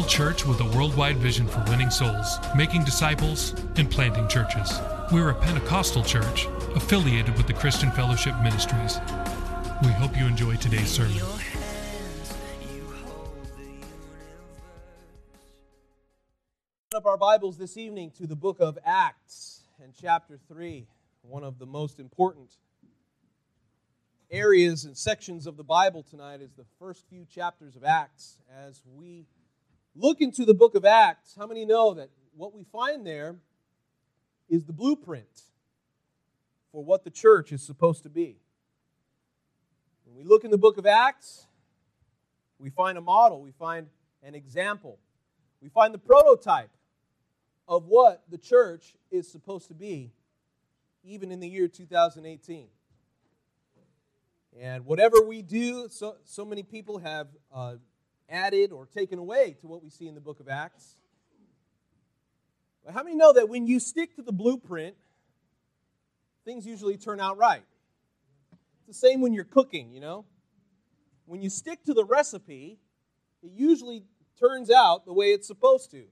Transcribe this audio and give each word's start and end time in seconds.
Local 0.00 0.10
church 0.10 0.46
with 0.46 0.60
a 0.60 0.64
worldwide 0.76 1.18
vision 1.18 1.46
for 1.46 1.62
winning 1.68 1.90
souls, 1.90 2.38
making 2.56 2.82
disciples, 2.84 3.54
and 3.76 3.90
planting 3.90 4.26
churches. 4.28 4.80
We 5.12 5.20
are 5.20 5.28
a 5.28 5.34
Pentecostal 5.34 6.02
church 6.02 6.46
affiliated 6.74 7.36
with 7.36 7.46
the 7.46 7.52
Christian 7.52 7.90
Fellowship 7.90 8.34
Ministries. 8.42 8.98
We 9.82 9.88
hope 9.88 10.16
you 10.16 10.26
enjoy 10.26 10.56
today's 10.56 10.88
sermon. 10.88 11.16
Your 11.16 11.26
hands, 11.26 12.34
You 12.74 12.82
hold 13.04 13.46
the 13.58 13.62
universe. 13.62 13.90
Open 16.92 16.96
up 16.96 17.04
our 17.04 17.18
Bibles 17.18 17.58
this 17.58 17.76
evening 17.76 18.10
to 18.12 18.26
the 18.26 18.36
book 18.36 18.56
of 18.58 18.78
Acts 18.86 19.64
and 19.82 19.92
chapter 20.00 20.38
3, 20.48 20.86
one 21.22 21.44
of 21.44 21.58
the 21.58 21.66
most 21.66 22.00
important 22.00 22.48
areas 24.30 24.86
and 24.86 24.96
sections 24.96 25.46
of 25.46 25.58
the 25.58 25.64
Bible 25.64 26.02
tonight 26.02 26.40
is 26.40 26.54
the 26.54 26.64
first 26.78 27.04
few 27.10 27.26
chapters 27.26 27.76
of 27.76 27.84
Acts. 27.84 28.38
As 28.66 28.80
we 28.96 29.26
look 29.94 30.20
into 30.20 30.44
the 30.44 30.54
book 30.54 30.74
of 30.74 30.84
Acts, 30.84 31.34
how 31.38 31.46
many 31.46 31.64
know 31.64 31.94
that 31.94 32.10
what 32.36 32.54
we 32.54 32.64
find 32.64 33.06
there 33.06 33.36
is 34.48 34.64
the 34.64 34.72
blueprint 34.72 35.42
for 36.72 36.84
what 36.84 37.04
the 37.04 37.10
church 37.10 37.52
is 37.52 37.62
supposed 37.62 38.02
to 38.04 38.08
be? 38.08 38.36
When 40.04 40.16
we 40.16 40.24
look 40.24 40.44
in 40.44 40.50
the 40.50 40.58
book 40.58 40.78
of 40.78 40.86
Acts, 40.86 41.46
we 42.58 42.70
find 42.70 42.98
a 42.98 43.00
model, 43.00 43.40
we 43.40 43.52
find 43.52 43.86
an 44.22 44.34
example, 44.34 44.98
we 45.60 45.68
find 45.68 45.94
the 45.94 45.98
prototype 45.98 46.70
of 47.66 47.86
what 47.86 48.22
the 48.28 48.38
church 48.38 48.94
is 49.10 49.30
supposed 49.30 49.68
to 49.68 49.74
be, 49.74 50.12
even 51.04 51.30
in 51.30 51.40
the 51.40 51.48
year 51.48 51.68
2018. 51.68 52.66
And 54.60 54.84
whatever 54.84 55.22
we 55.22 55.42
do, 55.42 55.88
so, 55.88 56.16
so 56.24 56.44
many 56.44 56.62
people 56.64 56.98
have 56.98 57.28
uh, 57.54 57.76
added 58.30 58.72
or 58.72 58.86
taken 58.86 59.18
away 59.18 59.56
to 59.60 59.66
what 59.66 59.82
we 59.82 59.90
see 59.90 60.06
in 60.06 60.14
the 60.14 60.20
book 60.20 60.40
of 60.40 60.48
Acts. 60.48 60.96
But 62.84 62.94
how 62.94 63.02
many 63.02 63.16
know 63.16 63.32
that 63.32 63.48
when 63.48 63.66
you 63.66 63.80
stick 63.80 64.14
to 64.16 64.22
the 64.22 64.32
blueprint, 64.32 64.96
things 66.44 66.66
usually 66.66 66.96
turn 66.96 67.20
out 67.20 67.36
right? 67.36 67.64
It's 68.78 68.86
the 68.86 68.94
same 68.94 69.20
when 69.20 69.32
you're 69.34 69.44
cooking, 69.44 69.92
you 69.92 70.00
know? 70.00 70.24
When 71.26 71.42
you 71.42 71.50
stick 71.50 71.84
to 71.84 71.94
the 71.94 72.04
recipe, 72.04 72.78
it 73.42 73.52
usually 73.54 74.04
turns 74.38 74.70
out 74.70 75.04
the 75.04 75.12
way 75.12 75.26
it's 75.26 75.46
supposed 75.46 75.90
to. 75.90 76.04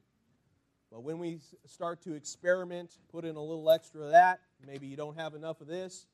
But 0.91 1.03
when 1.03 1.19
we 1.19 1.41
start 1.67 2.03
to 2.03 2.15
experiment, 2.15 2.99
put 3.11 3.25
in 3.25 3.37
a 3.37 3.43
little 3.43 3.71
extra 3.71 4.03
of 4.03 4.13
that, 4.13 4.41
maybe 4.67 4.87
you 4.87 4.97
don't 4.97 5.19
have 5.19 5.35
enough 5.35 5.61
of 5.61 5.67
this, 5.67 6.07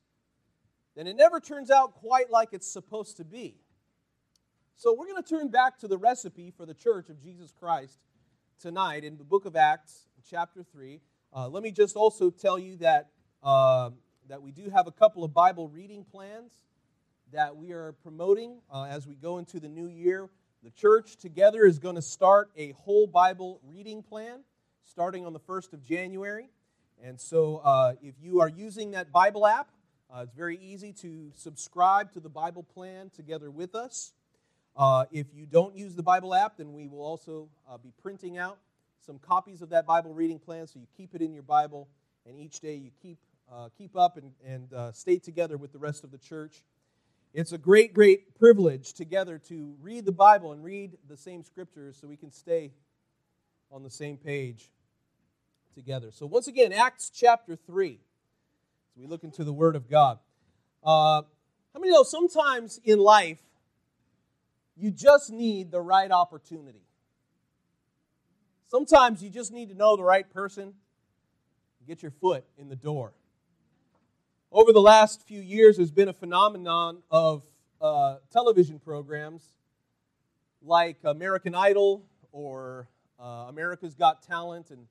then 0.97 1.07
it 1.07 1.17
never 1.17 1.41
turns 1.41 1.71
out 1.71 1.95
quite 1.95 2.31
like 2.31 2.51
it's 2.53 2.71
supposed 2.71 3.17
to 3.17 3.25
be. 3.25 3.57
So 4.77 4.93
we're 4.93 5.07
going 5.07 5.23
to 5.23 5.29
turn 5.29 5.49
back 5.49 5.79
to 5.79 5.89
the 5.89 5.97
recipe 5.97 6.51
for 6.51 6.67
the 6.67 6.75
church 6.75 7.09
of 7.09 7.23
Jesus 7.23 7.53
Christ 7.53 8.01
tonight 8.61 9.05
in 9.05 9.17
the 9.17 9.25
book 9.25 9.47
of 9.47 9.55
Acts, 9.55 10.09
chapter 10.29 10.65
3. 10.65 11.01
Uh, 11.33 11.49
let 11.49 11.63
me 11.63 11.71
just 11.71 11.95
also 11.95 12.29
tell 12.29 12.59
you 12.59 12.77
that, 12.79 13.11
uh, 13.45 13.91
that 14.29 14.43
we 14.43 14.51
do 14.51 14.69
have 14.71 14.89
a 14.89 14.91
couple 14.91 15.23
of 15.23 15.33
Bible 15.33 15.69
reading 15.69 16.05
plans 16.05 16.53
that 17.33 17.57
we 17.57 17.71
are 17.71 17.93
promoting 18.03 18.59
uh, 18.71 18.85
as 18.91 19.07
we 19.07 19.15
go 19.15 19.39
into 19.39 19.61
the 19.61 19.69
new 19.69 19.87
year. 19.87 20.29
The 20.65 20.71
church 20.71 21.19
together 21.19 21.65
is 21.65 21.79
going 21.79 21.95
to 21.95 22.03
start 22.03 22.51
a 22.57 22.73
whole 22.73 23.07
Bible 23.07 23.61
reading 23.65 24.03
plan 24.03 24.41
starting 24.83 25.25
on 25.25 25.33
the 25.33 25.41
1st 25.41 25.73
of 25.73 25.85
January. 25.85 26.49
And 27.03 27.19
so 27.21 27.59
uh, 27.59 27.95
if 28.03 28.17
you 28.21 28.41
are 28.41 28.49
using 28.49 28.91
that 28.91 29.13
Bible 29.13 29.47
app, 29.47 29.71
uh, 30.13 30.23
it's 30.23 30.35
very 30.35 30.59
easy 30.59 30.93
to 30.95 31.31
subscribe 31.37 32.13
to 32.13 32.21
the 32.21 32.29
Bible 32.29 32.65
plan 32.65 33.11
together 33.15 33.53
with 33.53 33.77
us. 33.77 34.13
Uh, 34.77 35.05
if 35.13 35.27
you 35.33 35.47
don't 35.47 35.77
use 35.77 35.95
the 35.95 36.03
Bible 36.03 36.35
app, 36.35 36.57
then 36.57 36.73
we 36.73 36.89
will 36.89 37.03
also 37.03 37.49
uh, 37.69 37.79
be 37.79 37.93
printing 38.03 38.39
out 38.39 38.59
some 39.07 39.19
copies 39.19 39.63
of 39.63 39.71
that 39.71 39.87
Bible 39.87 40.15
reading 40.15 40.39
plan 40.39 40.67
so 40.67 40.81
you 40.81 40.87
keep 40.97 41.15
it 41.15 41.23
in 41.23 41.33
your 41.33 41.43
Bible, 41.43 41.89
and 42.27 42.39
each 42.39 42.61
day 42.61 42.75
you 42.75 42.91
keep, 43.01 43.19
uh, 43.53 43.69
keep 43.77 43.97
up 43.97 44.17
and, 44.17 44.33
and 44.45 44.73
uh, 44.73 44.91
stay 44.93 45.19
together 45.19 45.57
with 45.57 45.73
the 45.73 45.79
rest 45.79 46.03
of 46.03 46.11
the 46.11 46.19
church. 46.19 46.65
It's 47.33 47.53
a 47.53 47.59
great, 47.59 47.95
great 47.95 48.37
privilege 48.39 48.93
together 48.95 49.39
to 49.49 49.75
read 49.81 50.07
the 50.07 50.13
Bible 50.13 50.53
and 50.53 50.65
read 50.65 50.97
the 51.09 51.17
same 51.17 51.43
scriptures 51.45 51.97
so 52.01 52.09
we 52.09 52.17
can 52.17 52.33
stay 52.33 52.73
on 53.71 53.83
the 53.83 53.91
same 53.91 54.17
page 54.17 54.71
together. 55.75 56.11
So, 56.11 56.27
once 56.27 56.49
again, 56.49 56.73
Acts 56.73 57.11
chapter 57.11 57.57
3, 57.57 57.91
as 57.93 58.97
we 58.97 59.07
look 59.07 59.25
into 59.25 59.45
the 59.45 59.53
Word 59.53 59.77
of 59.77 59.89
God. 59.89 60.19
Uh, 60.83 61.23
how 61.73 61.81
many 61.81 61.93
know 61.93 62.05
sometimes 62.05 62.81
in 62.85 62.99
life 62.99 63.39
you 64.77 64.91
just 64.91 65.31
need 65.31 65.71
the 65.71 65.81
right 65.81 66.11
opportunity? 66.11 66.83
Sometimes 68.69 69.23
you 69.23 69.31
just 69.31 69.53
need 69.53 69.69
to 69.69 69.75
know 69.75 69.97
the 69.97 70.03
right 70.03 70.29
person, 70.33 70.75
get 71.87 72.03
your 72.03 72.11
foot 72.11 72.45
in 72.59 72.69
the 72.69 72.77
door. 72.77 73.13
Over 74.51 74.73
the 74.73 74.81
last 74.81 75.27
few 75.27 75.41
years, 75.41 75.77
there's 75.77 75.91
been 75.91 76.09
a 76.09 76.13
phenomenon 76.15 77.03
of 77.11 77.45
uh, 77.81 78.17
television 78.33 78.79
programs 78.79 79.43
like 80.63 80.97
American 81.05 81.55
Idol 81.55 82.07
or 82.33 82.89
uh, 83.21 83.47
America's 83.49 83.95
Got 83.95 84.23
Talent, 84.23 84.71
and 84.71 84.87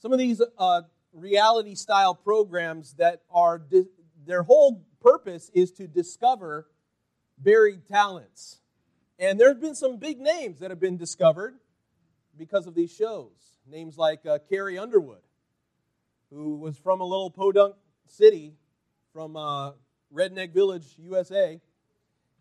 some 0.00 0.12
of 0.12 0.18
these 0.18 0.42
uh, 0.58 0.82
reality 1.12 1.74
style 1.74 2.14
programs 2.14 2.94
that 2.94 3.22
are 3.30 3.58
di- 3.58 3.86
their 4.26 4.42
whole 4.42 4.84
purpose 5.00 5.50
is 5.54 5.70
to 5.72 5.86
discover 5.86 6.66
buried 7.38 7.86
talents. 7.86 8.61
And 9.18 9.38
there 9.38 9.48
have 9.48 9.60
been 9.60 9.74
some 9.74 9.98
big 9.98 10.20
names 10.20 10.60
that 10.60 10.70
have 10.70 10.80
been 10.80 10.96
discovered 10.96 11.54
because 12.36 12.66
of 12.66 12.74
these 12.74 12.92
shows. 12.92 13.30
Names 13.70 13.96
like 13.96 14.26
uh, 14.26 14.38
Carrie 14.48 14.78
Underwood, 14.78 15.22
who 16.30 16.56
was 16.56 16.76
from 16.76 17.00
a 17.00 17.04
little 17.04 17.30
podunk 17.30 17.76
city 18.08 18.54
from 19.12 19.36
uh, 19.36 19.72
Redneck 20.12 20.52
Village, 20.52 20.94
USA. 20.98 21.60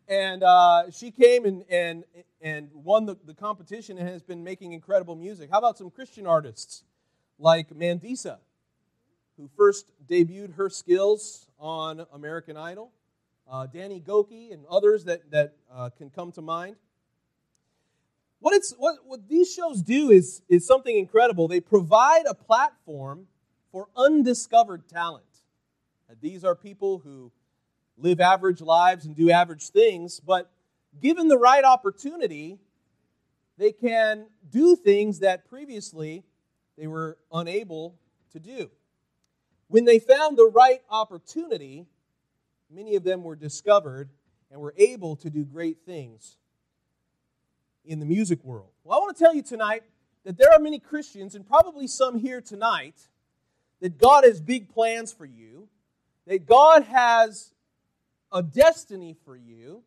And 0.07 0.43
uh, 0.43 0.91
she 0.91 1.11
came 1.11 1.45
and, 1.45 1.63
and, 1.69 2.03
and 2.41 2.69
won 2.73 3.05
the, 3.05 3.15
the 3.25 3.33
competition 3.33 3.97
and 3.97 4.07
has 4.07 4.23
been 4.23 4.43
making 4.43 4.73
incredible 4.73 5.15
music. 5.15 5.49
How 5.51 5.59
about 5.59 5.77
some 5.77 5.91
Christian 5.91 6.25
artists 6.25 6.83
like 7.37 7.69
Mandisa, 7.69 8.37
who 9.37 9.49
first 9.55 9.91
debuted 10.07 10.55
her 10.55 10.69
skills 10.69 11.45
on 11.59 12.05
American 12.13 12.57
Idol? 12.57 12.91
Uh, 13.51 13.65
Danny 13.65 13.99
Gokey 13.99 14.53
and 14.53 14.65
others 14.69 15.03
that, 15.03 15.29
that 15.31 15.55
uh, 15.69 15.89
can 15.97 16.09
come 16.09 16.31
to 16.31 16.41
mind. 16.41 16.77
What, 18.39 18.55
it's, 18.55 18.73
what, 18.77 18.95
what 19.05 19.27
these 19.27 19.53
shows 19.53 19.81
do 19.81 20.09
is, 20.09 20.41
is 20.47 20.65
something 20.65 20.97
incredible. 20.97 21.49
They 21.49 21.59
provide 21.59 22.23
a 22.29 22.33
platform 22.33 23.27
for 23.73 23.89
undiscovered 23.93 24.87
talent. 24.87 25.25
Uh, 26.09 26.13
These 26.21 26.45
are 26.45 26.55
people 26.55 26.99
who 26.99 27.33
live 27.97 28.21
average 28.21 28.61
lives 28.61 29.05
and 29.05 29.17
do 29.17 29.29
average 29.29 29.67
things, 29.67 30.21
but 30.21 30.49
given 31.01 31.27
the 31.27 31.37
right 31.37 31.65
opportunity, 31.65 32.57
they 33.57 33.73
can 33.73 34.27
do 34.49 34.77
things 34.77 35.19
that 35.19 35.49
previously 35.49 36.23
they 36.77 36.87
were 36.87 37.17
unable 37.33 37.99
to 38.31 38.39
do. 38.39 38.71
When 39.67 39.83
they 39.83 39.99
found 39.99 40.37
the 40.37 40.49
right 40.49 40.81
opportunity, 40.89 41.85
many 42.71 42.95
of 42.95 43.03
them 43.03 43.23
were 43.23 43.35
discovered 43.35 44.09
and 44.49 44.59
were 44.59 44.73
able 44.77 45.15
to 45.17 45.29
do 45.29 45.43
great 45.43 45.79
things 45.85 46.37
in 47.85 47.99
the 47.99 48.05
music 48.05 48.43
world. 48.43 48.69
Well, 48.83 48.97
I 48.97 49.01
want 49.01 49.15
to 49.15 49.23
tell 49.23 49.33
you 49.33 49.43
tonight 49.43 49.83
that 50.23 50.37
there 50.37 50.51
are 50.51 50.59
many 50.59 50.79
Christians, 50.79 51.35
and 51.35 51.45
probably 51.45 51.87
some 51.87 52.17
here 52.17 52.41
tonight, 52.41 52.95
that 53.81 53.97
God 53.97 54.23
has 54.23 54.39
big 54.39 54.69
plans 54.69 55.11
for 55.11 55.25
you, 55.25 55.67
that 56.27 56.45
God 56.45 56.83
has 56.83 57.53
a 58.31 58.43
destiny 58.43 59.15
for 59.25 59.35
you, 59.35 59.83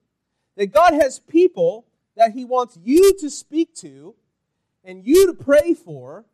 that 0.57 0.73
God 0.73 0.95
has 0.95 1.19
people 1.19 1.87
that 2.17 2.33
He 2.33 2.45
wants 2.45 2.79
you 2.83 3.17
to 3.21 3.31
speak 3.31 3.75
to, 3.77 4.15
and 4.85 5.07
you 5.07 5.27
to 5.27 5.35
pray 5.35 5.75
for, 5.75 6.25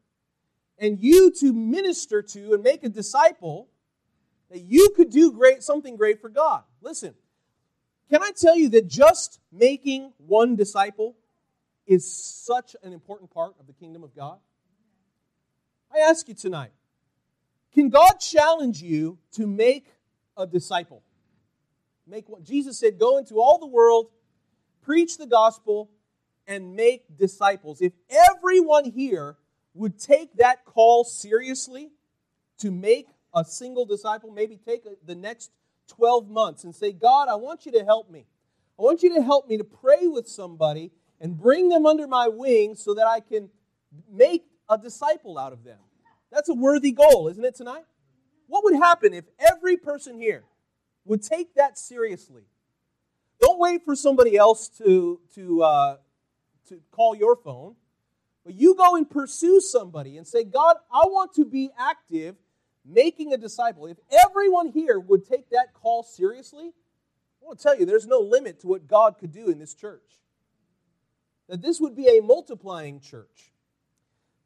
and 0.79 0.99
you 0.99 1.31
to 1.31 1.53
minister 1.53 2.23
to 2.23 2.55
and 2.55 2.62
make 2.62 2.82
a 2.82 2.88
disciple, 2.88 3.69
that 4.50 4.61
you 4.61 4.93
could 4.97 5.11
do 5.11 5.32
great 5.32 5.62
something 5.62 5.97
great 5.97 6.20
for 6.20 6.29
God. 6.29 6.64
Listen, 6.81 7.14
can 8.08 8.23
I 8.23 8.32
tell 8.37 8.56
you 8.56 8.69
that 8.70 8.88
just 8.88 9.41
making 9.52 10.12
one 10.19 10.56
disciple 10.56 11.17
is 11.87 12.12
such 12.12 12.75
an 12.82 12.93
important 12.93 13.31
part 13.31 13.55
of 13.61 13.67
the 13.67 13.73
kingdom 13.73 14.02
of 14.02 14.14
God? 14.14 14.38
I 15.94 16.00
ask 16.00 16.29
you 16.29 16.35
tonight 16.35 16.73
can 17.73 17.88
God 17.88 18.14
challenge 18.14 18.82
you 18.82 19.19
to 19.32 19.47
make 19.47 19.87
a 20.37 20.47
disciple? 20.47 21.03
Make 22.06 22.29
what 22.29 22.43
Jesus 22.43 22.79
said 22.79 22.99
go 22.99 23.19
into 23.19 23.41
all 23.41 23.58
the 23.58 23.67
world, 23.67 24.08
preach 24.82 25.17
the 25.17 25.26
gospel, 25.26 25.91
and 26.49 26.75
make 26.75 27.17
disciples. 27.17 27.81
If 27.81 27.93
everyone 28.08 28.87
here 28.87 29.37
would 29.75 30.00
take 30.00 30.35
that 30.38 30.64
call 30.64 31.05
seriously 31.05 31.91
to 32.58 32.73
make 32.73 33.06
a 33.35 33.44
single 33.44 33.85
disciple, 33.85 34.31
maybe 34.31 34.56
take 34.56 34.85
the 35.05 35.15
next 35.15 35.50
12 35.88 36.29
months 36.29 36.65
and 36.65 36.75
say, 36.75 36.93
God, 36.93 37.29
I 37.29 37.35
want 37.35 37.67
you 37.67 37.73
to 37.73 37.85
help 37.85 38.11
me. 38.11 38.27
I 38.79 38.82
want 38.82 39.03
you 39.03 39.15
to 39.15 39.23
help 39.23 39.49
me 39.49 39.59
to 39.59 39.65
pray 39.65 40.06
with 40.06 40.29
somebody 40.29 40.91
and 41.21 41.37
bring 41.37 41.69
them 41.69 41.87
under 41.87 42.06
my 42.06 42.29
wing 42.29 42.75
so 42.75 42.94
that 42.94 43.06
I 43.06 43.21
can 43.21 43.50
make 44.11 44.44
a 44.69 44.79
disciple 44.79 45.38
out 45.38 45.53
of 45.53 45.65
them. 45.65 45.79
That's 46.32 46.49
a 46.49 46.55
worthy 46.55 46.93
goal, 46.93 47.29
isn't 47.29 47.44
it, 47.44 47.55
tonight? 47.55 47.85
What 48.47 48.65
would 48.65 48.75
happen 48.75 49.12
if 49.12 49.25
every 49.38 49.77
person 49.77 50.19
here 50.19 50.44
would 51.05 51.23
take 51.23 51.55
that 51.55 51.79
seriously? 51.79 52.44
Don't 53.41 53.59
wait 53.59 53.85
for 53.85 53.97
somebody 53.97 54.37
else 54.37 54.69
to, 54.79 55.21
to, 55.35 55.62
uh, 55.62 55.97
to 56.69 56.81
call 56.91 57.15
your 57.15 57.37
phone, 57.37 57.75
but 58.44 58.55
you 58.55 58.75
go 58.75 58.97
and 58.97 59.09
pursue 59.09 59.61
somebody 59.61 60.17
and 60.17 60.27
say, 60.27 60.44
God, 60.44 60.77
I 60.93 61.03
want 61.06 61.35
to 61.35 61.44
be 61.44 61.71
active 61.79 62.37
making 62.92 63.32
a 63.32 63.37
disciple. 63.37 63.87
If 63.87 63.98
everyone 64.10 64.69
here 64.69 64.98
would 64.98 65.26
take 65.26 65.50
that 65.50 65.72
call 65.75 66.02
seriously, 66.02 66.72
I 67.42 67.46
want 67.46 67.58
to 67.58 67.62
tell 67.62 67.78
you, 67.78 67.87
there's 67.87 68.06
no 68.06 68.19
limit 68.20 68.60
to 68.60 68.66
what 68.66 68.87
God 68.87 69.16
could 69.19 69.32
do 69.32 69.48
in 69.48 69.58
this 69.58 69.75
church. 69.75 70.20
That 71.48 71.62
this 71.62 71.81
would 71.81 71.96
be 71.96 72.06
a 72.06 72.22
multiplying 72.22 73.00
church. 73.00 73.52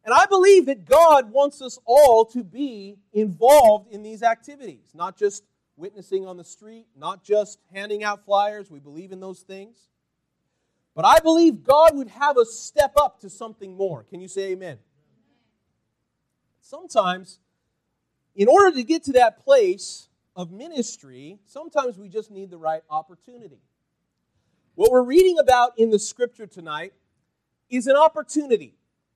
And 0.05 0.15
I 0.15 0.27
believe 0.27 0.67
that 0.67 0.85
God 0.85 1.33
wants 1.33 1.63
us 1.63 1.79
all 1.87 2.27
to 2.27 2.45
be 2.45 2.97
involved 3.13 3.93
in 3.93 4.03
these 4.03 4.23
activities, 4.23 4.91
not 4.95 5.17
just 5.17 5.45
witnessing 5.77 6.27
on 6.27 6.37
the 6.37 6.45
street, 6.45 6.87
not 6.97 7.25
just 7.25 7.59
handing 7.73 8.05
out 8.05 8.25
flyers. 8.25 8.71
We 8.71 8.81
believe 8.81 9.13
in 9.13 9.21
those 9.21 9.41
things. 9.41 9.89
But 10.95 11.05
I 11.05 11.19
believe 11.19 11.65
God 11.65 11.97
would 11.97 12.09
have 12.09 12.39
us 12.39 12.55
step 12.55 12.93
up 12.97 13.21
to 13.21 13.31
something 13.31 13.77
more. 13.77 14.05
Can 14.05 14.21
you 14.21 14.29
say 14.29 14.53
amen? 14.53 14.79
Sometimes, 16.61 17.41
in 18.35 18.49
order 18.49 18.75
to 18.77 18.83
get 18.83 19.05
to 19.05 19.13
that 19.13 19.45
place 19.45 20.09
of 20.37 20.51
ministry, 20.51 21.39
sometimes 21.47 21.99
we 21.99 22.09
just 22.09 22.31
need 22.31 22.51
the 22.51 22.59
right 22.59 22.83
opportunity. 22.91 23.61
What 24.75 24.91
we're 24.91 25.05
reading 25.05 25.39
about 25.39 25.79
in 25.79 25.91
the 25.91 25.99
scripture 25.99 26.47
tonight 26.47 26.93
is 27.71 27.87
an 27.87 27.97
opportunity 27.97 28.75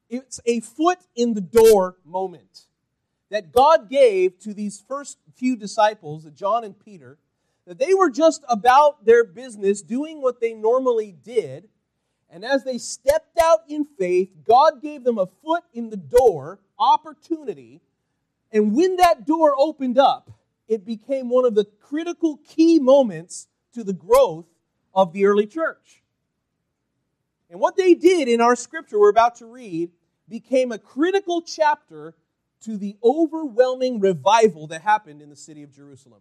it's 0.09 0.41
a 0.47 0.61
foot 0.61 0.99
in 1.15 1.35
the 1.35 1.41
door 1.41 1.97
moment 2.05 2.63
that 3.31 3.53
God 3.53 3.91
gave 3.91 4.39
to 4.41 4.55
these 4.55 4.83
first 4.89 5.19
few 5.37 5.55
disciples, 5.55 6.27
John 6.35 6.65
and 6.65 6.79
Peter, 6.79 7.19
that 7.67 7.79
they 7.79 7.93
were 7.93 8.11
just 8.11 8.43
about 8.49 9.05
their 9.05 9.25
business, 9.25 9.83
doing 9.83 10.23
what 10.23 10.41
they 10.41 10.55
normally 10.55 11.13
did. 11.13 11.69
And 12.31 12.45
as 12.45 12.65
they 12.65 12.79
stepped 12.79 13.39
out 13.39 13.61
in 13.69 13.85
faith, 13.99 14.31
God 14.47 14.81
gave 14.81 15.05
them 15.05 15.19
a 15.19 15.27
foot 15.27 15.65
in 15.75 15.91
the 15.91 15.97
door 15.99 16.61
opportunity. 16.79 17.83
And 18.53 18.75
when 18.75 18.97
that 18.97 19.27
door 19.27 19.55
opened 19.59 19.99
up, 19.99 20.31
it 20.69 20.85
became 20.85 21.29
one 21.29 21.45
of 21.45 21.55
the 21.55 21.65
critical 21.65 22.39
key 22.49 22.79
moments 22.79 23.49
to 23.73 23.85
the 23.85 23.93
growth 23.93 24.47
of 24.95 25.13
the 25.13 25.27
early 25.27 25.47
church. 25.47 26.03
And 27.51 27.61
what 27.61 27.77
they 27.77 27.95
did 27.95 28.29
in 28.29 28.41
our 28.41 28.57
scripture 28.57 28.99
we're 28.99 29.11
about 29.11 29.37
to 29.37 29.47
read 29.47 29.91
became 30.29 30.73
a 30.73 30.79
critical 30.79 31.41
chapter 31.41 32.15
to 32.63 32.77
the 32.77 32.97
overwhelming 33.03 34.01
revival 34.01 34.67
that 34.69 34.83
happened 34.83 35.23
in 35.23 35.31
the 35.31 35.37
city 35.37 35.63
of 35.63 35.73
Jerusalem. 35.73 36.21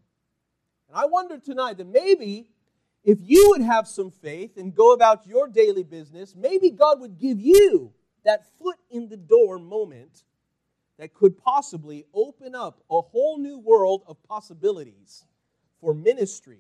And 0.88 0.98
I 0.98 1.06
wonder 1.06 1.38
tonight 1.38 1.78
that 1.78 1.88
maybe 1.88 2.48
if 3.04 3.18
you 3.22 3.50
would 3.50 3.62
have 3.62 3.88
some 3.88 4.12
faith 4.12 4.58
and 4.58 4.74
go 4.74 4.94
about 4.94 5.28
your 5.28 5.48
daily 5.48 5.84
business, 5.84 6.36
maybe 6.36 6.70
God 6.70 7.02
would 7.02 7.18
give 7.18 7.40
you 7.40 7.94
that 8.24 8.46
foot 8.60 8.78
in 8.90 9.10
the 9.10 9.18
door 9.18 9.60
moment 9.60 10.24
that 10.98 11.14
could 11.14 11.38
possibly 11.38 12.06
open 12.14 12.56
up 12.56 12.82
a 12.90 13.02
whole 13.02 13.38
new 13.38 13.58
world 13.58 14.04
of 14.08 14.22
possibilities 14.24 15.26
for 15.80 15.94
ministry, 15.94 16.60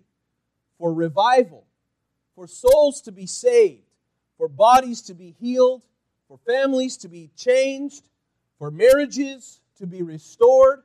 for 0.77 0.93
revival, 0.93 1.65
for 2.35 2.47
souls 2.47 3.01
to 3.01 3.11
be 3.11 3.25
saved, 3.25 3.81
for 4.37 4.47
bodies 4.47 5.01
to 5.01 5.13
be 5.13 5.35
healed, 5.39 5.83
for 6.27 6.37
families 6.45 6.97
to 6.97 7.07
be 7.07 7.31
changed, 7.35 8.03
for 8.59 8.69
marriages 8.69 9.59
to 9.77 9.87
be 9.87 10.03
restored. 10.03 10.83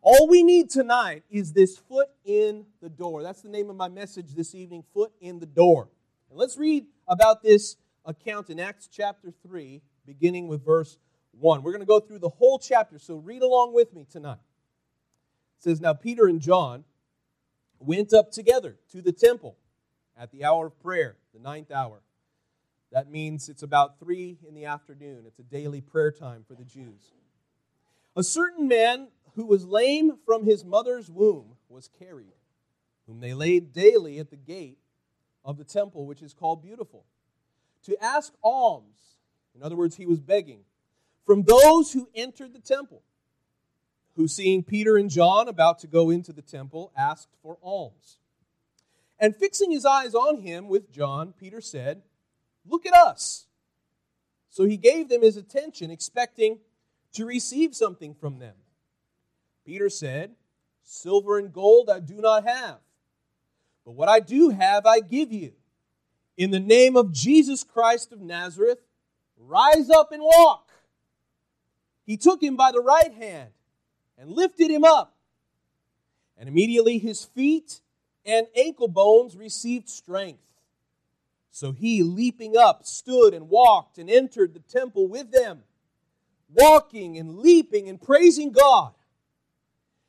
All 0.00 0.28
we 0.28 0.42
need 0.42 0.70
tonight 0.70 1.24
is 1.30 1.52
this 1.52 1.76
foot 1.76 2.08
in 2.24 2.64
the 2.80 2.88
door. 2.88 3.22
That's 3.22 3.42
the 3.42 3.48
name 3.48 3.70
of 3.70 3.76
my 3.76 3.88
message 3.88 4.34
this 4.34 4.54
evening 4.54 4.84
Foot 4.94 5.12
in 5.20 5.38
the 5.38 5.46
Door. 5.46 5.88
And 6.30 6.38
let's 6.38 6.56
read 6.56 6.86
about 7.08 7.42
this 7.42 7.76
account 8.04 8.50
in 8.50 8.58
Acts 8.58 8.88
chapter 8.90 9.32
3, 9.46 9.80
beginning 10.06 10.48
with 10.48 10.64
verse 10.64 10.98
1. 11.32 11.62
We're 11.62 11.72
going 11.72 11.80
to 11.80 11.86
go 11.86 12.00
through 12.00 12.20
the 12.20 12.28
whole 12.28 12.58
chapter, 12.58 12.98
so 12.98 13.16
read 13.16 13.42
along 13.42 13.74
with 13.74 13.92
me 13.92 14.06
tonight. 14.10 14.38
It 15.58 15.64
says, 15.64 15.80
Now 15.80 15.94
Peter 15.94 16.26
and 16.26 16.40
John 16.40 16.84
went 17.78 18.12
up 18.12 18.30
together 18.30 18.76
to 18.92 19.02
the 19.02 19.12
temple 19.12 19.56
at 20.16 20.30
the 20.30 20.44
hour 20.44 20.66
of 20.66 20.80
prayer, 20.80 21.16
the 21.32 21.40
ninth 21.40 21.70
hour 21.70 22.02
that 22.92 23.10
means 23.10 23.48
it's 23.48 23.62
about 23.62 23.98
three 23.98 24.38
in 24.46 24.54
the 24.54 24.66
afternoon. 24.66 25.24
It's 25.26 25.38
a 25.38 25.42
daily 25.42 25.80
prayer 25.80 26.12
time 26.12 26.44
for 26.46 26.54
the 26.54 26.64
Jews. 26.64 27.12
A 28.14 28.22
certain 28.22 28.68
man 28.68 29.08
who 29.34 29.46
was 29.46 29.64
lame 29.64 30.18
from 30.26 30.44
his 30.44 30.62
mother's 30.62 31.10
womb 31.10 31.56
was 31.70 31.88
carried, 31.98 32.34
whom 33.06 33.20
they 33.20 33.32
laid 33.32 33.72
daily 33.72 34.18
at 34.18 34.28
the 34.28 34.36
gate 34.36 34.78
of 35.42 35.56
the 35.56 35.64
temple, 35.64 36.04
which 36.04 36.20
is 36.20 36.34
called 36.34 36.62
Beautiful, 36.62 37.06
to 37.84 37.96
ask 38.04 38.34
alms. 38.44 39.16
In 39.54 39.62
other 39.62 39.76
words, 39.76 39.96
he 39.96 40.04
was 40.04 40.20
begging 40.20 40.60
from 41.24 41.42
those 41.42 41.92
who 41.92 42.08
entered 42.14 42.52
the 42.52 42.60
temple, 42.60 43.02
who, 44.16 44.28
seeing 44.28 44.62
Peter 44.62 44.96
and 44.96 45.10
John 45.10 45.48
about 45.48 45.78
to 45.80 45.86
go 45.86 46.10
into 46.10 46.32
the 46.32 46.42
temple, 46.42 46.92
asked 46.96 47.28
for 47.42 47.58
alms. 47.62 48.18
And 49.18 49.36
fixing 49.36 49.70
his 49.70 49.84
eyes 49.84 50.14
on 50.14 50.40
him 50.40 50.68
with 50.68 50.90
John, 50.90 51.32
Peter 51.38 51.60
said, 51.60 52.02
Look 52.66 52.86
at 52.86 52.94
us. 52.94 53.46
So 54.50 54.64
he 54.64 54.76
gave 54.76 55.08
them 55.08 55.22
his 55.22 55.36
attention, 55.36 55.90
expecting 55.90 56.58
to 57.14 57.24
receive 57.24 57.74
something 57.74 58.14
from 58.14 58.38
them. 58.38 58.54
Peter 59.64 59.88
said, 59.88 60.32
Silver 60.82 61.38
and 61.38 61.52
gold 61.52 61.88
I 61.88 62.00
do 62.00 62.16
not 62.16 62.46
have, 62.46 62.78
but 63.84 63.92
what 63.92 64.08
I 64.08 64.20
do 64.20 64.50
have 64.50 64.84
I 64.84 65.00
give 65.00 65.32
you. 65.32 65.52
In 66.36 66.50
the 66.50 66.60
name 66.60 66.96
of 66.96 67.12
Jesus 67.12 67.62
Christ 67.62 68.12
of 68.12 68.20
Nazareth, 68.20 68.80
rise 69.38 69.90
up 69.90 70.12
and 70.12 70.22
walk. 70.22 70.61
He 72.04 72.16
took 72.16 72.42
him 72.42 72.56
by 72.56 72.72
the 72.72 72.80
right 72.80 73.12
hand 73.12 73.50
and 74.18 74.30
lifted 74.30 74.70
him 74.70 74.84
up. 74.84 75.16
And 76.36 76.48
immediately 76.48 76.98
his 76.98 77.24
feet 77.24 77.80
and 78.24 78.46
ankle 78.56 78.88
bones 78.88 79.36
received 79.36 79.88
strength. 79.88 80.40
So 81.50 81.72
he, 81.72 82.02
leaping 82.02 82.56
up, 82.56 82.84
stood 82.84 83.34
and 83.34 83.48
walked 83.48 83.98
and 83.98 84.08
entered 84.08 84.54
the 84.54 84.60
temple 84.60 85.06
with 85.06 85.30
them, 85.30 85.62
walking 86.50 87.18
and 87.18 87.38
leaping 87.38 87.88
and 87.88 88.00
praising 88.00 88.52
God. 88.52 88.94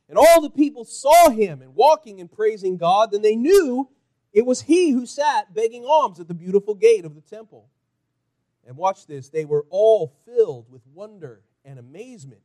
And 0.08 0.18
all 0.18 0.40
the 0.40 0.50
people 0.50 0.84
saw 0.84 1.30
him 1.30 1.62
and 1.62 1.74
walking 1.74 2.20
and 2.20 2.30
praising 2.30 2.76
God, 2.76 3.10
then 3.10 3.22
they 3.22 3.36
knew 3.36 3.88
it 4.32 4.44
was 4.44 4.62
he 4.62 4.90
who 4.90 5.06
sat 5.06 5.54
begging 5.54 5.84
alms 5.84 6.18
at 6.18 6.28
the 6.28 6.34
beautiful 6.34 6.74
gate 6.74 7.04
of 7.04 7.14
the 7.14 7.20
temple. 7.20 7.68
And 8.66 8.76
watch 8.76 9.06
this, 9.06 9.28
they 9.28 9.44
were 9.44 9.66
all 9.70 10.16
filled 10.24 10.70
with 10.70 10.82
wonder 10.92 11.42
and 11.64 11.78
amazement 11.78 12.42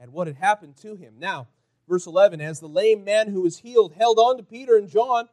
at 0.00 0.10
what 0.10 0.26
had 0.26 0.36
happened 0.36 0.76
to 0.78 0.96
him. 0.96 1.14
Now, 1.18 1.48
verse 1.88 2.06
11 2.06 2.40
As 2.40 2.60
the 2.60 2.68
lame 2.68 3.04
man 3.04 3.28
who 3.28 3.42
was 3.42 3.58
healed 3.58 3.94
held 3.94 4.18
on 4.18 4.36
to 4.36 4.42
Peter 4.42 4.76
and 4.76 4.88
John, 4.88 5.28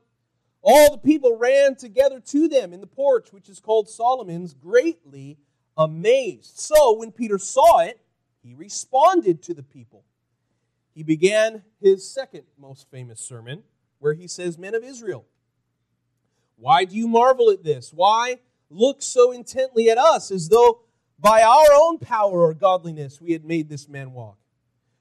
all 0.62 0.92
the 0.92 0.98
people 0.98 1.38
ran 1.38 1.76
together 1.76 2.20
to 2.20 2.48
them 2.48 2.74
in 2.74 2.80
the 2.80 2.88
porch, 2.88 3.34
which 3.34 3.50
is 3.50 3.60
called 3.60 3.90
Solomon's, 3.90 4.54
greatly 4.54 5.38
amazed. 5.78 6.58
So 6.58 6.98
when 6.98 7.12
Peter 7.12 7.38
saw 7.38 7.80
it, 7.80 8.00
he 8.42 8.54
responded 8.54 9.44
to 9.44 9.54
the 9.54 9.64
people. 9.64 10.06
He 10.94 11.04
began 11.04 11.64
his 11.82 12.10
second 12.10 12.44
most 12.58 12.90
famous 12.90 13.20
sermon, 13.20 13.64
where 14.00 14.14
he 14.14 14.28
says, 14.28 14.58
Men 14.58 14.76
of 14.76 14.84
Israel, 14.84 15.26
why 16.56 16.86
do 16.86 16.96
you 16.96 17.08
marvel 17.08 17.50
at 17.50 17.64
this? 17.64 17.92
Why 17.92 18.40
look 18.70 19.02
so 19.02 19.32
intently 19.32 19.90
at 19.90 19.98
us 19.98 20.32
as 20.32 20.50
though 20.50 20.83
by 21.24 21.42
our 21.42 21.74
own 21.74 21.98
power 22.00 22.42
or 22.42 22.54
godliness 22.54 23.22
we 23.22 23.32
had 23.32 23.46
made 23.46 23.70
this 23.70 23.88
man 23.88 24.12
walk? 24.12 24.38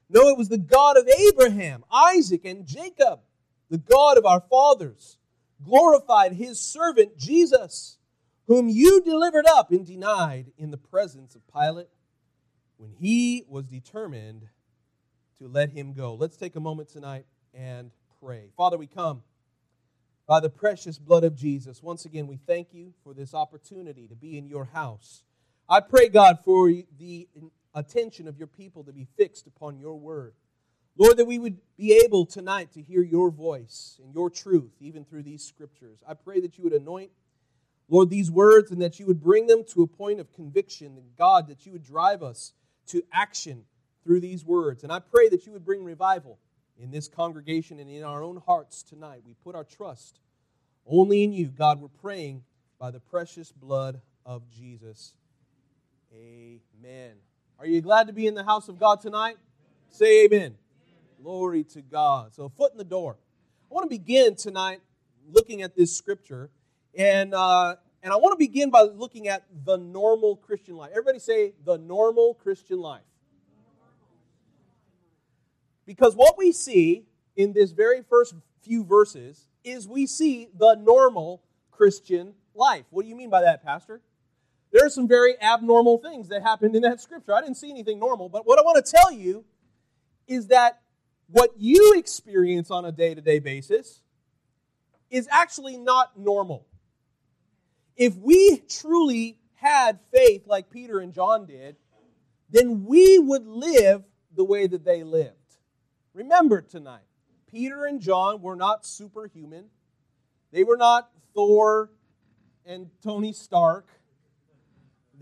No, 0.09 0.29
it 0.29 0.39
was 0.39 0.49
the 0.49 0.57
God 0.57 0.97
of 0.97 1.09
Abraham, 1.09 1.85
Isaac, 1.93 2.45
and 2.45 2.65
Jacob, 2.65 3.21
the 3.69 3.79
God 3.79 4.17
of 4.17 4.25
our 4.25 4.41
fathers 4.41 5.19
glorified 5.65 6.33
his 6.33 6.61
servant 6.61 7.19
Jesus, 7.19 7.99
whom 8.47 8.69
you 8.69 9.03
delivered 9.03 9.47
up 9.47 9.73
and 9.73 9.85
denied 9.85 10.53
in 10.57 10.71
the 10.71 10.77
presence 10.77 11.35
of 11.35 11.43
Pilate 11.53 11.89
when 12.77 12.93
he 12.93 13.45
was 13.49 13.67
determined 13.67 14.49
to 15.39 15.49
let 15.49 15.71
him 15.71 15.93
go. 15.93 16.15
Let's 16.15 16.37
take 16.37 16.55
a 16.55 16.61
moment 16.61 16.89
tonight 16.89 17.27
and 17.53 17.91
pray. 18.23 18.51
Father, 18.57 18.79
we 18.79 18.87
come 18.87 19.23
by 20.27 20.39
the 20.39 20.51
precious 20.51 20.99
blood 20.99 21.25
of 21.25 21.35
Jesus. 21.35 21.83
Once 21.83 22.05
again, 22.05 22.29
we 22.29 22.37
thank 22.37 22.69
you 22.73 22.93
for 23.03 23.13
this 23.13 23.35
opportunity 23.35 24.07
to 24.07 24.15
be 24.15 24.39
in 24.39 24.47
your 24.47 24.67
house. 24.67 25.25
I 25.69 25.81
pray, 25.81 26.09
God, 26.09 26.41
for 26.45 26.71
the 26.99 27.29
attention 27.75 28.29
of 28.29 28.37
your 28.39 28.47
people 28.47 28.85
to 28.85 28.93
be 28.93 29.07
fixed 29.17 29.47
upon 29.47 29.79
your 29.79 29.99
word. 29.99 30.35
Lord, 30.99 31.17
that 31.17 31.25
we 31.25 31.39
would 31.39 31.57
be 31.79 31.95
able 32.05 32.27
tonight 32.27 32.73
to 32.73 32.83
hear 32.83 33.03
your 33.03 33.31
voice 33.31 33.99
and 34.03 34.15
your 34.15 34.29
truth, 34.29 34.73
even 34.81 35.05
through 35.05 35.23
these 35.23 35.43
scriptures. 35.43 36.03
I 36.07 36.15
pray 36.15 36.41
that 36.41 36.59
you 36.59 36.65
would 36.65 36.75
anoint, 36.75 37.11
Lord, 37.89 38.11
these 38.11 38.31
words 38.31 38.71
and 38.71 38.83
that 38.83 39.01
you 39.01 39.07
would 39.07 39.23
bring 39.23 39.47
them 39.47 39.65
to 39.73 39.83
a 39.83 39.87
point 39.87 40.21
of 40.21 40.33
conviction. 40.35 40.99
And 40.99 41.17
God, 41.17 41.49
that 41.49 41.65
you 41.65 41.73
would 41.73 41.85
drive 41.85 42.23
us 42.23 42.53
to 42.89 43.03
action 43.13 43.65
through 44.05 44.21
these 44.21 44.45
words. 44.45 44.83
And 44.83 44.93
I 44.93 44.99
pray 44.99 45.29
that 45.31 45.47
you 45.47 45.53
would 45.53 45.65
bring 45.65 45.83
revival 45.83 46.39
in 46.79 46.91
this 46.91 47.09
congregation 47.09 47.79
and 47.79 47.89
in 47.89 48.03
our 48.03 48.23
own 48.23 48.43
hearts 48.45 48.83
tonight. 48.83 49.23
We 49.25 49.35
put 49.45 49.55
our 49.55 49.65
trust 49.65 50.21
only 50.87 51.23
in 51.23 51.33
you. 51.33 51.47
God, 51.47 51.81
we're 51.81 51.89
praying 51.89 52.43
by 52.79 52.91
the 52.91 53.01
precious 53.01 53.53
blood 53.53 54.01
of 54.27 54.43
Jesus. 54.51 55.15
Amen. 56.15 57.13
Are 57.59 57.67
you 57.67 57.81
glad 57.81 58.09
to 58.09 58.13
be 58.13 58.27
in 58.27 58.35
the 58.35 58.45
house 58.45 58.69
of 58.69 58.79
God 58.79 59.01
tonight? 59.01 59.37
Say 59.89 60.25
amen. 60.25 60.57
Glory 61.23 61.65
to 61.65 61.81
God. 61.81 62.35
So, 62.35 62.51
foot 62.51 62.73
in 62.73 62.79
the 62.79 62.85
door. 62.85 63.17
I 63.71 63.75
want 63.75 63.91
to 63.91 63.97
begin 63.97 64.35
tonight 64.35 64.81
looking 65.31 65.63
at 65.63 65.75
this 65.75 65.97
scripture, 65.97 66.51
and 66.95 67.33
uh, 67.33 67.77
and 68.03 68.13
I 68.13 68.17
want 68.17 68.33
to 68.33 68.37
begin 68.37 68.69
by 68.69 68.83
looking 68.83 69.29
at 69.29 69.45
the 69.65 69.79
normal 69.79 70.37
Christian 70.37 70.77
life. 70.77 70.91
Everybody 70.91 71.19
say 71.19 71.55
the 71.65 71.79
normal 71.79 72.35
Christian 72.35 72.79
life. 72.79 73.01
Because 75.87 76.15
what 76.15 76.37
we 76.37 76.53
see 76.53 77.07
in 77.37 77.55
this 77.55 77.73
very 77.73 78.03
first 78.03 78.35
few 78.61 78.85
verses 78.85 79.49
is 79.65 79.89
we 79.89 80.07
see 80.07 80.49
the 80.55 80.75
normal 80.75 81.43
Christian 81.71 82.35
life. 82.55 82.85
What 82.91 83.05
do 83.05 83.09
you 83.09 83.17
mean 83.17 83.31
by 83.31 83.41
that, 83.43 83.65
Pastor? 83.65 84.03
There 84.73 84.87
are 84.87 84.91
some 84.91 85.07
very 85.07 85.41
abnormal 85.41 85.99
things 85.99 86.29
that 86.29 86.43
happened 86.43 86.75
in 86.75 86.83
that 86.83 87.01
scripture. 87.01 87.35
I 87.35 87.43
didn't 87.43 87.59
see 87.59 87.71
anything 87.71 87.99
normal, 87.99 88.29
but 88.29 88.47
what 88.47 88.59
I 88.59 88.63
want 88.63 88.85
to 88.85 88.91
tell 88.91 89.13
you 89.13 89.45
is 90.27 90.47
that 90.49 90.81
what 91.27 91.51
you 91.57 91.95
experience 91.97 92.71
on 92.71 92.85
a 92.85 92.93
day 92.93 93.15
to 93.15 93.21
day 93.21 93.39
basis 93.39 94.01
is 95.11 95.29
actually 95.31 95.77
not 95.77 96.19
normal. 96.19 96.67
If 97.97 98.17
we 98.17 98.63
truly 98.69 99.39
had 99.55 100.01
faith 100.13 100.47
like 100.47 100.71
Peter 100.71 100.99
and 100.99 101.13
John 101.13 101.47
did, 101.47 101.77
then 102.51 102.85
we 102.85 103.19
would 103.19 103.47
live 103.47 104.03
the 104.35 104.45
way 104.45 104.67
that 104.67 104.85
they 104.85 105.03
lived. 105.03 105.37
Remember 106.15 106.63
tonight, 106.63 107.05
Peter 107.51 107.85
and 107.85 108.01
John 108.01 108.41
were 108.41 108.57
not 108.57 108.87
superhuman. 108.87 109.67
They 110.51 110.65
were 110.65 110.77
not 110.77 111.11
Thor 111.35 111.91
and 112.65 112.91
Tony 113.03 113.33
Stark. 113.33 113.87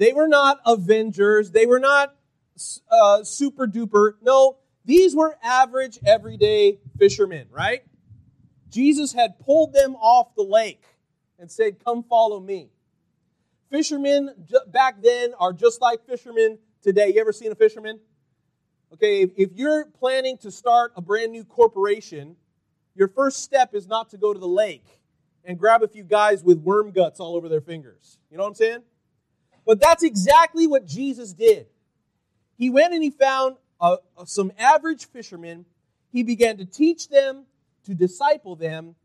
They 0.01 0.15
were 0.15 0.29
not 0.29 0.61
Avengers. 0.65 1.51
They 1.51 1.67
were 1.67 1.79
not 1.79 2.15
uh, 2.91 3.23
super 3.23 3.67
duper. 3.67 4.15
No, 4.23 4.57
these 4.87 5.15
were 5.15 5.37
average, 5.43 5.99
everyday 6.07 6.79
fishermen, 6.99 7.49
right? 7.51 7.83
Jesus 8.71 9.13
had 9.13 9.39
pulled 9.41 9.75
them 9.75 9.95
off 9.97 10.35
the 10.35 10.43
lake 10.43 10.85
and 11.39 11.51
said, 11.51 11.85
Come 11.85 12.03
follow 12.03 12.41
me. 12.41 12.71
Fishermen 13.71 14.31
back 14.69 15.03
then 15.03 15.35
are 15.39 15.53
just 15.53 15.83
like 15.83 16.07
fishermen 16.07 16.59
today. 16.81 17.13
You 17.15 17.21
ever 17.21 17.35
seen 17.35 17.53
a 17.53 17.55
fisherman? 17.55 18.01
Okay, 18.95 19.25
if 19.37 19.51
you're 19.53 19.85
planning 19.85 20.39
to 20.39 20.51
start 20.51 20.93
a 20.97 21.03
brand 21.03 21.31
new 21.31 21.45
corporation, 21.45 22.37
your 22.95 23.09
first 23.09 23.43
step 23.43 23.75
is 23.75 23.87
not 23.87 24.09
to 24.11 24.17
go 24.17 24.33
to 24.33 24.41
the 24.41 24.49
lake 24.49 24.87
and 25.45 25.59
grab 25.59 25.83
a 25.83 25.89
few 25.89 26.05
guys 26.05 26.43
with 26.43 26.57
worm 26.57 26.91
guts 26.91 27.21
all 27.21 27.37
over 27.37 27.51
their 27.51 27.61
fingers. 27.61 28.17
You 28.31 28.39
know 28.39 28.45
what 28.45 28.49
I'm 28.49 28.55
saying? 28.55 28.83
But 29.67 29.81
that's 29.81 30.03
exactly 30.03 30.67
what 30.67 30.87
Jesus 30.87 31.33
did. 31.33 31.67
He 32.57 32.71
went 32.71 32.95
and 32.95 33.03
he 33.03 33.11
found 33.11 33.57
uh, 33.81 33.97
some 34.27 34.53
average 34.59 35.07
fishermen. 35.07 35.65
He 36.13 36.23
began 36.23 36.59
to 36.59 36.65
teach 36.65 37.09
them, 37.09 37.47
to 37.85 37.95
disciple 37.95 38.57
them. 38.57 38.97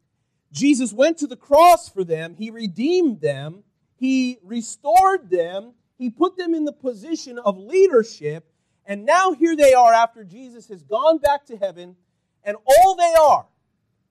Jesus 0.52 0.94
went 0.94 1.18
to 1.20 1.28
the 1.28 1.38
cross 1.38 1.90
for 1.90 2.04
them. 2.04 2.36
He 2.36 2.50
redeemed 2.50 3.22
them. 3.22 3.64
He 3.98 4.38
restored 4.44 5.30
them. 5.30 5.74
He 5.98 6.10
put 6.10 6.38
them 6.38 6.54
in 6.54 6.66
the 6.66 6.74
position 6.74 7.40
of 7.40 7.58
leadership 7.58 8.52
and 8.86 9.06
now 9.06 9.32
here 9.32 9.56
they 9.56 9.74
are 9.74 9.94
after 9.94 10.24
Jesus 10.24 10.68
has 10.68 10.84
gone 10.84 11.18
back 11.18 11.46
to 11.48 11.58
heaven, 11.58 11.96
and 12.44 12.56
all 12.66 12.96
they 12.96 13.16
are, 13.20 13.46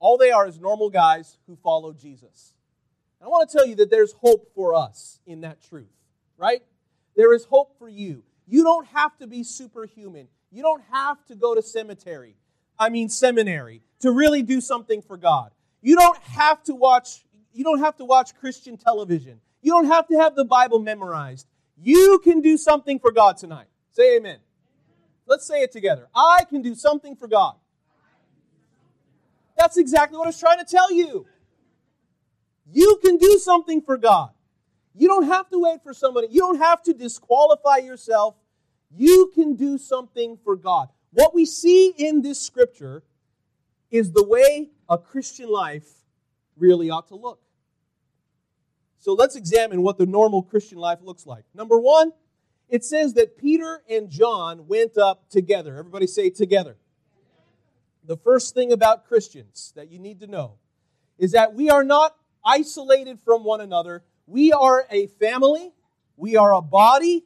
all 0.01 0.19
they 0.19 0.33
are 0.33 0.47
is 0.49 0.59
normal 0.59 0.91
guys 0.91 1.39
who 1.47 1.57
follow 1.57 1.93
Jesus. 1.93 2.55
And 3.21 3.27
I 3.27 3.31
want 3.31 3.49
to 3.49 3.57
tell 3.57 3.67
you 3.67 3.77
that 3.77 3.91
there's 3.91 4.13
hope 4.13 4.51
for 4.55 4.75
us 4.75 5.21
in 5.27 5.43
that 5.43 5.63
truth, 5.63 5.93
right? 6.37 6.62
There 7.17 7.35
is 7.35 7.45
hope 7.45 7.79
for 7.79 7.88
you. 7.88 8.23
You 8.47 8.62
don't 8.62 8.87
have 8.88 9.17
to 9.19 9.26
be 9.26 9.43
superhuman. 9.43 10.29
You 10.50 10.62
don't 10.62 10.83
have 10.91 11.25
to 11.26 11.35
go 11.35 11.55
to 11.55 11.62
cemetery, 11.62 12.37
I 12.79 12.88
mean 12.88 13.09
seminary, 13.09 13.83
to 14.00 14.12
really 14.12 14.43
do 14.43 14.61
something 14.61 15.03
for 15.03 15.17
God. 15.17 15.50
You 15.83 15.97
don't 15.97 16.19
have 16.19 16.62
to 16.64 16.75
watch 16.75 17.25
you 17.53 17.62
don't 17.62 17.79
have 17.79 17.97
to 17.99 18.05
watch 18.05 18.35
Christian 18.35 18.76
television. 18.76 19.41
You 19.62 19.73
don't 19.73 19.87
have 19.87 20.09
to 20.09 20.17
have 20.17 20.35
the 20.35 20.45
Bible 20.45 20.81
memorized. 20.81 21.47
You 21.81 22.21
can 22.23 22.41
do 22.41 22.57
something 22.57 22.99
for 22.99 23.12
God 23.12 23.37
tonight. 23.37 23.67
Say 23.93 24.17
amen. 24.17 24.38
Let's 25.26 25.47
say 25.47 25.62
it 25.62 25.71
together. 25.71 26.09
I 26.14 26.45
can 26.50 26.62
do 26.62 26.75
something 26.75 27.14
for 27.14 27.29
God. 27.29 27.55
That's 29.57 29.76
exactly 29.76 30.19
what 30.19 30.25
I 30.25 30.29
was 30.29 30.41
trying 30.41 30.59
to 30.59 30.64
tell 30.64 30.93
you. 30.93 31.26
You 32.73 32.99
can 33.03 33.17
do 33.17 33.38
something 33.38 33.81
for 33.83 33.97
God. 33.97 34.31
You 34.95 35.09
don't 35.09 35.27
have 35.27 35.49
to 35.51 35.59
wait 35.59 35.83
for 35.83 35.93
somebody. 35.93 36.29
You 36.31 36.41
don't 36.41 36.59
have 36.59 36.83
to 36.85 36.95
disqualify 36.95 37.79
yourself. 37.79 38.37
You 38.91 39.33
can 39.35 39.57
do 39.57 39.77
something 39.77 40.39
for 40.45 40.57
God. 40.57 40.89
What 41.11 41.35
we 41.35 41.45
see 41.45 41.89
in 41.97 42.23
this 42.23 42.41
scripture 42.41 43.03
is 43.91 44.13
the 44.13 44.25
way 44.25 44.71
a 44.89 44.99
Christian 44.99 45.49
life 45.49 45.89
really 46.57 46.91
ought 46.91 47.09
to 47.09 47.17
look. 47.17 47.41
So 48.99 49.13
let's 49.13 49.37
examine 49.37 49.83
what 49.83 49.99
the 49.99 50.07
normal 50.07 50.43
Christian 50.43 50.79
life 50.79 51.01
looks 51.03 51.27
like. 51.27 51.45
Number 51.55 51.79
one, 51.79 52.13
it 52.69 52.85
says 52.85 53.15
that 53.15 53.37
Peter 53.37 53.83
and 53.89 54.09
John 54.09 54.67
went 54.67 54.97
up 54.97 55.29
together. 55.29 55.77
Everybody 55.77 56.07
say 56.07 56.31
together. 56.31 56.77
The 58.07 58.17
first 58.17 58.55
thing 58.55 58.73
about 58.73 59.07
Christians 59.07 59.73
that 59.77 59.91
you 59.91 59.99
need 59.99 60.21
to 60.21 60.27
know 60.27 60.55
is 61.19 61.33
that 61.33 61.55
we 61.55 61.71
are 61.71 61.85
not 61.85 62.17
isolated 62.45 63.19
from 63.25 63.45
one 63.45 63.61
another. 63.61 64.05
We 64.26 64.52
are 64.52 64.87
a 64.90 65.07
family, 65.07 65.73
we 66.16 66.37
are 66.37 66.54
a 66.54 66.62
body, 66.62 67.25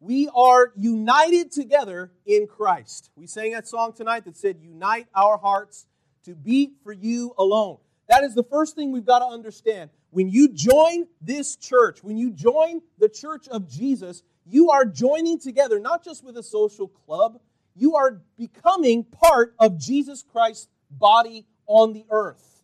we 0.00 0.28
are 0.34 0.72
united 0.76 1.50
together 1.50 2.12
in 2.24 2.46
Christ. 2.46 3.10
We 3.16 3.26
sang 3.26 3.52
that 3.52 3.66
song 3.66 3.92
tonight 3.92 4.24
that 4.26 4.36
said, 4.36 4.58
Unite 4.60 5.08
our 5.14 5.38
hearts 5.38 5.86
to 6.24 6.36
beat 6.36 6.74
for 6.84 6.92
you 6.92 7.34
alone. 7.38 7.78
That 8.08 8.22
is 8.22 8.34
the 8.34 8.44
first 8.44 8.76
thing 8.76 8.92
we've 8.92 9.04
got 9.04 9.18
to 9.18 9.26
understand. 9.26 9.90
When 10.10 10.28
you 10.28 10.48
join 10.48 11.06
this 11.20 11.56
church, 11.56 12.02
when 12.02 12.16
you 12.16 12.30
join 12.30 12.80
the 12.98 13.08
church 13.08 13.48
of 13.48 13.68
Jesus, 13.68 14.22
you 14.46 14.70
are 14.70 14.84
joining 14.84 15.38
together, 15.40 15.80
not 15.80 16.04
just 16.04 16.24
with 16.24 16.36
a 16.36 16.42
social 16.42 16.88
club, 16.88 17.40
you 17.74 17.96
are 17.96 18.22
becoming 18.36 19.04
part 19.04 19.54
of 19.58 19.78
Jesus 19.78 20.22
Christ's 20.22 20.68
body 20.90 21.46
on 21.66 21.92
the 21.92 22.06
earth. 22.10 22.62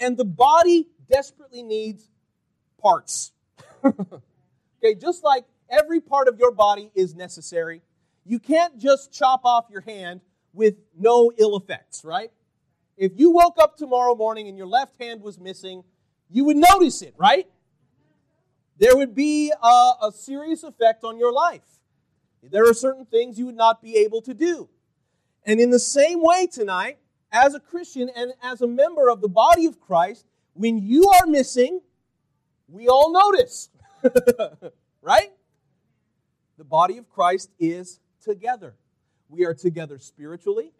And 0.00 0.16
the 0.16 0.24
body 0.24 0.88
desperately 1.08 1.62
needs 1.62 2.08
parts. 2.84 3.32
okay, 3.84 4.94
just 5.00 5.24
like 5.24 5.44
every 5.68 6.00
part 6.00 6.28
of 6.28 6.38
your 6.38 6.52
body 6.52 6.90
is 6.94 7.14
necessary, 7.14 7.82
you 8.24 8.38
can't 8.38 8.78
just 8.78 9.12
chop 9.12 9.40
off 9.44 9.66
your 9.70 9.80
hand 9.80 10.20
with 10.52 10.74
no 10.96 11.32
ill 11.36 11.56
effects, 11.56 12.04
right? 12.04 12.30
If 12.96 13.12
you 13.16 13.30
woke 13.30 13.56
up 13.60 13.76
tomorrow 13.76 14.14
morning 14.14 14.46
and 14.46 14.56
your 14.56 14.68
left 14.68 15.00
hand 15.00 15.20
was 15.22 15.40
missing, 15.40 15.82
you 16.30 16.44
would 16.44 16.56
notice 16.56 17.02
it, 17.02 17.14
right? 17.18 17.48
there 18.78 18.96
would 18.96 19.14
be 19.14 19.52
a, 19.62 19.92
a 20.02 20.12
serious 20.12 20.62
effect 20.62 21.04
on 21.04 21.18
your 21.18 21.32
life. 21.32 21.62
There 22.42 22.68
are 22.68 22.74
certain 22.74 23.06
things 23.06 23.38
you 23.38 23.46
would 23.46 23.56
not 23.56 23.80
be 23.82 23.96
able 23.96 24.20
to 24.22 24.34
do. 24.34 24.68
And 25.46 25.60
in 25.60 25.70
the 25.70 25.78
same 25.78 26.22
way 26.22 26.46
tonight, 26.46 26.98
as 27.32 27.54
a 27.54 27.60
Christian 27.60 28.10
and 28.14 28.32
as 28.42 28.60
a 28.60 28.66
member 28.66 29.08
of 29.08 29.20
the 29.20 29.28
body 29.28 29.66
of 29.66 29.80
Christ, 29.80 30.26
when 30.52 30.78
you 30.78 31.08
are 31.08 31.26
missing, 31.26 31.80
we 32.68 32.88
all 32.88 33.12
notice. 33.12 33.70
right? 35.02 35.30
The 36.56 36.64
body 36.64 36.98
of 36.98 37.08
Christ 37.08 37.50
is 37.58 38.00
together. 38.22 38.74
We 39.28 39.44
are 39.44 39.54
together 39.54 39.98
spiritually. 39.98 40.72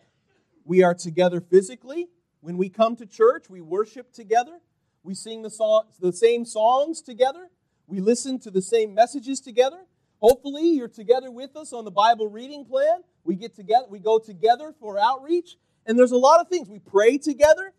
We 0.64 0.82
are 0.82 0.94
together 0.94 1.40
physically. 1.40 2.08
When 2.40 2.56
we 2.56 2.68
come 2.68 2.96
to 2.96 3.06
church, 3.06 3.48
we 3.48 3.60
worship 3.60 4.12
together. 4.12 4.60
We 5.02 5.14
sing 5.14 5.42
the, 5.42 5.50
song, 5.50 5.84
the 6.00 6.12
same 6.12 6.44
songs 6.44 7.02
together. 7.02 7.50
We 7.86 8.00
listen 8.00 8.38
to 8.40 8.50
the 8.50 8.62
same 8.62 8.94
messages 8.94 9.40
together. 9.40 9.80
Hopefully, 10.18 10.70
you're 10.70 10.88
together 10.88 11.30
with 11.30 11.54
us 11.56 11.72
on 11.72 11.84
the 11.84 11.90
Bible 11.90 12.28
reading 12.28 12.64
plan. 12.64 13.02
We 13.24 13.36
get 13.36 13.54
together, 13.54 13.86
we 13.90 13.98
go 13.98 14.18
together 14.18 14.74
for 14.80 14.98
outreach, 14.98 15.56
and 15.84 15.98
there's 15.98 16.12
a 16.12 16.16
lot 16.16 16.40
of 16.40 16.48
things. 16.48 16.68
We 16.68 16.78
pray 16.78 17.18
together. 17.18 17.74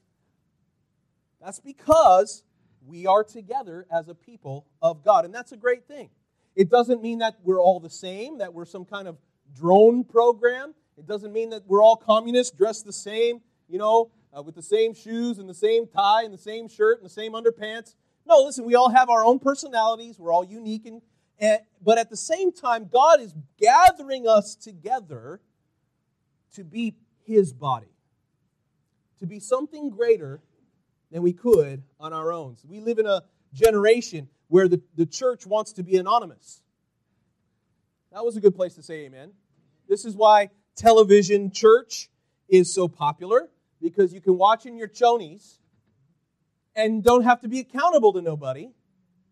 That's 1.42 1.60
because 1.60 2.44
we 2.88 3.08
are 3.08 3.24
together 3.24 3.86
as 3.92 4.08
a 4.08 4.16
people 4.16 4.66
of 4.82 5.04
God, 5.04 5.26
and 5.26 5.34
that's 5.34 5.52
a 5.52 5.58
great 5.58 5.88
thing. 5.88 6.10
It 6.56 6.70
doesn't 6.70 7.02
mean 7.02 7.20
that 7.20 7.36
we're 7.44 7.62
all 7.62 7.80
the 7.80 7.90
same, 7.90 8.38
that 8.38 8.54
we're 8.54 8.66
some 8.66 8.86
kind 8.86 9.08
of 9.08 9.18
drone 9.54 10.04
program. 10.04 10.74
It 10.98 11.06
doesn't 11.06 11.34
mean 11.34 11.50
that 11.50 11.64
we're 11.68 11.84
all 11.84 11.98
communists 11.98 12.56
dressed 12.56 12.86
the 12.86 12.94
same, 12.94 13.42
you 13.68 13.78
know, 13.78 14.12
uh, 14.36 14.42
with 14.42 14.56
the 14.56 14.62
same 14.62 14.94
shoes 14.94 15.38
and 15.38 15.50
the 15.50 15.54
same 15.54 15.88
tie 15.88 16.24
and 16.24 16.34
the 16.34 16.38
same 16.38 16.68
shirt 16.68 16.98
and 16.98 17.06
the 17.06 17.14
same 17.14 17.34
underpants. 17.34 17.96
No, 18.26 18.42
listen, 18.44 18.66
we 18.66 18.76
all 18.76 18.90
have 18.90 19.10
our 19.10 19.24
own 19.24 19.40
personalities. 19.40 20.18
We're 20.18 20.34
all 20.34 20.46
unique. 20.46 20.86
And, 20.86 21.02
and, 21.40 21.60
but 21.82 21.98
at 21.98 22.10
the 22.10 22.18
same 22.18 22.52
time, 22.52 22.90
God 22.92 23.22
is 23.22 23.36
gathering 23.60 24.28
us 24.28 24.56
together 24.56 25.42
to 26.54 26.64
be 26.64 26.96
His 27.24 27.54
body, 27.54 27.94
to 29.20 29.28
be 29.28 29.40
something 29.40 29.90
greater 29.90 30.42
than 31.16 31.24
we 31.24 31.32
could 31.32 31.82
on 31.98 32.12
our 32.12 32.34
own. 32.34 32.58
So 32.58 32.68
we 32.70 32.82
live 32.82 33.00
in 33.00 33.06
a 33.06 33.24
generation 33.54 34.28
where 34.50 34.68
the, 34.68 34.82
the 34.98 35.06
church 35.06 35.46
wants 35.46 35.72
to 35.72 35.82
be 35.82 35.96
anonymous. 35.96 36.62
That 38.12 38.26
was 38.26 38.36
a 38.36 38.42
good 38.42 38.54
place 38.54 38.74
to 38.74 38.84
say 38.84 39.06
amen. 39.06 39.32
This 39.88 40.04
is 40.04 40.14
why 40.14 40.50
television 40.76 41.52
church 41.52 42.10
is 42.50 42.74
so 42.74 42.90
popular 42.90 43.50
because 43.82 44.14
you 44.14 44.20
can 44.20 44.38
watch 44.38 44.66
in 44.66 44.76
your 44.76 44.90
chonies 44.90 45.56
and 46.76 47.02
don't 47.02 47.24
have 47.24 47.40
to 47.44 47.48
be 47.48 47.60
accountable 47.60 48.12
to 48.12 48.22
nobody. 48.22 48.72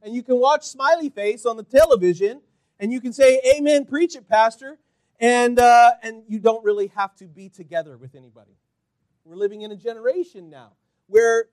And 0.02 0.16
you 0.16 0.24
can 0.24 0.38
watch 0.38 0.64
Smiley 0.64 1.10
Face 1.10 1.46
on 1.46 1.58
the 1.58 1.64
television 1.64 2.40
and 2.80 2.94
you 2.94 3.02
can 3.02 3.12
say, 3.12 3.42
Amen, 3.58 3.84
preach 3.84 4.16
it, 4.16 4.30
Pastor. 4.30 4.80
And, 5.20 5.60
uh, 5.60 5.92
and 6.02 6.24
you 6.30 6.40
don't 6.40 6.64
really 6.64 6.94
have 6.96 7.14
to 7.18 7.26
be 7.26 7.50
together 7.50 7.98
with 7.98 8.16
anybody. 8.16 8.56
We're 9.26 9.36
living 9.36 9.64
in 9.64 9.74
a 9.74 9.76
generation 9.76 10.50
now 10.50 10.78
where 11.08 11.48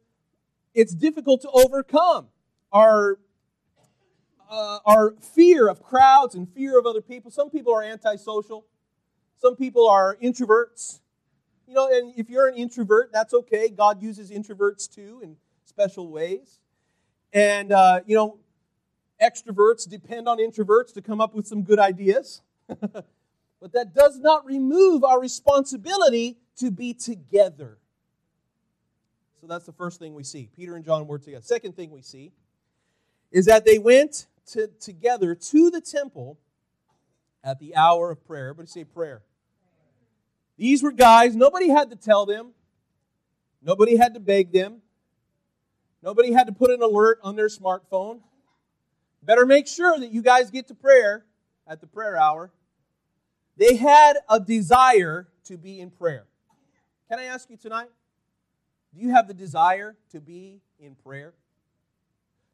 it's 0.74 0.94
difficult 0.94 1.42
to 1.42 1.50
overcome 1.50 2.28
our, 2.72 3.18
uh, 4.50 4.78
our 4.86 5.14
fear 5.20 5.68
of 5.68 5.82
crowds 5.82 6.34
and 6.34 6.48
fear 6.52 6.78
of 6.78 6.86
other 6.86 7.00
people. 7.00 7.30
Some 7.30 7.50
people 7.50 7.74
are 7.74 7.82
antisocial, 7.82 8.66
some 9.38 9.56
people 9.56 9.88
are 9.88 10.16
introverts. 10.22 11.00
You 11.66 11.74
know, 11.74 11.88
and 11.88 12.12
if 12.16 12.28
you're 12.28 12.48
an 12.48 12.56
introvert, 12.56 13.10
that's 13.12 13.32
okay. 13.32 13.68
God 13.68 14.02
uses 14.02 14.30
introverts 14.30 14.92
too 14.92 15.20
in 15.22 15.36
special 15.64 16.08
ways. 16.08 16.58
And, 17.32 17.70
uh, 17.70 18.00
you 18.06 18.16
know, 18.16 18.38
extroverts 19.22 19.88
depend 19.88 20.28
on 20.28 20.38
introverts 20.38 20.92
to 20.94 21.02
come 21.02 21.20
up 21.20 21.34
with 21.34 21.46
some 21.46 21.62
good 21.62 21.78
ideas. 21.78 22.42
but 22.68 23.72
that 23.72 23.94
does 23.94 24.18
not 24.18 24.44
remove 24.44 25.04
our 25.04 25.20
responsibility 25.20 26.38
to 26.56 26.70
be 26.70 26.92
together. 26.92 27.78
So 29.40 29.46
that's 29.46 29.64
the 29.64 29.72
first 29.72 29.98
thing 29.98 30.14
we 30.14 30.22
see. 30.22 30.48
Peter 30.54 30.76
and 30.76 30.84
John 30.84 31.06
were 31.06 31.18
together. 31.18 31.42
Second 31.42 31.74
thing 31.74 31.90
we 31.90 32.02
see 32.02 32.32
is 33.30 33.46
that 33.46 33.64
they 33.64 33.78
went 33.78 34.26
to, 34.52 34.68
together 34.80 35.34
to 35.34 35.70
the 35.70 35.80
temple 35.80 36.38
at 37.42 37.58
the 37.58 37.74
hour 37.74 38.10
of 38.10 38.24
prayer. 38.26 38.48
Everybody 38.48 38.68
say 38.68 38.84
prayer. 38.84 39.22
These 40.58 40.82
were 40.82 40.92
guys, 40.92 41.34
nobody 41.34 41.70
had 41.70 41.88
to 41.88 41.96
tell 41.96 42.26
them, 42.26 42.50
nobody 43.62 43.96
had 43.96 44.12
to 44.12 44.20
beg 44.20 44.52
them, 44.52 44.82
nobody 46.02 46.32
had 46.32 46.46
to 46.48 46.52
put 46.52 46.70
an 46.70 46.82
alert 46.82 47.18
on 47.22 47.34
their 47.34 47.48
smartphone. 47.48 48.20
Better 49.22 49.46
make 49.46 49.66
sure 49.66 49.98
that 49.98 50.10
you 50.10 50.20
guys 50.20 50.50
get 50.50 50.68
to 50.68 50.74
prayer 50.74 51.24
at 51.66 51.80
the 51.80 51.86
prayer 51.86 52.18
hour. 52.18 52.52
They 53.56 53.76
had 53.76 54.18
a 54.28 54.38
desire 54.38 55.28
to 55.44 55.56
be 55.56 55.80
in 55.80 55.90
prayer. 55.90 56.26
Can 57.08 57.18
I 57.18 57.24
ask 57.24 57.48
you 57.48 57.56
tonight? 57.56 57.88
Do 58.94 59.00
you 59.00 59.10
have 59.10 59.28
the 59.28 59.34
desire 59.34 59.96
to 60.10 60.20
be 60.20 60.60
in 60.78 60.94
prayer? 60.94 61.34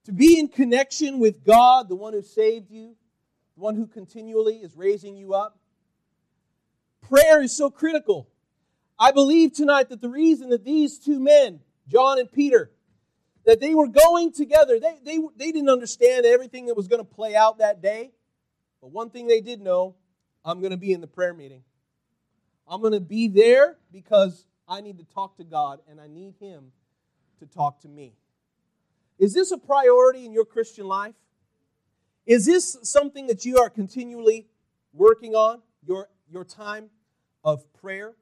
To 0.05 0.13
be 0.13 0.39
in 0.39 0.49
connection 0.49 1.19
with 1.19 1.45
God, 1.45 1.89
the 1.89 1.97
one 1.97 2.13
who 2.13 2.23
saved 2.23 2.71
you, 2.71 2.95
the 3.57 3.61
one 3.61 3.75
who 3.75 3.87
continually 3.87 4.57
is 4.57 4.77
raising 4.77 5.17
you 5.17 5.35
up? 5.35 5.59
Prayer 7.01 7.43
is 7.43 7.57
so 7.57 7.71
critical. 7.71 8.29
I 8.99 9.13
believe 9.13 9.53
tonight 9.53 9.89
that 9.91 10.01
the 10.01 10.09
reason 10.09 10.51
that 10.51 10.65
these 10.65 10.99
two 10.99 11.21
men, 11.21 11.61
John 11.89 12.19
and 12.19 12.31
Peter, 12.31 12.71
that 13.45 13.61
they 13.61 13.75
were 13.75 13.89
going 13.89 14.33
together, 14.33 14.79
they, 14.81 14.99
they, 15.05 15.19
they 15.37 15.53
didn't 15.53 15.71
understand 15.71 16.27
everything 16.27 16.67
that 16.67 16.77
was 16.77 16.89
going 16.89 17.01
to 17.01 17.05
play 17.05 17.35
out 17.35 17.59
that 17.59 17.81
day. 17.81 18.11
But 18.81 18.91
one 18.91 19.11
thing 19.11 19.27
they 19.27 19.41
did 19.41 19.61
know 19.61 19.95
I'm 20.45 20.61
going 20.61 20.71
to 20.71 20.77
be 20.77 20.93
in 20.93 21.01
the 21.01 21.07
prayer 21.07 21.35
meeting. 21.35 21.63
I'm 22.69 22.81
going 22.81 22.93
to 22.93 23.01
be 23.01 23.29
there 23.29 23.77
because 23.93 24.47
I 24.69 24.81
need 24.81 24.99
to 24.99 25.05
talk 25.05 25.37
to 25.37 25.45
God 25.45 25.81
and 25.89 26.01
I 26.01 26.09
need 26.09 26.35
Him 26.41 26.73
to 27.39 27.47
talk 27.47 27.81
to 27.83 27.89
me. 27.89 28.15
Is 29.19 29.33
this 29.33 29.51
a 29.51 29.59
priority 29.59 30.25
in 30.25 30.33
your 30.33 30.45
Christian 30.45 30.87
life? 30.87 31.15
Is 32.27 32.45
this 32.45 32.77
something 32.83 33.29
that 33.29 33.45
you 33.45 33.59
are 33.59 33.71
continually 33.71 34.49
working 34.93 35.35
on, 35.35 35.63
your, 35.87 36.09
your 36.29 36.45
time 36.45 36.91
of 37.45 37.73
prayer? 37.75 38.15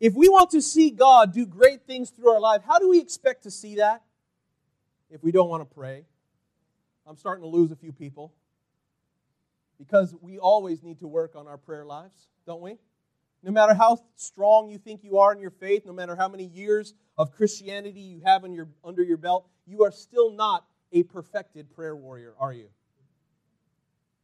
If 0.00 0.14
we 0.14 0.28
want 0.28 0.50
to 0.50 0.62
see 0.62 0.90
God 0.90 1.32
do 1.32 1.46
great 1.46 1.82
things 1.86 2.10
through 2.10 2.30
our 2.30 2.40
life, 2.40 2.62
how 2.66 2.78
do 2.78 2.88
we 2.88 3.00
expect 3.00 3.42
to 3.44 3.50
see 3.50 3.76
that 3.76 4.02
if 5.10 5.22
we 5.22 5.32
don't 5.32 5.48
want 5.48 5.68
to 5.68 5.74
pray? 5.74 6.04
I'm 7.06 7.16
starting 7.16 7.42
to 7.42 7.48
lose 7.48 7.72
a 7.72 7.76
few 7.76 7.92
people 7.92 8.32
because 9.78 10.14
we 10.20 10.38
always 10.38 10.82
need 10.82 11.00
to 11.00 11.08
work 11.08 11.34
on 11.34 11.48
our 11.48 11.58
prayer 11.58 11.84
lives, 11.84 12.28
don't 12.46 12.62
we? 12.62 12.78
No 13.42 13.50
matter 13.50 13.74
how 13.74 13.98
strong 14.14 14.68
you 14.68 14.78
think 14.78 15.02
you 15.02 15.18
are 15.18 15.32
in 15.32 15.40
your 15.40 15.50
faith, 15.50 15.84
no 15.84 15.92
matter 15.92 16.14
how 16.14 16.28
many 16.28 16.44
years 16.44 16.94
of 17.18 17.32
Christianity 17.32 18.00
you 18.00 18.20
have 18.24 18.44
your, 18.46 18.68
under 18.84 19.02
your 19.02 19.16
belt, 19.16 19.48
you 19.66 19.82
are 19.84 19.90
still 19.90 20.32
not 20.32 20.64
a 20.92 21.02
perfected 21.02 21.70
prayer 21.74 21.96
warrior, 21.96 22.34
are 22.38 22.52
you? 22.52 22.68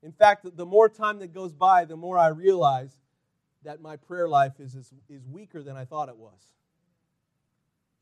In 0.02 0.12
fact, 0.12 0.46
the 0.56 0.66
more 0.66 0.88
time 0.88 1.18
that 1.18 1.34
goes 1.34 1.52
by, 1.52 1.84
the 1.84 1.96
more 1.96 2.16
I 2.16 2.28
realize 2.28 2.96
that 3.64 3.80
my 3.80 3.96
prayer 3.96 4.28
life 4.28 4.60
is, 4.60 4.76
is, 4.76 4.92
is 5.08 5.26
weaker 5.26 5.62
than 5.62 5.76
I 5.76 5.84
thought 5.84 6.08
it 6.08 6.16
was. 6.16 6.54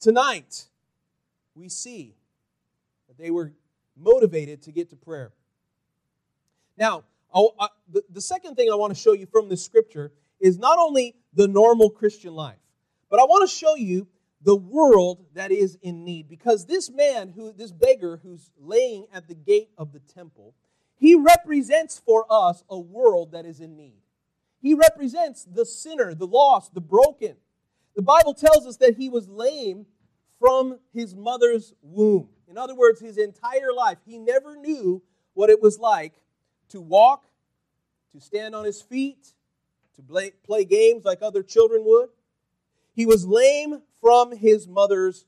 Tonight, 0.01 0.67
we 1.55 1.71
see 1.71 2.15
that 3.09 3.17
they 3.17 3.31
were 3.31 3.53
motivated 3.97 4.63
to 4.63 4.73
get 4.73 4.91
to 4.91 4.97
prayer. 4.97 5.33
Now, 6.77 7.05
I, 7.35 7.69
the, 7.89 8.03
the 8.11 8.21
second 8.21 8.57
thing 8.57 8.71
I 8.71 8.75
want 8.75 8.95
to 8.95 9.01
show 9.01 9.13
you 9.13 9.27
from 9.27 9.49
this 9.49 9.65
scripture 9.65 10.13
is 10.41 10.59
not 10.59 10.79
only 10.79 11.15
the 11.35 11.49
normal 11.49 11.91
Christian 11.91 12.35
life, 12.35 12.59
but 13.11 13.21
I 13.21 13.25
want 13.25 13.49
to 13.49 13.55
show 13.55 13.75
you 13.77 14.09
the 14.43 14.57
world 14.57 15.25
that 15.35 15.51
is 15.51 15.79
in 15.83 16.05
need. 16.05 16.29
Because 16.29 16.67
this 16.67 16.91
man, 16.91 17.33
who 17.35 17.53
this 17.53 17.73
beggar 17.73 18.21
who's 18.23 18.51
laying 18.59 19.07
at 19.13 19.29
the 19.29 19.35
gate 19.35 19.71
of 19.77 19.93
the 19.93 20.01
temple, 20.01 20.55
he 20.97 21.15
represents 21.15 22.01
for 22.05 22.27
us 22.31 22.65
a 22.69 22.79
world 22.79 23.33
that 23.33 23.47
is 23.47 23.61
in 23.61 23.77
need. 23.77 24.01
He 24.61 24.75
represents 24.75 25.45
the 25.45 25.67
sinner, 25.67 26.15
the 26.15 26.27
lost, 26.27 26.75
the 26.75 26.81
broken. 26.81 27.37
The 27.95 28.03
Bible 28.03 28.35
tells 28.35 28.67
us 28.67 28.77
that 28.79 28.97
he 28.97 29.09
was 29.09 29.29
lame 29.29 29.87
from 30.39 30.79
his 30.93 31.15
mother's 31.15 31.73
womb. 31.83 32.29
In 32.49 32.59
other 32.59 32.75
words, 32.75 33.01
his 33.01 33.19
entire 33.19 33.73
life, 33.75 33.99
he 34.07 34.19
never 34.19 34.57
knew 34.57 35.03
what 35.35 35.51
it 35.51 35.61
was 35.61 35.79
like 35.79 36.15
to 36.71 36.81
walk, 36.81 37.27
to 38.13 38.21
stand 38.21 38.55
on 38.55 38.65
his 38.65 38.81
feet, 38.81 39.35
to 39.97 40.03
play, 40.03 40.65
games 40.65 41.05
like 41.05 41.23
other 41.23 41.43
children 41.43 41.83
would. 41.85 42.09
He 42.95 43.07
was 43.07 43.27
lame 43.27 43.83
from 44.01 44.37
his 44.37 44.67
mother's 44.67 45.27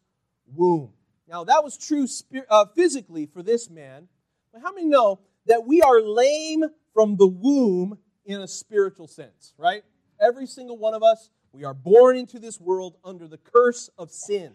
womb. 0.55 0.93
Now, 1.29 1.45
that 1.45 1.63
was 1.63 1.77
true 1.77 2.07
uh, 2.49 2.67
physically 2.75 3.27
for 3.27 3.43
this 3.43 3.69
man, 3.69 4.09
but 4.53 4.63
how 4.63 4.73
many 4.73 4.87
know 4.87 5.21
that 5.47 5.67
we 5.67 5.83
are 5.83 6.01
lame 6.01 6.65
from 6.95 7.17
the 7.17 7.27
womb 7.27 7.99
in 8.25 8.41
a 8.41 8.49
spiritual 8.49 9.09
sense, 9.09 9.55
right? 9.59 9.83
Every 10.21 10.47
single 10.47 10.79
one 10.79 10.95
of 10.95 11.03
us, 11.03 11.31
we 11.53 11.65
are 11.65 11.75
born 11.75 12.17
into 12.17 12.39
this 12.39 12.61
world 12.61 12.97
under 13.05 13.27
the 13.27 13.39
curse 13.39 13.91
of 13.99 14.11
sin. 14.11 14.53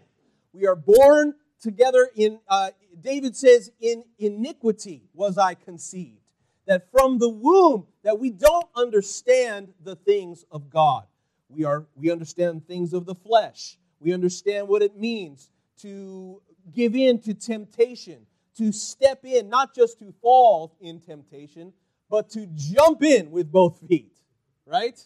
We 0.51 0.67
are 0.67 0.75
born 0.75 1.35
together 1.61 2.09
in, 2.15 2.39
uh, 2.47 2.71
David 2.99 3.35
says, 3.35 3.71
in 3.79 4.03
iniquity 4.17 5.03
was 5.13 5.37
I 5.37 5.53
conceived 5.55 6.22
that 6.65 6.89
from 6.91 7.17
the 7.17 7.29
womb 7.29 7.87
that 8.03 8.19
we 8.19 8.29
don't 8.29 8.67
understand 8.75 9.73
the 9.83 9.95
things 9.95 10.45
of 10.51 10.69
God. 10.69 11.05
We 11.49 11.65
are 11.65 11.85
we 11.95 12.11
understand 12.11 12.67
things 12.67 12.93
of 12.93 13.05
the 13.05 13.15
flesh. 13.15 13.77
We 13.99 14.13
understand 14.13 14.67
what 14.67 14.81
it 14.81 14.97
means 14.97 15.49
to 15.81 16.41
give 16.73 16.95
in 16.95 17.19
to 17.21 17.33
temptation, 17.33 18.25
to 18.57 18.71
step 18.71 19.23
in, 19.23 19.49
not 19.49 19.75
just 19.75 19.99
to 19.99 20.13
fall 20.21 20.75
in 20.81 20.99
temptation, 20.99 21.73
but 22.09 22.29
to 22.31 22.47
jump 22.55 23.03
in 23.03 23.31
with 23.31 23.51
both 23.51 23.79
feet, 23.87 24.17
right? 24.65 24.99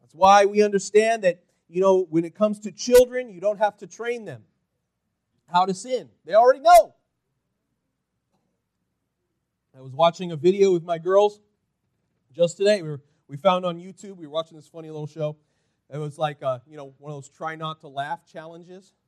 That's 0.00 0.14
why 0.14 0.44
we 0.44 0.62
understand 0.62 1.24
that, 1.24 1.42
you 1.68 1.80
know, 1.80 2.06
when 2.10 2.24
it 2.24 2.34
comes 2.34 2.60
to 2.60 2.72
children, 2.72 3.30
you 3.30 3.40
don't 3.40 3.58
have 3.58 3.76
to 3.78 3.86
train 3.86 4.24
them 4.24 4.44
how 5.46 5.66
to 5.66 5.74
sin. 5.74 6.08
They 6.24 6.34
already 6.34 6.60
know. 6.60 6.94
I 9.76 9.80
was 9.80 9.92
watching 9.92 10.30
a 10.30 10.36
video 10.36 10.72
with 10.72 10.84
my 10.84 10.98
girls 10.98 11.40
just 12.32 12.56
today. 12.56 12.80
We, 12.80 12.90
were, 12.90 13.00
we 13.26 13.36
found 13.36 13.66
on 13.66 13.78
YouTube, 13.78 14.16
we 14.16 14.26
were 14.26 14.32
watching 14.32 14.56
this 14.56 14.68
funny 14.68 14.88
little 14.88 15.08
show. 15.08 15.36
It 15.92 15.98
was 15.98 16.16
like, 16.16 16.42
uh, 16.42 16.60
you 16.68 16.76
know, 16.76 16.94
one 16.98 17.10
of 17.12 17.16
those 17.16 17.28
try 17.28 17.56
not 17.56 17.80
to 17.80 17.88
laugh 17.88 18.20
challenges. 18.30 18.92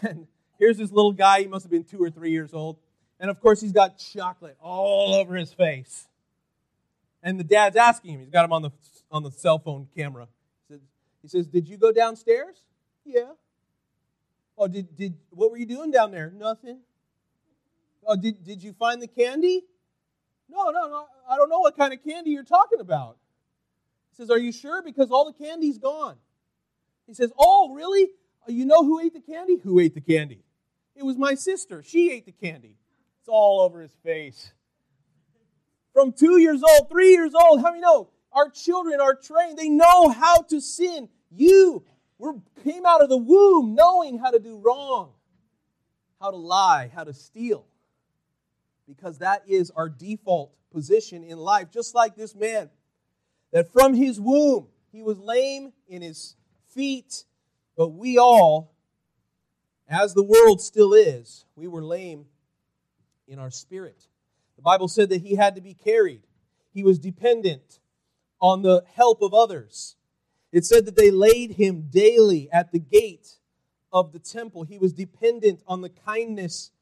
And 0.00 0.26
here's 0.58 0.78
this 0.78 0.90
little 0.90 1.12
guy, 1.12 1.42
he 1.42 1.48
must 1.48 1.64
have 1.64 1.70
been 1.70 1.84
two 1.84 2.02
or 2.02 2.08
three 2.08 2.30
years 2.30 2.54
old. 2.54 2.78
And 3.20 3.30
of 3.30 3.38
course, 3.40 3.60
he's 3.60 3.72
got 3.72 3.98
chocolate 3.98 4.56
all 4.58 5.12
over 5.14 5.34
his 5.34 5.52
face. 5.52 6.08
And 7.22 7.38
the 7.38 7.44
dad's 7.44 7.76
asking 7.76 8.14
him, 8.14 8.20
he's 8.20 8.30
got 8.30 8.46
him 8.46 8.54
on 8.54 8.62
the, 8.62 8.70
on 9.10 9.22
the 9.22 9.30
cell 9.30 9.58
phone 9.58 9.86
camera. 9.94 10.28
He 10.66 10.74
says, 10.74 10.80
he 11.20 11.28
says, 11.28 11.46
Did 11.46 11.68
you 11.68 11.76
go 11.76 11.92
downstairs? 11.92 12.56
Yeah. 13.04 13.32
Oh, 14.56 14.66
did, 14.66 14.96
did 14.96 15.14
what 15.28 15.50
were 15.50 15.58
you 15.58 15.66
doing 15.66 15.90
down 15.90 16.10
there? 16.10 16.32
Nothing. 16.34 16.78
Oh, 18.04 18.16
did, 18.16 18.42
did 18.42 18.62
you 18.62 18.72
find 18.72 19.00
the 19.00 19.06
candy? 19.06 19.62
No, 20.48 20.70
no, 20.70 20.88
no. 20.88 21.06
I 21.28 21.36
don't 21.36 21.48
know 21.48 21.60
what 21.60 21.76
kind 21.76 21.92
of 21.92 22.02
candy 22.04 22.30
you're 22.30 22.42
talking 22.42 22.80
about. 22.80 23.16
He 24.10 24.16
says, 24.16 24.30
Are 24.30 24.38
you 24.38 24.52
sure? 24.52 24.82
Because 24.82 25.10
all 25.10 25.24
the 25.24 25.44
candy's 25.44 25.78
gone. 25.78 26.16
He 27.06 27.14
says, 27.14 27.32
Oh, 27.38 27.72
really? 27.72 28.08
You 28.48 28.66
know 28.66 28.84
who 28.84 29.00
ate 29.00 29.14
the 29.14 29.20
candy? 29.20 29.56
Who 29.62 29.78
ate 29.78 29.94
the 29.94 30.00
candy? 30.00 30.42
It 30.96 31.04
was 31.04 31.16
my 31.16 31.34
sister. 31.34 31.82
She 31.82 32.10
ate 32.10 32.26
the 32.26 32.32
candy. 32.32 32.76
It's 33.20 33.28
all 33.28 33.60
over 33.60 33.80
his 33.80 33.94
face. 34.02 34.52
From 35.92 36.12
two 36.12 36.38
years 36.38 36.62
old, 36.62 36.90
three 36.90 37.12
years 37.12 37.32
old, 37.34 37.60
how 37.60 37.70
many 37.70 37.80
know? 37.80 38.10
Our 38.32 38.50
children 38.50 39.00
are 39.00 39.14
trained. 39.14 39.58
They 39.58 39.68
know 39.68 40.08
how 40.08 40.42
to 40.42 40.60
sin. 40.60 41.08
You 41.30 41.84
were, 42.18 42.34
came 42.64 42.86
out 42.86 43.02
of 43.02 43.08
the 43.08 43.16
womb 43.16 43.74
knowing 43.74 44.18
how 44.18 44.30
to 44.30 44.38
do 44.38 44.58
wrong, 44.58 45.12
how 46.20 46.30
to 46.30 46.36
lie, 46.36 46.90
how 46.94 47.04
to 47.04 47.12
steal. 47.12 47.66
Because 48.86 49.18
that 49.18 49.42
is 49.46 49.70
our 49.70 49.88
default 49.88 50.52
position 50.70 51.22
in 51.24 51.38
life. 51.38 51.70
Just 51.70 51.94
like 51.94 52.16
this 52.16 52.34
man, 52.34 52.70
that 53.52 53.72
from 53.72 53.94
his 53.94 54.20
womb, 54.20 54.68
he 54.90 55.02
was 55.02 55.18
lame 55.18 55.72
in 55.88 56.02
his 56.02 56.36
feet, 56.68 57.24
but 57.76 57.88
we 57.88 58.18
all, 58.18 58.74
as 59.88 60.14
the 60.14 60.22
world 60.22 60.60
still 60.60 60.94
is, 60.94 61.44
we 61.54 61.68
were 61.68 61.82
lame 61.82 62.26
in 63.28 63.38
our 63.38 63.50
spirit. 63.50 64.06
The 64.56 64.62
Bible 64.62 64.88
said 64.88 65.08
that 65.10 65.22
he 65.22 65.36
had 65.36 65.54
to 65.56 65.60
be 65.60 65.74
carried, 65.74 66.22
he 66.72 66.82
was 66.82 66.98
dependent 66.98 67.78
on 68.40 68.62
the 68.62 68.84
help 68.94 69.22
of 69.22 69.32
others. 69.34 69.96
It 70.50 70.64
said 70.64 70.84
that 70.86 70.96
they 70.96 71.10
laid 71.10 71.52
him 71.52 71.88
daily 71.90 72.50
at 72.52 72.72
the 72.72 72.78
gate 72.78 73.38
of 73.92 74.12
the 74.12 74.18
temple. 74.18 74.64
He 74.64 74.78
was 74.78 74.92
dependent 74.92 75.62
on 75.66 75.80
the 75.80 75.88
kindness 75.88 76.72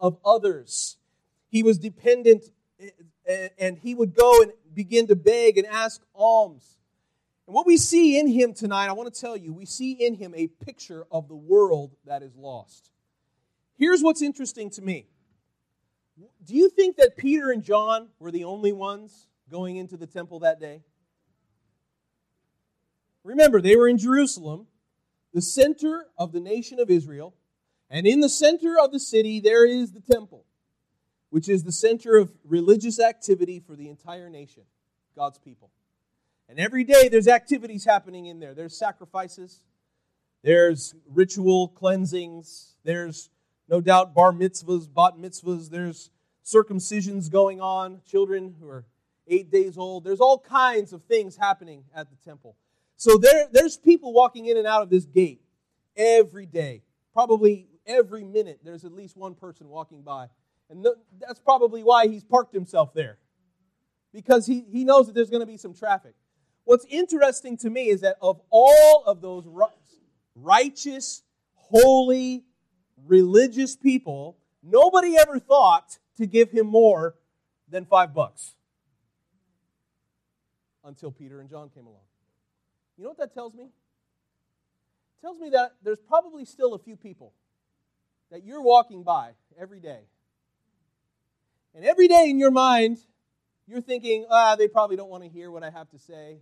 of 0.00 0.18
others. 0.24 0.96
He 1.52 1.62
was 1.62 1.78
dependent, 1.78 2.46
eh, 2.80 2.88
eh, 3.26 3.48
and 3.58 3.76
he 3.76 3.94
would 3.94 4.14
go 4.14 4.40
and 4.40 4.52
begin 4.72 5.06
to 5.08 5.14
beg 5.14 5.58
and 5.58 5.66
ask 5.66 6.00
alms. 6.14 6.78
And 7.46 7.54
what 7.54 7.66
we 7.66 7.76
see 7.76 8.18
in 8.18 8.26
him 8.26 8.54
tonight, 8.54 8.88
I 8.88 8.92
want 8.92 9.12
to 9.12 9.20
tell 9.20 9.36
you, 9.36 9.52
we 9.52 9.66
see 9.66 9.92
in 9.92 10.14
him 10.14 10.32
a 10.34 10.46
picture 10.46 11.04
of 11.10 11.28
the 11.28 11.36
world 11.36 11.94
that 12.06 12.22
is 12.22 12.34
lost. 12.34 12.90
Here's 13.76 14.02
what's 14.02 14.22
interesting 14.22 14.70
to 14.70 14.82
me. 14.82 15.08
Do 16.42 16.54
you 16.54 16.70
think 16.70 16.96
that 16.96 17.18
Peter 17.18 17.50
and 17.50 17.62
John 17.62 18.08
were 18.18 18.30
the 18.30 18.44
only 18.44 18.72
ones 18.72 19.28
going 19.50 19.76
into 19.76 19.98
the 19.98 20.06
temple 20.06 20.40
that 20.40 20.58
day? 20.58 20.80
Remember, 23.24 23.60
they 23.60 23.76
were 23.76 23.88
in 23.88 23.98
Jerusalem, 23.98 24.68
the 25.34 25.42
center 25.42 26.06
of 26.16 26.32
the 26.32 26.40
nation 26.40 26.80
of 26.80 26.88
Israel, 26.88 27.34
and 27.90 28.06
in 28.06 28.20
the 28.20 28.30
center 28.30 28.78
of 28.82 28.90
the 28.90 29.00
city, 29.00 29.38
there 29.38 29.66
is 29.66 29.92
the 29.92 30.00
temple, 30.00 30.46
which 31.32 31.48
is 31.48 31.64
the 31.64 31.72
center 31.72 32.18
of 32.18 32.30
religious 32.44 33.00
activity 33.00 33.58
for 33.58 33.74
the 33.74 33.88
entire 33.88 34.28
nation, 34.28 34.64
God's 35.16 35.38
people. 35.38 35.70
And 36.46 36.60
every 36.60 36.84
day 36.84 37.08
there's 37.08 37.26
activities 37.26 37.86
happening 37.86 38.26
in 38.26 38.38
there. 38.38 38.52
There's 38.52 38.76
sacrifices, 38.76 39.60
there's 40.42 40.94
ritual 41.10 41.68
cleansings, 41.68 42.74
there's 42.84 43.30
no 43.66 43.80
doubt 43.80 44.14
bar 44.14 44.32
mitzvahs, 44.32 44.86
bat 44.94 45.14
mitzvahs, 45.18 45.70
there's 45.70 46.10
circumcisions 46.44 47.30
going 47.30 47.62
on, 47.62 48.02
children 48.06 48.54
who 48.60 48.68
are 48.68 48.84
eight 49.26 49.50
days 49.50 49.78
old. 49.78 50.04
There's 50.04 50.20
all 50.20 50.38
kinds 50.38 50.92
of 50.92 51.02
things 51.04 51.36
happening 51.36 51.84
at 51.94 52.10
the 52.10 52.16
temple. 52.16 52.56
So 52.98 53.16
there, 53.16 53.48
there's 53.50 53.78
people 53.78 54.12
walking 54.12 54.44
in 54.44 54.58
and 54.58 54.66
out 54.66 54.82
of 54.82 54.90
this 54.90 55.06
gate 55.06 55.40
every 55.96 56.44
day. 56.44 56.82
Probably 57.14 57.68
every 57.86 58.22
minute, 58.22 58.60
there's 58.62 58.84
at 58.84 58.92
least 58.92 59.16
one 59.16 59.34
person 59.34 59.70
walking 59.70 60.02
by. 60.02 60.28
And 60.72 60.86
that's 61.20 61.38
probably 61.38 61.82
why 61.82 62.08
he's 62.08 62.24
parked 62.24 62.54
himself 62.54 62.94
there, 62.94 63.18
because 64.10 64.46
he, 64.46 64.64
he 64.72 64.84
knows 64.84 65.06
that 65.06 65.14
there's 65.14 65.28
going 65.28 65.40
to 65.40 65.46
be 65.46 65.58
some 65.58 65.74
traffic. 65.74 66.14
What's 66.64 66.86
interesting 66.86 67.58
to 67.58 67.68
me 67.68 67.90
is 67.90 68.00
that 68.00 68.16
of 68.22 68.40
all 68.48 69.04
of 69.06 69.20
those 69.20 69.46
righteous, 70.34 71.22
holy, 71.54 72.44
religious 73.06 73.76
people, 73.76 74.38
nobody 74.62 75.14
ever 75.18 75.38
thought 75.38 75.98
to 76.16 76.26
give 76.26 76.50
him 76.50 76.68
more 76.68 77.16
than 77.68 77.84
five 77.84 78.14
bucks 78.14 78.54
until 80.84 81.10
Peter 81.10 81.40
and 81.40 81.50
John 81.50 81.68
came 81.68 81.84
along. 81.84 82.00
You 82.96 83.04
know 83.04 83.10
what 83.10 83.18
that 83.18 83.34
tells 83.34 83.54
me? 83.54 83.64
It 83.64 85.20
tells 85.20 85.38
me 85.38 85.50
that 85.50 85.74
there's 85.82 86.00
probably 86.00 86.46
still 86.46 86.72
a 86.72 86.78
few 86.78 86.96
people 86.96 87.34
that 88.30 88.42
you're 88.42 88.62
walking 88.62 89.02
by 89.02 89.32
every 89.60 89.78
day. 89.78 90.00
And 91.74 91.84
every 91.84 92.08
day 92.08 92.28
in 92.28 92.38
your 92.38 92.50
mind, 92.50 92.98
you're 93.66 93.80
thinking, 93.80 94.26
ah, 94.30 94.56
they 94.56 94.68
probably 94.68 94.96
don't 94.96 95.08
want 95.08 95.22
to 95.22 95.28
hear 95.28 95.50
what 95.50 95.62
I 95.62 95.70
have 95.70 95.88
to 95.90 95.98
say. 95.98 96.38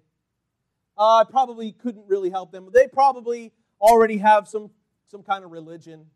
Uh, 0.98 1.18
I 1.18 1.24
probably 1.24 1.72
couldn't 1.72 2.06
really 2.08 2.30
help 2.30 2.50
them. 2.50 2.68
They 2.72 2.88
probably 2.88 3.52
already 3.80 4.18
have 4.18 4.48
some, 4.48 4.70
some 5.08 5.22
kind 5.22 5.44
of 5.44 5.50
religion. 5.50 6.06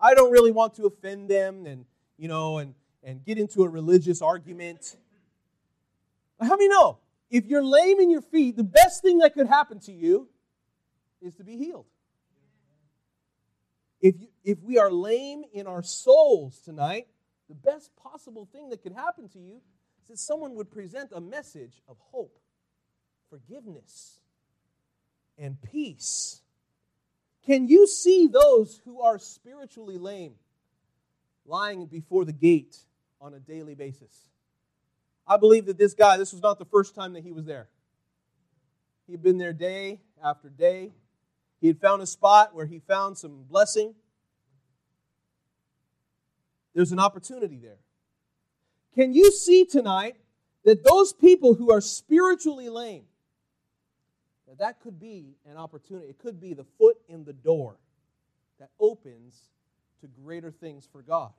I 0.00 0.14
don't 0.14 0.30
really 0.30 0.52
want 0.52 0.74
to 0.74 0.86
offend 0.86 1.28
them 1.28 1.66
and, 1.66 1.84
you 2.16 2.28
know, 2.28 2.58
and, 2.58 2.74
and 3.02 3.24
get 3.24 3.38
into 3.38 3.64
a 3.64 3.68
religious 3.68 4.22
argument. 4.22 4.96
How 6.40 6.50
many 6.50 6.68
know? 6.68 6.98
If 7.30 7.46
you're 7.46 7.64
lame 7.64 8.00
in 8.00 8.10
your 8.10 8.22
feet, 8.22 8.56
the 8.56 8.64
best 8.64 9.02
thing 9.02 9.18
that 9.18 9.34
could 9.34 9.48
happen 9.48 9.80
to 9.80 9.92
you 9.92 10.28
is 11.20 11.34
to 11.36 11.44
be 11.44 11.56
healed. 11.56 11.86
If, 14.00 14.20
you, 14.20 14.28
if 14.44 14.62
we 14.62 14.78
are 14.78 14.90
lame 14.90 15.44
in 15.52 15.66
our 15.66 15.82
souls 15.82 16.60
tonight, 16.60 17.06
the 17.54 17.70
best 17.70 17.94
possible 17.96 18.48
thing 18.52 18.70
that 18.70 18.82
could 18.82 18.92
happen 18.92 19.28
to 19.28 19.38
you 19.38 19.60
is 20.02 20.08
that 20.08 20.18
someone 20.18 20.54
would 20.54 20.70
present 20.70 21.10
a 21.12 21.20
message 21.20 21.82
of 21.88 21.96
hope, 22.10 22.38
forgiveness, 23.30 24.20
and 25.38 25.60
peace. 25.62 26.40
Can 27.46 27.68
you 27.68 27.86
see 27.86 28.26
those 28.26 28.80
who 28.84 29.00
are 29.00 29.18
spiritually 29.18 29.98
lame 29.98 30.34
lying 31.46 31.86
before 31.86 32.24
the 32.24 32.32
gate 32.32 32.76
on 33.20 33.34
a 33.34 33.38
daily 33.38 33.74
basis? 33.74 34.28
I 35.26 35.36
believe 35.36 35.66
that 35.66 35.78
this 35.78 35.94
guy, 35.94 36.16
this 36.16 36.32
was 36.32 36.42
not 36.42 36.58
the 36.58 36.64
first 36.64 36.94
time 36.94 37.12
that 37.14 37.22
he 37.22 37.32
was 37.32 37.44
there. 37.44 37.68
He 39.06 39.12
had 39.12 39.22
been 39.22 39.38
there 39.38 39.52
day 39.52 40.00
after 40.22 40.48
day. 40.48 40.92
He 41.60 41.66
had 41.66 41.80
found 41.80 42.02
a 42.02 42.06
spot 42.06 42.54
where 42.54 42.66
he 42.66 42.78
found 42.78 43.16
some 43.16 43.44
blessing. 43.44 43.94
There's 46.74 46.92
an 46.92 46.98
opportunity 46.98 47.58
there. 47.58 47.78
Can 48.94 49.12
you 49.12 49.30
see 49.30 49.64
tonight 49.64 50.16
that 50.64 50.82
those 50.82 51.12
people 51.12 51.54
who 51.54 51.70
are 51.70 51.80
spiritually 51.80 52.68
lame, 52.68 53.04
that 54.48 54.58
that 54.58 54.80
could 54.80 54.98
be 54.98 55.36
an 55.50 55.56
opportunity. 55.56 56.08
It 56.08 56.18
could 56.18 56.40
be 56.40 56.54
the 56.54 56.64
foot 56.78 56.96
in 57.08 57.24
the 57.24 57.32
door 57.32 57.76
that 58.58 58.70
opens 58.80 59.34
to 60.00 60.06
greater 60.06 60.50
things 60.50 60.88
for 60.90 61.02
God. 61.02 61.32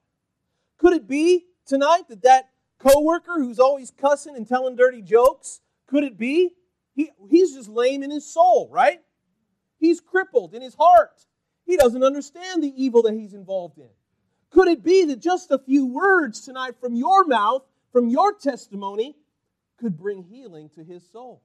Could 0.77 0.93
it 0.93 1.07
be 1.07 1.45
tonight 1.65 2.03
that 2.09 2.23
that 2.23 2.49
coworker 2.79 3.35
who's 3.37 3.59
always 3.59 3.91
cussing 3.91 4.35
and 4.35 4.47
telling 4.47 4.75
dirty 4.75 5.01
jokes, 5.01 5.61
could 5.87 6.03
it 6.03 6.17
be 6.17 6.51
he, 6.95 7.11
he's 7.29 7.53
just 7.53 7.69
lame 7.69 8.03
in 8.03 8.11
his 8.11 8.25
soul, 8.31 8.69
right? 8.71 9.01
He's 9.79 9.99
crippled 9.99 10.53
in 10.53 10.61
his 10.61 10.75
heart. 10.75 11.25
He 11.65 11.77
doesn't 11.77 12.03
understand 12.03 12.63
the 12.63 12.73
evil 12.75 13.01
that 13.03 13.13
he's 13.13 13.33
involved 13.33 13.77
in. 13.77 13.89
Could 14.55 14.69
it 14.69 14.83
be 14.83 15.05
that 15.05 15.19
just 15.19 15.51
a 15.51 15.59
few 15.59 15.85
words 15.85 16.41
tonight 16.41 16.75
from 16.81 16.95
your 16.95 17.25
mouth, 17.25 17.63
from 17.91 18.07
your 18.07 18.33
testimony, 18.33 19.15
could 19.77 19.97
bring 19.97 20.23
healing 20.23 20.69
to 20.69 20.83
his 20.83 21.07
soul? 21.11 21.43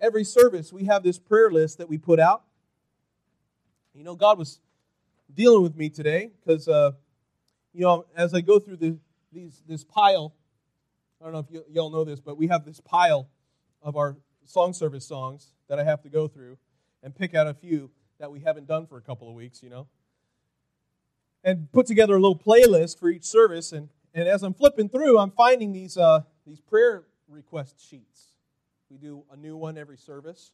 every 0.00 0.24
service, 0.24 0.72
we 0.72 0.84
have 0.84 1.02
this 1.02 1.18
prayer 1.18 1.50
list 1.50 1.78
that 1.78 1.88
we 1.88 1.98
put 1.98 2.18
out. 2.18 2.42
You 3.94 4.04
know, 4.04 4.14
God 4.14 4.38
was 4.38 4.60
dealing 5.32 5.62
with 5.62 5.76
me 5.76 5.90
today 5.90 6.30
because, 6.40 6.68
uh, 6.68 6.92
you 7.72 7.82
know, 7.82 8.06
as 8.16 8.34
I 8.34 8.40
go 8.40 8.58
through 8.58 8.76
the, 8.76 8.98
these, 9.32 9.62
this 9.68 9.84
pile, 9.84 10.34
I 11.20 11.24
don't 11.24 11.32
know 11.32 11.46
if 11.50 11.66
y'all 11.70 11.90
know 11.90 12.04
this, 12.04 12.20
but 12.20 12.36
we 12.36 12.48
have 12.48 12.64
this 12.64 12.80
pile 12.80 13.28
of 13.82 13.96
our 13.96 14.16
song 14.44 14.72
service 14.72 15.06
songs 15.06 15.48
that 15.68 15.78
I 15.78 15.84
have 15.84 16.02
to 16.02 16.08
go 16.08 16.26
through 16.26 16.56
and 17.02 17.14
pick 17.14 17.34
out 17.34 17.46
a 17.46 17.54
few 17.54 17.90
that 18.18 18.30
we 18.30 18.40
haven't 18.40 18.66
done 18.66 18.86
for 18.86 18.96
a 18.96 19.02
couple 19.02 19.28
of 19.28 19.34
weeks, 19.34 19.62
you 19.62 19.70
know. 19.70 19.86
And 21.42 21.72
put 21.72 21.86
together 21.86 22.14
a 22.14 22.20
little 22.20 22.38
playlist 22.38 22.98
for 22.98 23.08
each 23.08 23.24
service. 23.24 23.72
And, 23.72 23.88
and 24.12 24.28
as 24.28 24.42
I'm 24.42 24.52
flipping 24.52 24.88
through, 24.88 25.18
I'm 25.18 25.30
finding 25.30 25.72
these, 25.72 25.96
uh, 25.96 26.20
these 26.46 26.60
prayer 26.60 27.04
request 27.28 27.80
sheets. 27.80 28.32
We 28.90 28.98
do 28.98 29.24
a 29.32 29.36
new 29.36 29.56
one 29.56 29.78
every 29.78 29.96
service. 29.96 30.52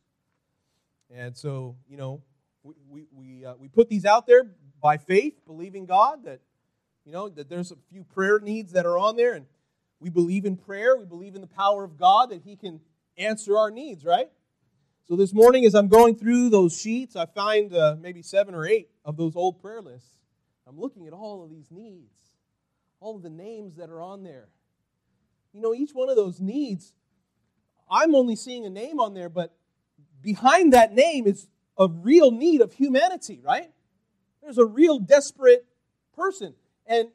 And 1.11 1.37
so, 1.37 1.77
you 1.89 1.97
know, 1.97 2.23
we, 2.63 2.75
we, 2.89 3.07
we, 3.13 3.45
uh, 3.45 3.55
we 3.59 3.69
put 3.69 3.89
these 3.89 4.05
out 4.05 4.27
there 4.27 4.51
by 4.81 4.97
faith, 4.97 5.35
believing 5.47 5.87
God 5.87 6.25
that, 6.25 6.41
you 7.05 7.13
know, 7.13 7.29
that 7.31 7.49
there's 7.49 7.73
a 7.73 7.77
few 7.91 8.05
prayer 8.05 8.39
needs 8.39 8.73
that 8.73 8.87
are 8.87 8.99
on 8.99 9.17
there. 9.17 9.35
And 9.35 9.47
we 10.01 10.11
believe 10.11 10.45
in 10.45 10.57
prayer. 10.57 10.97
We 10.97 11.05
believe 11.05 11.35
in 11.35 11.41
the 11.41 11.47
power 11.47 11.83
of 11.83 11.97
God 11.97 12.31
that 12.31 12.43
He 12.45 12.57
can 12.57 12.81
answer 13.17 13.57
our 13.57 13.71
needs, 13.71 14.05
right? 14.05 14.29
So 15.09 15.17
this 15.17 15.33
morning, 15.33 15.65
as 15.65 15.75
I'm 15.75 15.89
going 15.89 16.17
through 16.17 16.51
those 16.51 16.79
sheets, 16.79 17.17
I 17.17 17.27
find 17.27 17.73
uh, 17.73 17.97
maybe 17.99 18.23
seven 18.23 18.55
or 18.55 18.67
eight 18.67 18.89
of 19.05 19.17
those 19.17 19.37
old 19.37 19.63
prayer 19.63 19.81
lists. 19.81 20.11
I'm 20.67 20.79
looking 20.79 21.07
at 21.07 21.13
all 21.13 21.45
of 21.45 21.51
these 21.51 21.71
needs, 21.71 22.37
all 23.01 23.17
of 23.17 23.23
the 23.23 23.31
names 23.31 23.77
that 23.77 23.89
are 23.89 24.03
on 24.03 24.23
there. 24.25 24.49
You 25.53 25.61
know, 25.61 25.75
each 25.75 25.93
one 25.93 26.11
of 26.11 26.17
those 26.17 26.41
needs, 26.41 26.93
I'm 27.91 28.15
only 28.15 28.37
seeing 28.37 28.67
a 28.67 28.71
name 28.71 28.99
on 28.99 29.15
there, 29.15 29.29
but 29.29 29.55
behind 30.23 30.73
that 30.73 30.93
name 30.93 31.27
is 31.27 31.47
a 31.79 31.89
real 31.89 32.31
need 32.31 32.61
of 32.61 32.73
humanity, 32.73 33.41
right? 33.45 33.71
There's 34.43 34.59
a 34.59 34.65
real 34.65 34.99
desperate 34.99 35.67
person. 36.15 36.55
And 36.87 37.09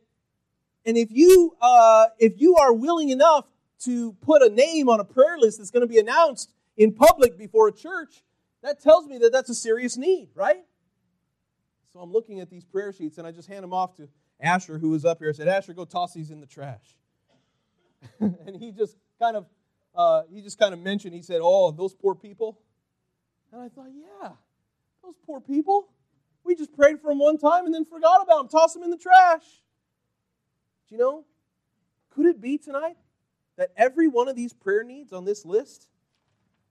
and 0.86 0.98
if 0.98 1.10
you 1.12 1.56
uh, 1.62 2.08
if 2.20 2.40
you 2.40 2.56
are 2.56 2.74
willing 2.74 3.10
enough 3.10 3.46
to 3.86 4.14
put 4.22 4.42
a 4.42 4.50
name 4.50 4.90
on 4.90 5.00
a 5.00 5.04
prayer 5.04 5.38
list 5.38 5.58
that's 5.58 5.72
going 5.72 5.82
to 5.82 5.88
be 5.88 6.00
announced 6.00 6.52
in 6.78 6.94
public 6.94 7.38
before 7.38 7.68
a 7.68 7.72
church, 7.72 8.24
that 8.64 8.82
tells 8.82 9.08
me 9.08 9.18
that 9.20 9.32
that's 9.32 9.50
a 9.50 9.56
serious 9.56 9.98
need, 9.98 10.30
right? 10.36 10.64
So 11.94 12.00
I'm 12.00 12.12
looking 12.12 12.40
at 12.40 12.50
these 12.50 12.64
prayer 12.64 12.94
sheets 12.94 13.18
and 13.18 13.28
I 13.28 13.32
just 13.32 13.48
hand 13.48 13.64
them 13.64 13.74
off 13.74 13.96
to 13.98 14.08
Asher, 14.40 14.78
who 14.78 14.90
was 14.90 15.06
up 15.06 15.20
here. 15.20 15.30
I 15.30 15.34
said, 15.34 15.48
Asher, 15.48 15.74
go 15.74 15.86
toss 15.86 16.14
these 16.14 16.32
in 16.32 16.40
the 16.40 16.48
trash. 16.48 16.98
and 18.20 18.56
he 18.58 18.72
just 18.72 18.98
kind 19.20 19.36
of 19.36 19.46
uh, 19.94 20.24
he 20.32 20.42
just 20.42 20.58
kind 20.58 20.74
of 20.74 20.80
mentioned, 20.80 21.14
he 21.14 21.22
said, 21.22 21.40
Oh, 21.42 21.72
those 21.72 21.94
poor 21.94 22.16
people. 22.16 22.60
And 23.52 23.62
I 23.62 23.68
thought, 23.68 23.90
yeah, 23.94 24.30
those 25.04 25.16
poor 25.26 25.42
people. 25.42 25.90
We 26.44 26.56
just 26.56 26.74
prayed 26.74 27.02
for 27.02 27.10
them 27.10 27.20
one 27.20 27.38
time 27.38 27.66
and 27.66 27.74
then 27.74 27.86
forgot 27.86 28.24
about 28.24 28.38
them, 28.38 28.48
tossed 28.48 28.74
them 28.74 28.84
in 28.84 28.90
the 28.90 28.98
trash. 28.98 29.44
Do 30.88 30.96
you 30.96 30.98
know? 30.98 31.26
Could 32.10 32.26
it 32.26 32.42
be 32.42 32.58
tonight 32.58 32.98
that 33.58 33.72
every 33.78 34.08
one 34.08 34.28
of 34.28 34.36
these 34.36 34.54
prayer 34.54 34.84
needs 34.84 35.14
on 35.14 35.26
this 35.26 35.46
list 35.46 35.88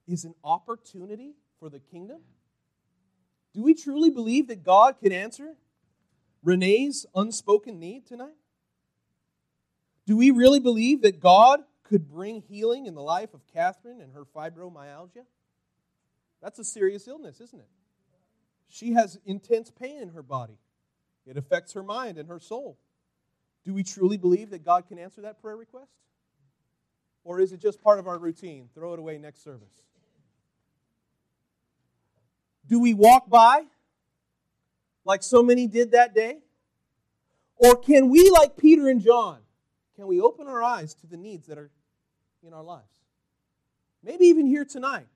is 0.09 0.25
an 0.25 0.35
opportunity 0.43 1.35
for 1.59 1.71
the 1.71 1.79
kingdom? 1.79 2.21
Do 3.53 3.63
we 3.63 3.75
truly 3.75 4.11
believe 4.11 4.49
that 4.49 4.63
God 4.63 4.99
can 4.99 5.13
answer 5.13 5.55
Renee's 6.43 7.07
unspoken 7.15 7.79
need 7.79 8.07
tonight? 8.07 8.37
Do 10.07 10.17
we 10.17 10.31
really 10.31 10.61
believe 10.61 11.03
that 11.03 11.21
God 11.21 11.61
could 11.85 12.09
bring 12.09 12.43
healing 12.43 12.87
in 12.87 12.95
the 12.95 13.03
life 13.03 13.35
of 13.35 13.47
Catherine 13.53 14.01
and 14.01 14.13
her 14.13 14.25
fibromyalgia? 14.25 15.25
That's 16.41 16.59
a 16.59 16.65
serious 16.65 17.07
illness, 17.07 17.41
isn't 17.41 17.61
it? 17.61 17.69
She 18.69 18.93
has 18.93 19.19
intense 19.27 19.71
pain 19.71 20.01
in 20.01 20.11
her 20.11 20.23
body. 20.23 20.59
It 21.27 21.37
affects 21.37 21.73
her 21.75 21.83
mind 21.83 22.19
and 22.19 22.29
her 22.29 22.39
soul. 22.39 22.79
Do 23.65 23.75
we 23.75 23.83
truly 23.83 24.17
believe 24.17 24.51
that 24.51 24.65
God 24.65 24.89
can 24.89 24.99
answer 24.99 25.21
that 25.23 25.43
prayer 25.43 25.57
request? 25.57 25.93
Or 27.25 27.41
is 27.41 27.53
it 27.53 27.61
just 27.61 27.83
part 27.83 27.99
of 27.99 28.07
our 28.07 28.19
routine? 28.19 28.69
Throw 28.75 28.95
it 28.95 28.99
away 28.99 29.19
next 29.19 29.45
service. 29.45 29.83
Do 32.71 32.79
we 32.79 32.95
walk 32.95 33.29
by 33.29 33.65
like 35.05 35.25
so 35.25 35.43
many 35.43 35.67
did 35.67 35.91
that 35.91 36.15
day? 36.15 36.39
Or 37.57 37.77
can 37.77 38.09
we, 38.09 38.31
like 38.31 38.57
Peter 38.57 38.89
and 38.89 39.03
John, 39.03 39.39
can 39.97 40.07
we 40.07 40.21
open 40.21 40.47
our 40.47 40.63
eyes 40.63 40.95
to 40.95 41.07
the 41.07 41.17
needs 41.17 41.49
that 41.49 41.59
are 41.59 41.71
in 42.47 42.55
our 42.55 42.63
lives? 42.63 42.87
Maybe 44.03 44.27
even 44.27 44.47
here 44.47 44.65
tonight. 44.65 45.07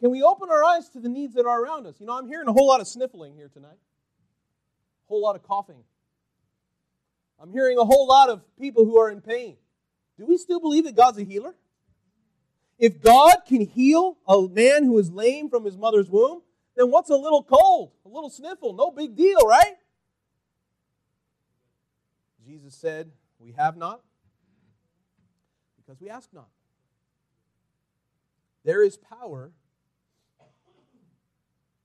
Can 0.00 0.10
we 0.10 0.22
open 0.22 0.50
our 0.50 0.62
eyes 0.64 0.88
to 0.90 1.00
the 1.00 1.08
needs 1.08 1.34
that 1.34 1.46
are 1.46 1.62
around 1.62 1.86
us? 1.86 2.00
You 2.00 2.06
know, 2.06 2.18
I'm 2.18 2.26
hearing 2.26 2.48
a 2.48 2.52
whole 2.52 2.66
lot 2.66 2.80
of 2.80 2.88
sniffling 2.88 3.34
here 3.36 3.48
tonight, 3.48 3.70
a 3.70 5.08
whole 5.08 5.22
lot 5.22 5.36
of 5.36 5.42
coughing. 5.44 5.84
I'm 7.40 7.52
hearing 7.52 7.78
a 7.78 7.84
whole 7.84 8.06
lot 8.06 8.28
of 8.28 8.42
people 8.58 8.84
who 8.84 8.98
are 8.98 9.10
in 9.10 9.20
pain. 9.20 9.56
Do 10.18 10.26
we 10.26 10.36
still 10.36 10.60
believe 10.60 10.84
that 10.84 10.96
God's 10.96 11.18
a 11.18 11.24
healer? 11.24 11.54
If 12.80 13.02
God 13.02 13.36
can 13.46 13.60
heal 13.60 14.16
a 14.26 14.48
man 14.48 14.84
who 14.84 14.98
is 14.98 15.12
lame 15.12 15.50
from 15.50 15.66
his 15.66 15.76
mother's 15.76 16.08
womb, 16.08 16.40
then 16.76 16.90
what's 16.90 17.10
a 17.10 17.16
little 17.16 17.42
cold, 17.42 17.92
a 18.06 18.08
little 18.08 18.30
sniffle? 18.30 18.72
No 18.72 18.90
big 18.90 19.14
deal, 19.14 19.38
right? 19.46 19.74
Jesus 22.44 22.74
said, 22.74 23.12
We 23.38 23.52
have 23.52 23.76
not 23.76 24.00
because 25.76 26.00
we 26.00 26.08
ask 26.08 26.32
not. 26.32 26.48
There 28.64 28.82
is 28.82 28.96
power 28.96 29.50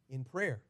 in 0.10 0.24
prayer. 0.24 0.62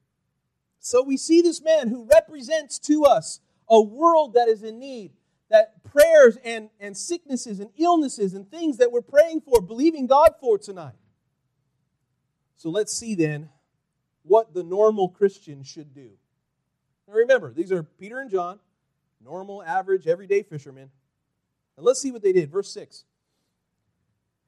So 0.79 1.03
we 1.03 1.17
see 1.17 1.41
this 1.41 1.61
man 1.61 1.89
who 1.89 2.07
represents 2.11 2.79
to 2.79 3.03
us 3.03 3.41
a 3.69 3.81
world 3.81 4.35
that 4.35 4.47
is 4.47 4.63
in 4.63 4.79
need, 4.79 5.11
that 5.55 5.81
prayers 5.85 6.37
and, 6.43 6.69
and 6.81 6.97
sicknesses 6.97 7.61
and 7.61 7.69
illnesses 7.77 8.33
and 8.33 8.49
things 8.51 8.77
that 8.77 8.91
we're 8.91 9.01
praying 9.01 9.39
for, 9.39 9.61
believing 9.61 10.05
God 10.05 10.31
for 10.41 10.57
tonight. 10.57 10.95
So 12.57 12.69
let's 12.69 12.91
see 12.91 13.15
then 13.15 13.49
what 14.23 14.53
the 14.53 14.63
normal 14.63 15.07
Christian 15.07 15.63
should 15.63 15.93
do. 15.93 16.09
Now 17.07 17.13
remember, 17.13 17.53
these 17.53 17.71
are 17.71 17.83
Peter 17.83 18.19
and 18.19 18.29
John, 18.29 18.59
normal, 19.23 19.63
average, 19.63 20.07
everyday 20.07 20.43
fishermen. 20.43 20.89
And 21.77 21.85
let's 21.85 22.01
see 22.01 22.11
what 22.11 22.21
they 22.21 22.33
did. 22.33 22.51
Verse 22.51 22.73
6. 22.73 23.05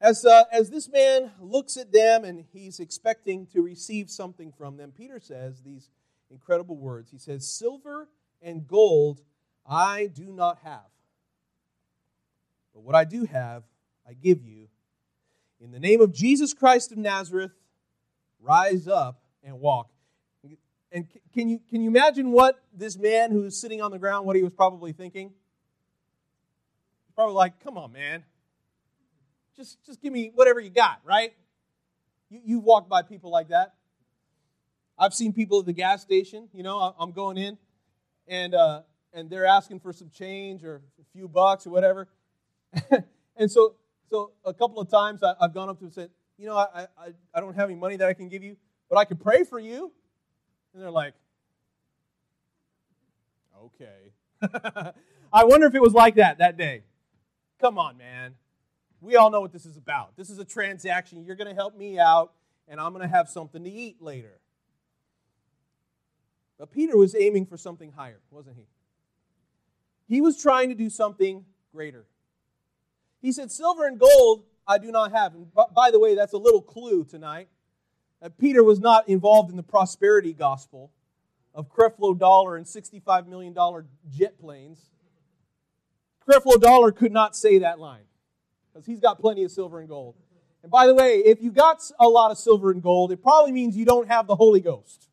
As, 0.01 0.25
uh, 0.25 0.43
as 0.51 0.69
this 0.69 0.89
man 0.89 1.31
looks 1.39 1.77
at 1.77 1.93
them 1.93 2.25
and 2.25 2.43
he's 2.51 2.81
expecting 2.81 3.47
to 3.47 3.61
receive 3.61 4.09
something 4.09 4.51
from 4.51 4.75
them, 4.75 4.91
Peter 4.91 5.21
says 5.21 5.61
these 5.61 5.89
incredible 6.29 6.77
words. 6.77 7.11
He 7.11 7.17
says, 7.17 7.47
Silver 7.47 8.09
and 8.41 8.67
gold 8.67 9.21
I 9.65 10.07
do 10.07 10.33
not 10.33 10.59
have. 10.63 10.85
But 12.77 12.83
what 12.83 12.93
I 12.93 13.03
do 13.03 13.25
have, 13.25 13.63
I 14.07 14.13
give 14.13 14.43
you. 14.43 14.67
In 15.59 15.71
the 15.71 15.79
name 15.79 16.01
of 16.01 16.13
Jesus 16.13 16.53
Christ 16.53 16.91
of 16.91 16.99
Nazareth, 16.99 17.51
rise 18.39 18.87
up 18.87 19.23
and 19.43 19.59
walk. 19.59 19.89
And 20.91 21.07
can 21.33 21.49
you, 21.49 21.59
can 21.69 21.81
you 21.81 21.89
imagine 21.89 22.31
what 22.31 22.63
this 22.71 22.95
man 22.97 23.31
who's 23.31 23.59
sitting 23.59 23.81
on 23.81 23.89
the 23.89 23.97
ground, 23.97 24.27
what 24.27 24.35
he 24.35 24.43
was 24.43 24.53
probably 24.53 24.93
thinking? 24.93 25.33
Probably 27.15 27.33
like, 27.33 27.59
come 27.63 27.79
on, 27.79 27.91
man 27.91 28.23
just, 29.57 29.83
just 29.85 30.01
give 30.01 30.13
me 30.13 30.31
whatever 30.33 30.59
you 30.59 30.69
got, 30.69 31.01
right? 31.03 31.33
You, 32.29 32.41
you 32.45 32.59
walk 32.59 32.87
by 32.87 33.01
people 33.01 33.31
like 33.31 33.49
that. 33.49 33.73
I've 34.97 35.13
seen 35.13 35.33
people 35.33 35.59
at 35.59 35.65
the 35.65 35.73
gas 35.73 36.01
station, 36.01 36.47
you 36.53 36.63
know, 36.63 36.95
I'm 36.97 37.11
going 37.11 37.37
in 37.37 37.57
and, 38.27 38.55
uh, 38.55 38.81
and 39.13 39.29
they're 39.29 39.45
asking 39.45 39.79
for 39.79 39.93
some 39.93 40.09
change 40.09 40.63
or 40.63 40.81
a 40.99 41.03
few 41.11 41.27
bucks 41.27 41.67
or 41.67 41.71
whatever. 41.71 42.07
and 43.37 43.51
so, 43.51 43.75
so 44.09 44.31
a 44.45 44.53
couple 44.53 44.79
of 44.79 44.89
times 44.89 45.23
I, 45.23 45.33
have 45.41 45.53
gone 45.53 45.69
up 45.69 45.77
to 45.77 45.81
them 45.81 45.87
and 45.87 45.93
said, 45.93 46.09
you 46.37 46.45
know, 46.47 46.57
I, 46.57 46.87
I, 46.97 47.07
I 47.33 47.39
don't 47.39 47.55
have 47.55 47.69
any 47.69 47.79
money 47.79 47.97
that 47.97 48.07
I 48.07 48.13
can 48.13 48.29
give 48.29 48.43
you, 48.43 48.57
but 48.89 48.97
I 48.97 49.05
can 49.05 49.17
pray 49.17 49.43
for 49.43 49.59
you. 49.59 49.91
And 50.73 50.83
they're 50.83 50.91
like, 50.91 51.13
okay. 53.63 54.11
I 55.33 55.43
wonder 55.43 55.67
if 55.67 55.75
it 55.75 55.81
was 55.81 55.93
like 55.93 56.15
that 56.15 56.37
that 56.37 56.57
day. 56.57 56.83
Come 57.59 57.77
on, 57.77 57.97
man 57.97 58.35
we 59.01 59.15
all 59.15 59.29
know 59.29 59.41
what 59.41 59.51
this 59.51 59.65
is 59.65 59.77
about. 59.77 60.15
This 60.17 60.29
is 60.29 60.39
a 60.39 60.45
transaction. 60.45 61.23
You're 61.23 61.35
going 61.35 61.49
to 61.49 61.55
help 61.55 61.77
me 61.77 61.99
out, 61.99 62.33
and 62.67 62.79
I'm 62.79 62.93
going 62.93 63.07
to 63.07 63.13
have 63.13 63.29
something 63.29 63.63
to 63.63 63.69
eat 63.69 64.01
later. 64.01 64.39
But 66.57 66.71
Peter 66.71 66.97
was 66.97 67.15
aiming 67.15 67.45
for 67.45 67.57
something 67.57 67.91
higher, 67.91 68.19
wasn't 68.31 68.57
he? 68.57 68.65
He 70.07 70.21
was 70.21 70.41
trying 70.41 70.69
to 70.69 70.75
do 70.75 70.89
something 70.89 71.45
greater. 71.71 72.05
He 73.21 73.31
said, 73.31 73.51
Silver 73.51 73.87
and 73.87 73.99
gold 73.99 74.43
I 74.67 74.77
do 74.77 74.91
not 74.91 75.11
have. 75.11 75.33
And 75.33 75.47
by 75.73 75.91
the 75.91 75.99
way, 75.99 76.13
that's 76.15 76.33
a 76.33 76.37
little 76.37 76.61
clue 76.61 77.05
tonight. 77.05 77.47
That 78.21 78.37
Peter 78.37 78.63
was 78.63 78.79
not 78.79 79.07
involved 79.07 79.51
in 79.51 79.57
the 79.57 79.63
prosperity 79.63 80.33
gospel 80.33 80.91
of 81.53 81.69
Creflo 81.69 82.17
Dollar 82.17 82.57
and 82.57 82.65
$65 82.65 83.27
million 83.27 83.55
jet 84.09 84.39
planes. 84.39 84.79
Creflo 86.27 86.59
Dollar 86.59 86.91
could 86.91 87.11
not 87.11 87.35
say 87.35 87.59
that 87.59 87.79
line 87.79 88.03
because 88.73 88.85
he's 88.85 88.99
got 88.99 89.19
plenty 89.19 89.43
of 89.43 89.51
silver 89.51 89.79
and 89.79 89.87
gold. 89.87 90.15
And 90.63 90.71
by 90.71 90.87
the 90.87 90.95
way, 90.95 91.17
if 91.17 91.41
you 91.41 91.51
got 91.51 91.79
a 91.99 92.07
lot 92.07 92.31
of 92.31 92.37
silver 92.37 92.71
and 92.71 92.81
gold, 92.81 93.11
it 93.11 93.21
probably 93.21 93.51
means 93.51 93.77
you 93.77 93.85
don't 93.85 94.07
have 94.07 94.27
the 94.27 94.35
Holy 94.35 94.59
Ghost. 94.59 95.07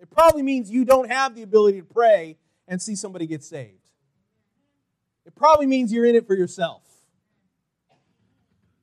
It 0.00 0.08
probably 0.10 0.42
means 0.42 0.70
you 0.70 0.84
don't 0.84 1.10
have 1.10 1.34
the 1.34 1.42
ability 1.42 1.80
to 1.80 1.86
pray 1.86 2.36
and 2.66 2.80
see 2.80 2.94
somebody 2.94 3.26
get 3.26 3.42
saved. 3.42 3.90
It 5.26 5.34
probably 5.34 5.66
means 5.66 5.92
you're 5.92 6.06
in 6.06 6.14
it 6.14 6.26
for 6.26 6.34
yourself. 6.34 6.83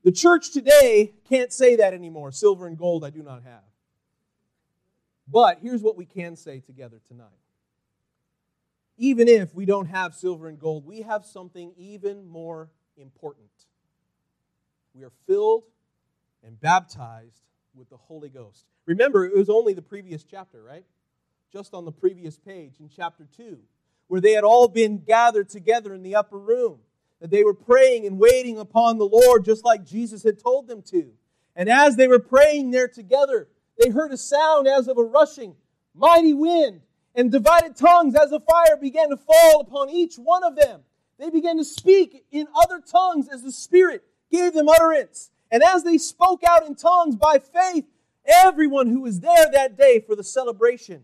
The 0.04 0.12
church 0.12 0.52
today 0.52 1.14
can't 1.30 1.54
say 1.54 1.76
that 1.78 1.94
anymore. 1.94 2.32
Silver 2.32 2.66
and 2.68 2.78
gold 2.78 3.06
I 3.06 3.10
do 3.12 3.22
not 3.22 3.44
have. 3.44 3.64
But 5.28 5.60
here's 5.62 5.82
what 5.82 5.96
we 5.96 6.06
can 6.06 6.36
say 6.36 6.60
together 6.60 7.00
tonight. 7.08 7.28
even 8.98 9.28
if 9.28 9.56
we 9.56 9.66
don't 9.66 9.88
have 9.88 10.14
silver 10.14 10.48
and 10.48 10.60
gold, 10.60 10.86
we 10.86 11.02
have 11.02 11.26
something 11.26 11.74
even 11.76 12.28
more 12.28 12.70
important. 12.98 13.50
We 14.94 15.04
are 15.04 15.12
filled 15.26 15.64
and 16.44 16.60
baptized 16.60 17.42
with 17.74 17.90
the 17.90 17.98
Holy 17.98 18.30
Ghost. 18.30 18.66
Remember, 18.86 19.26
it 19.26 19.36
was 19.36 19.50
only 19.50 19.74
the 19.74 19.82
previous 19.82 20.24
chapter, 20.24 20.62
right? 20.62 20.86
Just 21.52 21.74
on 21.74 21.86
the 21.86 21.92
previous 21.92 22.38
page 22.38 22.76
in 22.80 22.90
chapter 22.90 23.28
2, 23.38 23.58
where 24.08 24.22
they 24.22 24.34
had 24.34 24.44
all 24.44 24.68
been 24.68 25.00
gathered 25.00 25.50
together 25.50 25.94
in 25.94 26.04
the 26.04 26.16
upper 26.16 26.38
room, 26.38 26.80
that 27.22 27.30
they 27.30 27.44
were 27.44 27.54
praying 27.54 28.06
and 28.06 28.20
waiting 28.20 28.58
upon 28.58 28.98
the 28.98 29.06
Lord 29.06 29.46
just 29.46 29.64
like 29.64 29.86
Jesus 29.86 30.24
had 30.24 30.40
told 30.40 30.68
them 30.68 30.82
to. 30.88 31.12
And 31.56 31.70
as 31.70 31.96
they 31.96 32.08
were 32.08 32.20
praying 32.20 32.72
there 32.72 32.88
together, 32.88 33.48
they 33.78 33.90
heard 33.90 34.12
a 34.12 34.18
sound 34.18 34.68
as 34.68 34.88
of 34.88 34.98
a 34.98 35.04
rushing 35.04 35.56
mighty 35.94 36.34
wind, 36.34 36.82
and 37.16 37.32
divided 37.32 37.76
tongues 37.76 38.16
as 38.16 38.32
a 38.32 38.40
fire 38.40 38.78
began 38.80 39.10
to 39.10 39.18
fall 39.18 39.62
upon 39.62 39.90
each 39.90 40.16
one 40.16 40.44
of 40.44 40.56
them. 40.56 40.82
They 41.20 41.30
began 41.30 41.58
to 41.58 41.66
speak 41.66 42.26
in 42.32 42.48
other 42.56 42.80
tongues 42.80 43.28
as 43.28 43.44
the 43.44 43.52
Spirit 43.52 44.04
gave 44.32 44.54
them 44.54 44.70
utterance. 44.70 45.30
And 45.52 45.62
as 45.62 45.84
they 45.84 45.98
spoke 45.98 46.44
out 46.44 46.66
in 46.66 46.76
tongues 46.76 47.16
by 47.16 47.40
faith, 47.40 47.86
everyone 48.26 48.88
who 48.88 49.02
was 49.02 49.20
there 49.20 49.52
that 49.52 49.78
day 49.78 50.00
for 50.00 50.16
the 50.16 50.24
celebration 50.24 51.04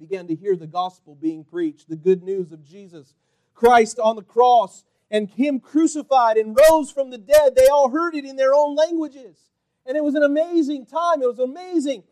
began 0.00 0.26
to 0.28 0.34
hear 0.34 0.56
the 0.56 0.66
gospel 0.66 1.14
being 1.14 1.44
preached, 1.44 1.88
the 1.88 1.96
good 1.96 2.22
news 2.22 2.50
of 2.50 2.64
Jesus 2.64 3.14
Christ 3.54 3.98
on 3.98 4.16
the 4.16 4.22
cross 4.22 4.84
and 5.12 5.28
Him 5.28 5.60
crucified 5.60 6.36
and 6.36 6.58
rose 6.68 6.90
from 6.90 7.10
the 7.10 7.18
dead. 7.18 7.54
They 7.54 7.68
all 7.68 7.90
heard 7.90 8.16
it 8.16 8.24
in 8.24 8.34
their 8.34 8.54
own 8.54 8.74
languages. 8.74 9.36
And 9.86 9.96
it 9.96 10.02
was 10.02 10.16
an 10.16 10.24
amazing 10.24 10.86
time. 10.86 11.22
It 11.22 11.28
was 11.28 11.38
an 11.38 11.50
amazing 11.50 12.02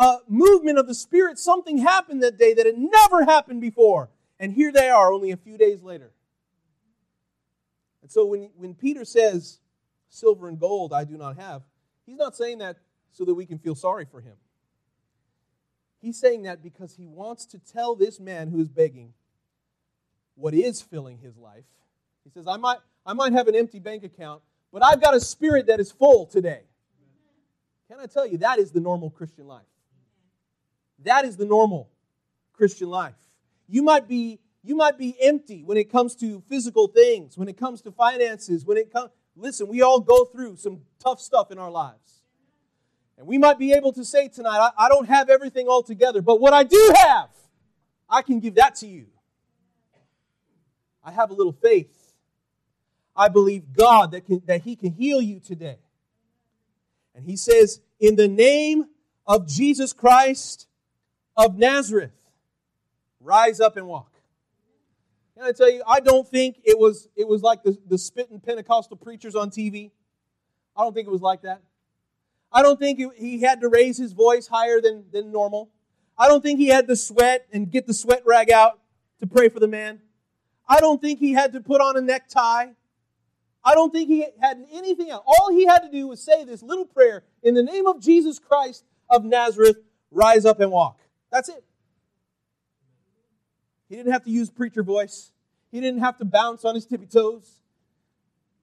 uh, 0.00 0.16
movement 0.26 0.78
of 0.78 0.86
the 0.86 0.94
Spirit, 0.94 1.38
something 1.38 1.76
happened 1.76 2.22
that 2.22 2.38
day 2.38 2.54
that 2.54 2.64
had 2.64 2.78
never 2.78 3.24
happened 3.24 3.60
before. 3.60 4.08
And 4.38 4.50
here 4.50 4.72
they 4.72 4.88
are, 4.88 5.12
only 5.12 5.30
a 5.30 5.36
few 5.36 5.58
days 5.58 5.82
later. 5.82 6.10
And 8.00 8.10
so 8.10 8.24
when, 8.24 8.50
when 8.56 8.74
Peter 8.74 9.04
says, 9.04 9.60
Silver 10.08 10.48
and 10.48 10.58
gold 10.58 10.92
I 10.94 11.04
do 11.04 11.18
not 11.18 11.36
have, 11.36 11.62
he's 12.06 12.16
not 12.16 12.34
saying 12.34 12.58
that 12.58 12.78
so 13.12 13.26
that 13.26 13.34
we 13.34 13.44
can 13.44 13.58
feel 13.58 13.74
sorry 13.74 14.06
for 14.10 14.22
him. 14.22 14.36
He's 16.00 16.18
saying 16.18 16.44
that 16.44 16.62
because 16.62 16.94
he 16.94 17.06
wants 17.06 17.44
to 17.46 17.58
tell 17.58 17.94
this 17.94 18.18
man 18.18 18.48
who 18.48 18.60
is 18.60 18.70
begging 18.70 19.12
what 20.34 20.54
is 20.54 20.80
filling 20.80 21.18
his 21.18 21.36
life. 21.36 21.66
He 22.32 22.38
says, 22.38 22.46
I 22.46 22.56
might, 22.56 22.78
I 23.04 23.12
might 23.12 23.32
have 23.32 23.48
an 23.48 23.56
empty 23.56 23.80
bank 23.80 24.04
account, 24.04 24.42
but 24.72 24.84
I've 24.84 25.00
got 25.00 25.14
a 25.14 25.20
spirit 25.20 25.66
that 25.66 25.80
is 25.80 25.90
full 25.90 26.26
today. 26.26 26.62
Can 27.88 27.98
I 27.98 28.06
tell 28.06 28.26
you, 28.26 28.38
that 28.38 28.58
is 28.58 28.70
the 28.70 28.80
normal 28.80 29.10
Christian 29.10 29.48
life. 29.48 29.66
That 31.02 31.24
is 31.24 31.36
the 31.36 31.44
normal 31.44 31.90
Christian 32.52 32.88
life. 32.88 33.14
You 33.68 33.82
might 33.82 34.06
be 34.06 34.38
you 34.62 34.76
might 34.76 34.98
be 34.98 35.16
empty 35.22 35.64
when 35.64 35.78
it 35.78 35.90
comes 35.90 36.14
to 36.16 36.42
physical 36.46 36.86
things, 36.86 37.38
when 37.38 37.48
it 37.48 37.56
comes 37.56 37.80
to 37.82 37.90
finances, 37.90 38.64
when 38.64 38.76
it 38.76 38.92
comes 38.92 39.10
Listen, 39.36 39.68
we 39.68 39.80
all 39.80 40.00
go 40.00 40.26
through 40.26 40.56
some 40.56 40.82
tough 40.98 41.20
stuff 41.20 41.50
in 41.50 41.58
our 41.58 41.70
lives. 41.70 42.20
And 43.16 43.26
we 43.26 43.38
might 43.38 43.58
be 43.58 43.72
able 43.72 43.92
to 43.94 44.04
say 44.04 44.28
tonight, 44.28 44.58
I, 44.58 44.86
I 44.86 44.88
don't 44.88 45.06
have 45.06 45.30
everything 45.30 45.66
all 45.66 45.82
together, 45.82 46.22
but 46.22 46.40
what 46.40 46.52
I 46.52 46.62
do 46.62 46.94
have, 46.96 47.30
I 48.08 48.22
can 48.22 48.40
give 48.40 48.56
that 48.56 48.76
to 48.76 48.86
you. 48.86 49.06
I 51.02 51.12
have 51.12 51.30
a 51.30 51.34
little 51.34 51.52
faith. 51.52 51.99
I 53.20 53.28
believe 53.28 53.74
God 53.74 54.12
that, 54.12 54.24
can, 54.24 54.40
that 54.46 54.62
He 54.62 54.76
can 54.76 54.92
heal 54.92 55.20
you 55.20 55.40
today. 55.40 55.76
And 57.14 57.22
He 57.22 57.36
says, 57.36 57.82
In 58.00 58.16
the 58.16 58.28
name 58.28 58.86
of 59.26 59.46
Jesus 59.46 59.92
Christ, 59.92 60.66
of 61.36 61.58
Nazareth, 61.58 62.30
rise 63.20 63.60
up 63.60 63.76
and 63.76 63.86
walk. 63.86 64.10
Can 65.36 65.44
I 65.44 65.52
tell 65.52 65.70
you, 65.70 65.82
I 65.86 66.00
don't 66.00 66.26
think 66.26 66.60
it 66.64 66.78
was, 66.78 67.08
it 67.14 67.28
was 67.28 67.42
like 67.42 67.62
the, 67.62 67.76
the 67.86 67.98
spitting 67.98 68.40
Pentecostal 68.40 68.96
preachers 68.96 69.34
on 69.34 69.50
TV. 69.50 69.90
I 70.74 70.82
don't 70.82 70.94
think 70.94 71.06
it 71.06 71.10
was 71.10 71.20
like 71.20 71.42
that. 71.42 71.60
I 72.50 72.62
don't 72.62 72.80
think 72.80 73.00
he 73.18 73.42
had 73.42 73.60
to 73.60 73.68
raise 73.68 73.98
his 73.98 74.14
voice 74.14 74.46
higher 74.46 74.80
than, 74.80 75.04
than 75.12 75.30
normal. 75.30 75.68
I 76.16 76.26
don't 76.26 76.42
think 76.42 76.58
he 76.58 76.68
had 76.68 76.88
to 76.88 76.96
sweat 76.96 77.46
and 77.52 77.70
get 77.70 77.86
the 77.86 77.94
sweat 77.94 78.22
rag 78.24 78.50
out 78.50 78.80
to 79.18 79.26
pray 79.26 79.50
for 79.50 79.60
the 79.60 79.68
man. 79.68 80.00
I 80.66 80.80
don't 80.80 81.02
think 81.02 81.18
he 81.20 81.32
had 81.32 81.52
to 81.52 81.60
put 81.60 81.82
on 81.82 81.98
a 81.98 82.00
necktie. 82.00 82.68
I 83.64 83.74
don't 83.74 83.92
think 83.92 84.08
he 84.08 84.26
had 84.40 84.64
anything 84.72 85.10
else. 85.10 85.22
All 85.26 85.50
he 85.52 85.66
had 85.66 85.80
to 85.80 85.90
do 85.90 86.08
was 86.08 86.22
say 86.22 86.44
this 86.44 86.62
little 86.62 86.86
prayer 86.86 87.24
in 87.42 87.54
the 87.54 87.62
name 87.62 87.86
of 87.86 88.00
Jesus 88.00 88.38
Christ 88.38 88.84
of 89.08 89.24
Nazareth, 89.24 89.76
rise 90.10 90.46
up 90.46 90.60
and 90.60 90.70
walk. 90.70 91.00
That's 91.30 91.48
it. 91.48 91.64
He 93.88 93.96
didn't 93.96 94.12
have 94.12 94.24
to 94.24 94.30
use 94.30 94.50
preacher 94.50 94.82
voice. 94.82 95.32
He 95.70 95.80
didn't 95.80 96.00
have 96.00 96.16
to 96.18 96.24
bounce 96.24 96.64
on 96.64 96.74
his 96.74 96.86
tippy 96.86 97.06
toes. 97.06 97.60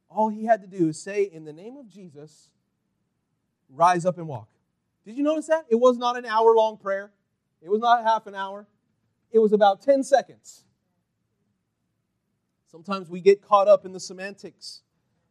All 0.09 0.29
he 0.29 0.45
had 0.45 0.61
to 0.61 0.67
do 0.67 0.87
is 0.87 1.01
say, 1.01 1.29
In 1.31 1.43
the 1.43 1.53
name 1.53 1.77
of 1.77 1.89
Jesus, 1.89 2.49
rise 3.69 4.05
up 4.05 4.17
and 4.17 4.27
walk. 4.27 4.47
Did 5.05 5.17
you 5.17 5.23
notice 5.23 5.47
that? 5.47 5.65
It 5.69 5.75
was 5.75 5.97
not 5.97 6.17
an 6.17 6.25
hour 6.25 6.53
long 6.55 6.77
prayer, 6.77 7.11
it 7.61 7.69
was 7.69 7.81
not 7.81 8.03
half 8.03 8.25
an 8.27 8.35
hour, 8.35 8.67
it 9.31 9.39
was 9.39 9.53
about 9.53 9.81
10 9.81 10.03
seconds. 10.03 10.63
Sometimes 12.71 13.09
we 13.09 13.21
get 13.21 13.41
caught 13.41 13.67
up 13.67 13.85
in 13.85 13.93
the 13.93 13.99
semantics, 13.99 14.81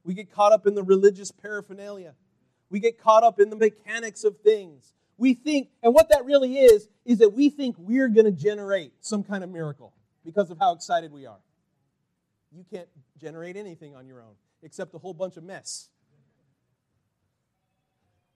we 0.06 0.14
get 0.14 0.30
caught 0.30 0.52
up 0.52 0.68
in 0.68 0.76
the 0.76 0.84
religious 0.84 1.32
paraphernalia, 1.32 2.14
we 2.70 2.78
get 2.78 2.98
caught 2.98 3.24
up 3.24 3.40
in 3.40 3.50
the 3.50 3.56
mechanics 3.56 4.22
of 4.22 4.38
things. 4.38 4.94
We 5.18 5.34
think, 5.34 5.68
and 5.82 5.92
what 5.92 6.10
that 6.10 6.24
really 6.24 6.58
is, 6.58 6.88
is 7.04 7.18
that 7.18 7.30
we 7.30 7.50
think 7.50 7.74
we're 7.76 8.08
going 8.08 8.26
to 8.26 8.32
generate 8.32 8.92
some 9.00 9.24
kind 9.24 9.42
of 9.42 9.50
miracle 9.50 9.92
because 10.24 10.50
of 10.50 10.58
how 10.58 10.72
excited 10.72 11.10
we 11.10 11.26
are. 11.26 11.40
You 12.52 12.64
can't 12.72 12.88
generate 13.18 13.56
anything 13.56 13.96
on 13.96 14.06
your 14.06 14.20
own 14.20 14.34
except 14.62 14.94
a 14.94 14.98
whole 14.98 15.14
bunch 15.14 15.36
of 15.36 15.42
mess. 15.42 15.88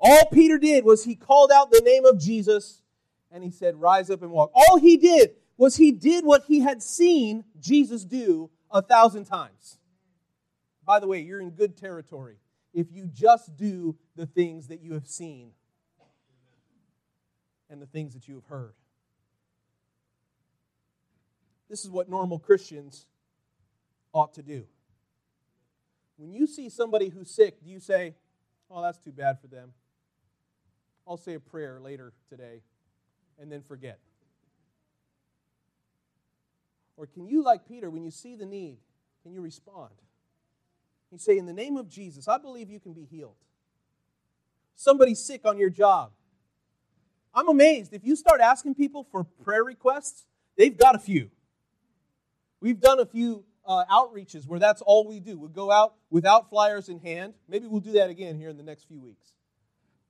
All 0.01 0.27
Peter 0.33 0.59
did 0.59 0.85
was 0.85 1.05
he 1.05 1.15
called 1.15 1.53
out 1.53 1.71
the 1.71 1.83
name 1.85 2.05
of 2.05 2.19
Jesus 2.19 2.83
and 3.31 3.45
he 3.45 3.51
said, 3.51 3.77
Rise 3.77 4.11
up 4.11 4.23
and 4.23 4.33
walk. 4.33 4.51
All 4.55 4.79
he 4.79 4.97
did 4.97 5.33
was 5.57 5.77
he 5.77 5.93
did 5.93 6.25
what 6.25 6.45
he 6.47 6.61
had 6.61 6.83
seen 6.83 7.45
Jesus 7.61 8.05
do 8.05 8.51
a 8.71 8.83
thousand 8.83 9.27
times. 9.27 9.77
By 10.91 10.99
the 10.99 11.07
way, 11.07 11.21
you're 11.21 11.41
in 11.41 11.51
good 11.51 11.77
territory 11.77 12.35
if 12.75 12.91
you 12.91 13.07
just 13.07 13.57
do 13.57 13.95
the 14.17 14.27
things 14.27 14.67
that 14.67 14.81
you 14.81 14.95
have 14.95 15.07
seen 15.07 15.53
and 17.69 17.81
the 17.81 17.87
things 17.87 18.13
that 18.15 18.27
you 18.27 18.35
have 18.35 18.47
heard. 18.47 18.75
This 21.69 21.85
is 21.85 21.93
what 21.93 22.09
normal 22.09 22.41
Christians 22.41 23.07
ought 24.13 24.35
to 24.35 24.43
do. 24.43 24.65
When 26.17 26.33
you 26.33 26.49
see 26.49 26.69
somebody 26.69 27.09
who's 27.09 27.31
sick, 27.31 27.63
do 27.63 27.71
you 27.71 27.79
say, 27.79 28.17
Oh, 28.69 28.83
that's 28.83 28.99
too 28.99 29.13
bad 29.13 29.41
for 29.41 29.47
them? 29.47 29.73
I'll 31.07 31.17
say 31.17 31.35
a 31.35 31.41
prayer 31.41 31.79
later 31.81 32.15
today 32.29 32.63
and 33.39 33.53
then 33.53 33.63
forget. 33.63 34.01
Or 36.97 37.07
can 37.07 37.29
you, 37.29 37.45
like 37.45 37.65
Peter, 37.65 37.89
when 37.91 38.03
you 38.03 38.11
see 38.11 38.35
the 38.35 38.45
need, 38.45 38.79
can 39.23 39.33
you 39.33 39.41
respond? 39.41 39.93
You 41.11 41.19
say, 41.19 41.39
In 41.39 41.47
the 41.47 41.53
name 41.53 41.77
of 41.77 41.89
Jesus, 41.89 42.29
I 42.29 42.39
believe 42.39 42.71
you 42.71 42.81
can 42.81 42.93
be 42.93 43.05
healed. 43.05 43.37
Somebody's 44.75 45.23
sick 45.23 45.43
on 45.45 45.59
your 45.59 45.71
job. 45.71 46.13
I'm 47.35 47.49
amazed. 47.49 47.93
If 47.93 48.05
you 48.05 48.17
start 48.17 48.41
asking 48.41 48.75
people 48.75 49.07
for 49.13 49.25
prayer 49.45 49.63
requests, 49.63 50.25
they've 50.57 50.77
got 50.77 50.95
a 50.95 50.99
few. 50.99 51.31
We've 52.61 52.81
done 52.81 52.99
a 52.99 53.07
few 53.07 53.45
uh, 53.65 53.85
outreaches 53.91 54.47
where 54.47 54.59
that's 54.59 54.83
all 54.83 55.07
we 55.07 55.21
do. 55.21 55.39
We'll 55.39 55.49
go 55.49 55.71
out 55.71 55.95
without 56.11 56.51
flyers 56.51 56.89
in 56.89 56.99
hand. 56.99 57.35
Maybe 57.49 57.67
we'll 57.67 57.81
do 57.81 57.93
that 57.93 58.11
again 58.11 58.37
here 58.37 58.49
in 58.49 58.57
the 58.57 58.63
next 58.63 58.89
few 58.89 59.01
weeks. 59.01 59.33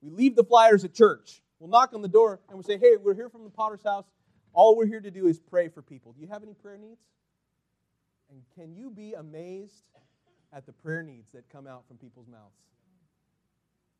We 0.00 0.10
leave 0.10 0.34
the 0.34 0.44
flyers 0.44 0.84
at 0.84 0.94
church. 0.94 1.42
We'll 1.58 1.68
knock 1.68 1.92
on 1.92 2.00
the 2.00 2.08
door 2.08 2.40
and 2.48 2.56
we'll 2.56 2.64
say, 2.64 2.78
hey, 2.78 2.96
we're 2.96 3.14
here 3.14 3.28
from 3.28 3.44
the 3.44 3.50
potter's 3.50 3.82
house. 3.84 4.06
All 4.52 4.76
we're 4.76 4.86
here 4.86 5.00
to 5.00 5.10
do 5.10 5.26
is 5.26 5.38
pray 5.38 5.68
for 5.68 5.82
people. 5.82 6.12
Do 6.12 6.22
you 6.22 6.28
have 6.28 6.42
any 6.42 6.54
prayer 6.54 6.78
needs? 6.78 7.02
And 8.30 8.42
can 8.54 8.74
you 8.74 8.90
be 8.90 9.12
amazed 9.12 9.82
at 10.52 10.66
the 10.66 10.72
prayer 10.72 11.02
needs 11.02 11.30
that 11.32 11.48
come 11.50 11.66
out 11.66 11.84
from 11.86 11.96
people's 11.96 12.28
mouths? 12.28 12.56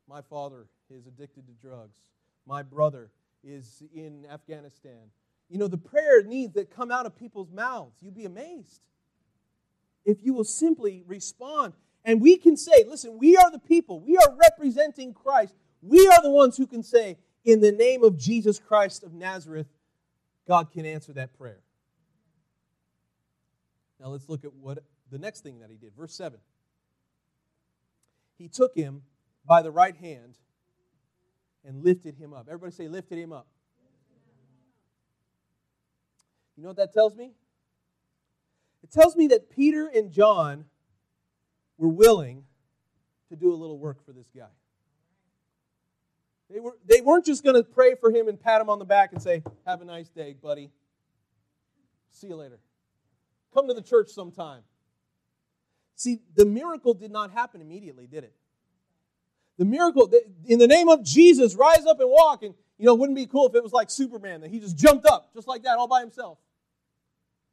My 0.07 0.21
father 0.21 0.67
is 0.89 1.07
addicted 1.07 1.47
to 1.47 1.53
drugs. 1.53 1.97
My 2.45 2.63
brother 2.63 3.09
is 3.43 3.83
in 3.93 4.25
Afghanistan. 4.29 5.11
You 5.49 5.57
know, 5.57 5.67
the 5.67 5.77
prayer 5.77 6.23
needs 6.23 6.53
that 6.53 6.69
come 6.69 6.91
out 6.91 7.05
of 7.05 7.15
people's 7.15 7.51
mouths, 7.51 7.95
you'd 8.01 8.15
be 8.15 8.25
amazed 8.25 8.81
if 10.05 10.23
you 10.23 10.33
will 10.33 10.43
simply 10.43 11.03
respond. 11.05 11.73
And 12.03 12.21
we 12.21 12.37
can 12.37 12.57
say, 12.57 12.83
listen, 12.87 13.17
we 13.19 13.37
are 13.37 13.51
the 13.51 13.59
people, 13.59 13.99
we 13.99 14.17
are 14.17 14.35
representing 14.39 15.13
Christ. 15.13 15.53
We 15.81 16.07
are 16.07 16.21
the 16.21 16.29
ones 16.29 16.57
who 16.57 16.67
can 16.67 16.83
say, 16.83 17.17
in 17.43 17.61
the 17.61 17.71
name 17.71 18.03
of 18.03 18.17
Jesus 18.17 18.59
Christ 18.59 19.03
of 19.03 19.13
Nazareth, 19.13 19.67
God 20.47 20.71
can 20.71 20.85
answer 20.85 21.13
that 21.13 21.37
prayer. 21.37 21.61
Now 23.99 24.09
let's 24.09 24.29
look 24.29 24.45
at 24.45 24.53
what 24.53 24.83
the 25.11 25.19
next 25.19 25.41
thing 25.41 25.59
that 25.59 25.69
he 25.69 25.75
did. 25.75 25.95
Verse 25.95 26.15
7. 26.15 26.39
He 28.37 28.47
took 28.47 28.73
him 28.73 29.03
by 29.45 29.61
the 29.61 29.71
right 29.71 29.95
hand 29.95 30.37
and 31.63 31.83
lifted 31.83 32.15
him 32.15 32.33
up. 32.33 32.47
Everybody 32.47 32.71
say, 32.71 32.87
lifted 32.87 33.17
him 33.17 33.31
up. 33.33 33.47
You 36.55 36.63
know 36.63 36.69
what 36.69 36.77
that 36.77 36.93
tells 36.93 37.15
me? 37.15 37.33
It 38.83 38.91
tells 38.91 39.15
me 39.15 39.27
that 39.27 39.49
Peter 39.49 39.89
and 39.93 40.11
John 40.11 40.65
were 41.77 41.89
willing 41.89 42.43
to 43.29 43.35
do 43.35 43.53
a 43.53 43.55
little 43.55 43.77
work 43.77 44.05
for 44.05 44.11
this 44.11 44.27
guy. 44.35 44.47
They, 46.49 46.59
were, 46.59 46.77
they 46.85 47.01
weren't 47.01 47.25
just 47.25 47.43
going 47.43 47.55
to 47.55 47.63
pray 47.63 47.95
for 47.95 48.11
him 48.11 48.27
and 48.27 48.39
pat 48.39 48.59
him 48.59 48.69
on 48.69 48.79
the 48.79 48.85
back 48.85 49.13
and 49.13 49.21
say, 49.21 49.41
Have 49.65 49.81
a 49.81 49.85
nice 49.85 50.09
day, 50.09 50.35
buddy. 50.39 50.69
See 52.11 52.27
you 52.27 52.35
later. 52.35 52.59
Come 53.53 53.67
to 53.67 53.73
the 53.73 53.81
church 53.81 54.09
sometime. 54.09 54.61
See, 56.01 56.19
the 56.33 56.47
miracle 56.47 56.95
did 56.95 57.11
not 57.11 57.29
happen 57.29 57.61
immediately, 57.61 58.07
did 58.07 58.23
it? 58.23 58.33
The 59.59 59.65
miracle, 59.65 60.11
in 60.47 60.57
the 60.57 60.65
name 60.65 60.89
of 60.89 61.03
Jesus, 61.03 61.53
rise 61.53 61.85
up 61.85 61.99
and 61.99 62.09
walk. 62.09 62.41
And, 62.41 62.55
you 62.79 62.87
know, 62.87 62.95
wouldn't 62.95 63.15
be 63.15 63.27
cool 63.27 63.47
if 63.47 63.53
it 63.53 63.61
was 63.61 63.71
like 63.71 63.91
Superman, 63.91 64.41
that 64.41 64.49
he 64.49 64.59
just 64.59 64.75
jumped 64.75 65.05
up 65.05 65.31
just 65.35 65.47
like 65.47 65.61
that 65.61 65.77
all 65.77 65.87
by 65.87 65.99
himself. 65.99 66.39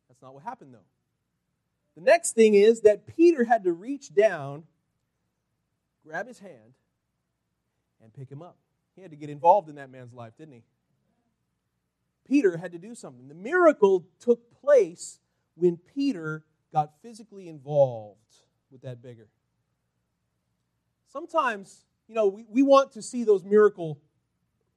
That's 0.08 0.22
not 0.22 0.32
what 0.32 0.44
happened, 0.44 0.72
though. 0.72 0.86
The 1.94 2.00
next 2.00 2.32
thing 2.32 2.54
is 2.54 2.80
that 2.82 3.06
Peter 3.06 3.44
had 3.44 3.64
to 3.64 3.72
reach 3.74 4.14
down, 4.14 4.62
grab 6.06 6.26
his 6.26 6.38
hand, 6.38 6.72
and 8.02 8.14
pick 8.14 8.30
him 8.30 8.40
up. 8.40 8.56
He 8.96 9.02
had 9.02 9.10
to 9.10 9.16
get 9.18 9.28
involved 9.28 9.68
in 9.68 9.74
that 9.74 9.90
man's 9.90 10.14
life, 10.14 10.32
didn't 10.38 10.54
he? 10.54 10.62
Peter 12.26 12.56
had 12.56 12.72
to 12.72 12.78
do 12.78 12.94
something. 12.94 13.28
The 13.28 13.34
miracle 13.34 14.06
took 14.20 14.58
place 14.62 15.18
when 15.54 15.76
Peter 15.76 16.44
got 16.72 16.92
physically 17.02 17.48
involved 17.48 18.36
with 18.70 18.82
that 18.82 19.02
beggar. 19.02 19.28
Sometimes, 21.06 21.84
you 22.06 22.14
know, 22.14 22.28
we, 22.28 22.44
we 22.48 22.62
want 22.62 22.92
to 22.92 23.02
see 23.02 23.24
those 23.24 23.44
miracle 23.44 23.98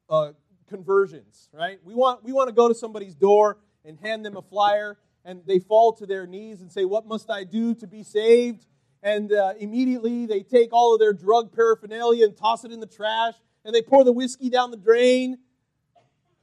uh, 0.09 0.31
conversions, 0.67 1.49
right? 1.53 1.79
We 1.83 1.93
want, 1.93 2.23
we 2.23 2.31
want 2.31 2.47
to 2.49 2.55
go 2.55 2.67
to 2.67 2.75
somebody's 2.75 3.15
door 3.15 3.57
and 3.83 3.99
hand 3.99 4.25
them 4.25 4.37
a 4.37 4.41
flyer, 4.41 4.97
and 5.25 5.41
they 5.45 5.59
fall 5.59 5.93
to 5.93 6.05
their 6.05 6.25
knees 6.25 6.61
and 6.61 6.71
say, 6.71 6.85
What 6.85 7.05
must 7.05 7.29
I 7.29 7.43
do 7.43 7.75
to 7.75 7.87
be 7.87 8.03
saved? 8.03 8.65
And 9.03 9.33
uh, 9.33 9.53
immediately 9.59 10.25
they 10.25 10.41
take 10.41 10.71
all 10.71 10.93
of 10.93 10.99
their 10.99 11.13
drug 11.13 11.53
paraphernalia 11.53 12.25
and 12.25 12.37
toss 12.37 12.63
it 12.63 12.71
in 12.71 12.79
the 12.79 12.87
trash 12.87 13.33
and 13.63 13.73
they 13.73 13.81
pour 13.81 14.03
the 14.03 14.11
whiskey 14.11 14.49
down 14.49 14.71
the 14.71 14.77
drain. 14.77 15.37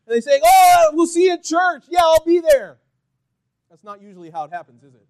And 0.07 0.17
they 0.17 0.21
say, 0.21 0.41
Oh, 0.43 0.91
we'll 0.93 1.07
see 1.07 1.25
you 1.25 1.33
at 1.33 1.45
church. 1.45 1.85
Yeah, 1.89 2.01
I'll 2.03 2.25
be 2.25 2.41
there. 2.41 2.79
That's 3.71 3.85
not 3.85 4.01
usually 4.01 4.31
how 4.31 4.45
it 4.45 4.53
happens, 4.53 4.83
is 4.83 4.95
it? 4.95 5.07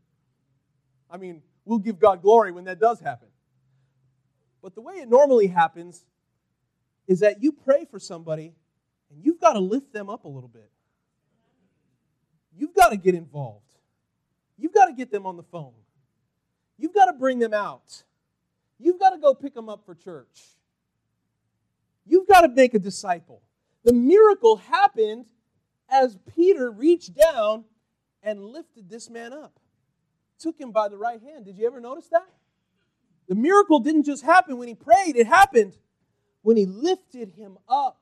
I 1.11 1.17
mean, 1.17 1.43
we'll 1.65 1.79
give 1.79 1.99
God 1.99 2.23
glory 2.23 2.53
when 2.53 2.65
that 2.65 2.81
does 2.81 3.01
happen. 3.01 3.29
But 4.63 4.75
the 4.75 4.81
way 4.81 4.95
it 4.95 5.09
normally 5.09 5.47
happens 5.47 6.05
is 7.07 7.21
that 7.21 7.43
you 7.43 7.53
pray 7.53 7.87
for 7.91 7.99
somebody 7.99 8.55
and 9.11 9.25
you've 9.25 9.41
got 9.41 9.55
to 9.55 9.61
lift 9.61 9.93
them 9.93 10.11
up 10.11 10.25
a 10.25 10.29
little 10.29 10.49
bit. 10.49 10.71
You've 12.57 12.75
got 12.75 12.91
to 12.91 12.97
get 12.97 13.15
involved. 13.15 13.65
You've 14.59 14.75
got 14.75 14.87
to 14.87 14.93
get 14.93 15.11
them 15.11 15.25
on 15.25 15.37
the 15.37 15.45
phone. 15.45 15.73
You've 16.77 16.95
got 16.95 17.07
to 17.07 17.13
bring 17.13 17.39
them 17.39 17.55
out. 17.55 18.03
You've 18.79 18.99
got 18.99 19.11
to 19.11 19.19
go 19.19 19.35
pick 19.35 19.55
them 19.55 19.69
up 19.69 19.85
for 19.87 19.95
church. 19.95 20.41
You've 22.07 22.27
got 22.27 22.43
to 22.43 22.49
make 22.49 22.75
a 22.75 22.79
disciple. 22.79 23.43
The 23.85 23.93
miracle 23.93 24.57
happened 24.57 25.27
as 25.89 26.19
Peter 26.35 26.71
reached 26.71 27.15
down 27.15 27.65
and 28.23 28.45
lifted 28.45 28.91
this 28.91 29.09
man 29.09 29.33
up, 29.33 29.59
took 30.39 30.59
him 30.59 30.73
by 30.73 30.89
the 30.89 30.97
right 30.97 31.21
hand. 31.21 31.45
Did 31.45 31.59
you 31.59 31.67
ever 31.67 31.81
notice 31.81 32.09
that? 32.09 32.27
The 33.29 33.35
miracle 33.35 33.81
didn't 33.81 34.05
just 34.05 34.25
happen 34.25 34.57
when 34.59 34.69
he 34.69 34.75
prayed, 34.75 35.17
it 35.17 35.27
happened 35.27 35.77
when 36.43 36.57
he 36.57 36.67
lifted 36.67 37.33
him 37.37 37.59
up. 37.69 38.01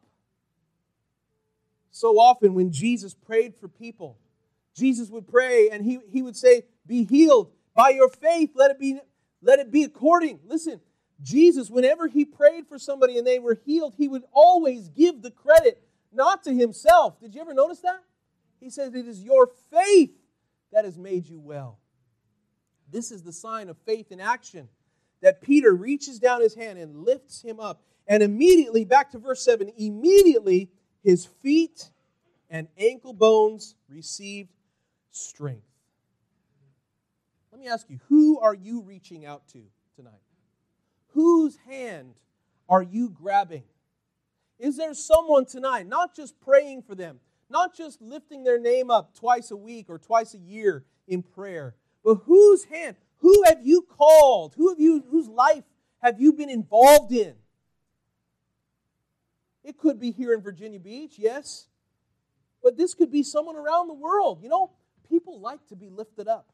So 1.90 2.18
often, 2.18 2.54
when 2.54 2.70
Jesus 2.70 3.14
prayed 3.14 3.54
for 3.56 3.68
people, 3.68 4.18
Jesus 4.74 5.08
would 5.08 5.26
pray 5.26 5.70
and 5.70 5.82
he, 5.84 5.98
he 6.10 6.22
would 6.22 6.36
say, 6.36 6.64
Be 6.86 7.04
healed 7.04 7.50
by 7.74 7.90
your 7.90 8.08
faith, 8.08 8.50
let 8.54 8.70
it 8.70 8.78
be, 8.78 8.98
let 9.42 9.58
it 9.58 9.72
be 9.72 9.84
according. 9.84 10.40
Listen, 10.46 10.80
Jesus, 11.22 11.70
whenever 11.70 12.06
he 12.06 12.24
prayed 12.24 12.66
for 12.68 12.78
somebody 12.78 13.16
and 13.16 13.26
they 13.26 13.38
were 13.38 13.58
healed, 13.64 13.94
he 13.96 14.08
would 14.08 14.24
always 14.32 14.88
give 14.88 15.22
the 15.22 15.30
credit 15.30 15.82
not 16.12 16.44
to 16.44 16.52
himself. 16.52 17.18
Did 17.18 17.34
you 17.34 17.40
ever 17.40 17.54
notice 17.54 17.80
that? 17.80 18.02
He 18.60 18.70
says, 18.70 18.94
It 18.94 19.08
is 19.08 19.22
your 19.22 19.48
faith 19.70 20.12
that 20.72 20.84
has 20.84 20.98
made 20.98 21.26
you 21.26 21.40
well. 21.40 21.78
This 22.90 23.10
is 23.10 23.22
the 23.22 23.32
sign 23.32 23.68
of 23.68 23.76
faith 23.78 24.12
in 24.12 24.20
action 24.20 24.68
that 25.20 25.40
Peter 25.40 25.74
reaches 25.74 26.18
down 26.18 26.40
his 26.40 26.54
hand 26.54 26.78
and 26.78 27.04
lifts 27.04 27.42
him 27.42 27.58
up. 27.60 27.82
And 28.06 28.22
immediately, 28.22 28.84
back 28.84 29.10
to 29.10 29.18
verse 29.18 29.44
7, 29.44 29.72
immediately 29.76 30.70
his 31.02 31.26
feet 31.26 31.90
and 32.48 32.68
ankle 32.78 33.12
bones 33.12 33.74
received 33.88 34.52
strength. 35.10 35.66
Let 37.50 37.60
me 37.60 37.68
ask 37.68 37.88
you, 37.88 37.98
who 38.08 38.38
are 38.38 38.54
you 38.54 38.82
reaching 38.82 39.24
out 39.24 39.48
to 39.48 39.62
tonight? 39.96 40.12
Whose 41.14 41.56
hand 41.68 42.14
are 42.68 42.82
you 42.82 43.08
grabbing? 43.08 43.64
Is 44.58 44.76
there 44.76 44.94
someone 44.94 45.46
tonight, 45.46 45.86
not 45.86 46.14
just 46.14 46.38
praying 46.40 46.82
for 46.82 46.94
them, 46.94 47.20
not 47.48 47.74
just 47.74 48.00
lifting 48.00 48.44
their 48.44 48.58
name 48.58 48.90
up 48.90 49.14
twice 49.14 49.50
a 49.50 49.56
week 49.56 49.86
or 49.88 49.98
twice 49.98 50.34
a 50.34 50.38
year 50.38 50.84
in 51.08 51.22
prayer, 51.22 51.74
but 52.06 52.22
whose 52.26 52.62
hand, 52.66 52.94
who 53.18 53.42
have 53.46 53.66
you 53.66 53.82
called? 53.82 54.54
Who 54.56 54.68
have 54.68 54.78
you, 54.78 55.04
whose 55.10 55.26
life 55.26 55.64
have 56.00 56.20
you 56.20 56.32
been 56.32 56.48
involved 56.48 57.10
in? 57.10 57.34
It 59.64 59.76
could 59.76 59.98
be 59.98 60.12
here 60.12 60.32
in 60.32 60.40
Virginia 60.40 60.78
Beach, 60.78 61.14
yes. 61.18 61.66
But 62.62 62.76
this 62.76 62.94
could 62.94 63.10
be 63.10 63.24
someone 63.24 63.56
around 63.56 63.88
the 63.88 63.94
world. 63.94 64.38
You 64.40 64.48
know, 64.48 64.70
people 65.08 65.40
like 65.40 65.66
to 65.66 65.74
be 65.74 65.90
lifted 65.90 66.28
up. 66.28 66.52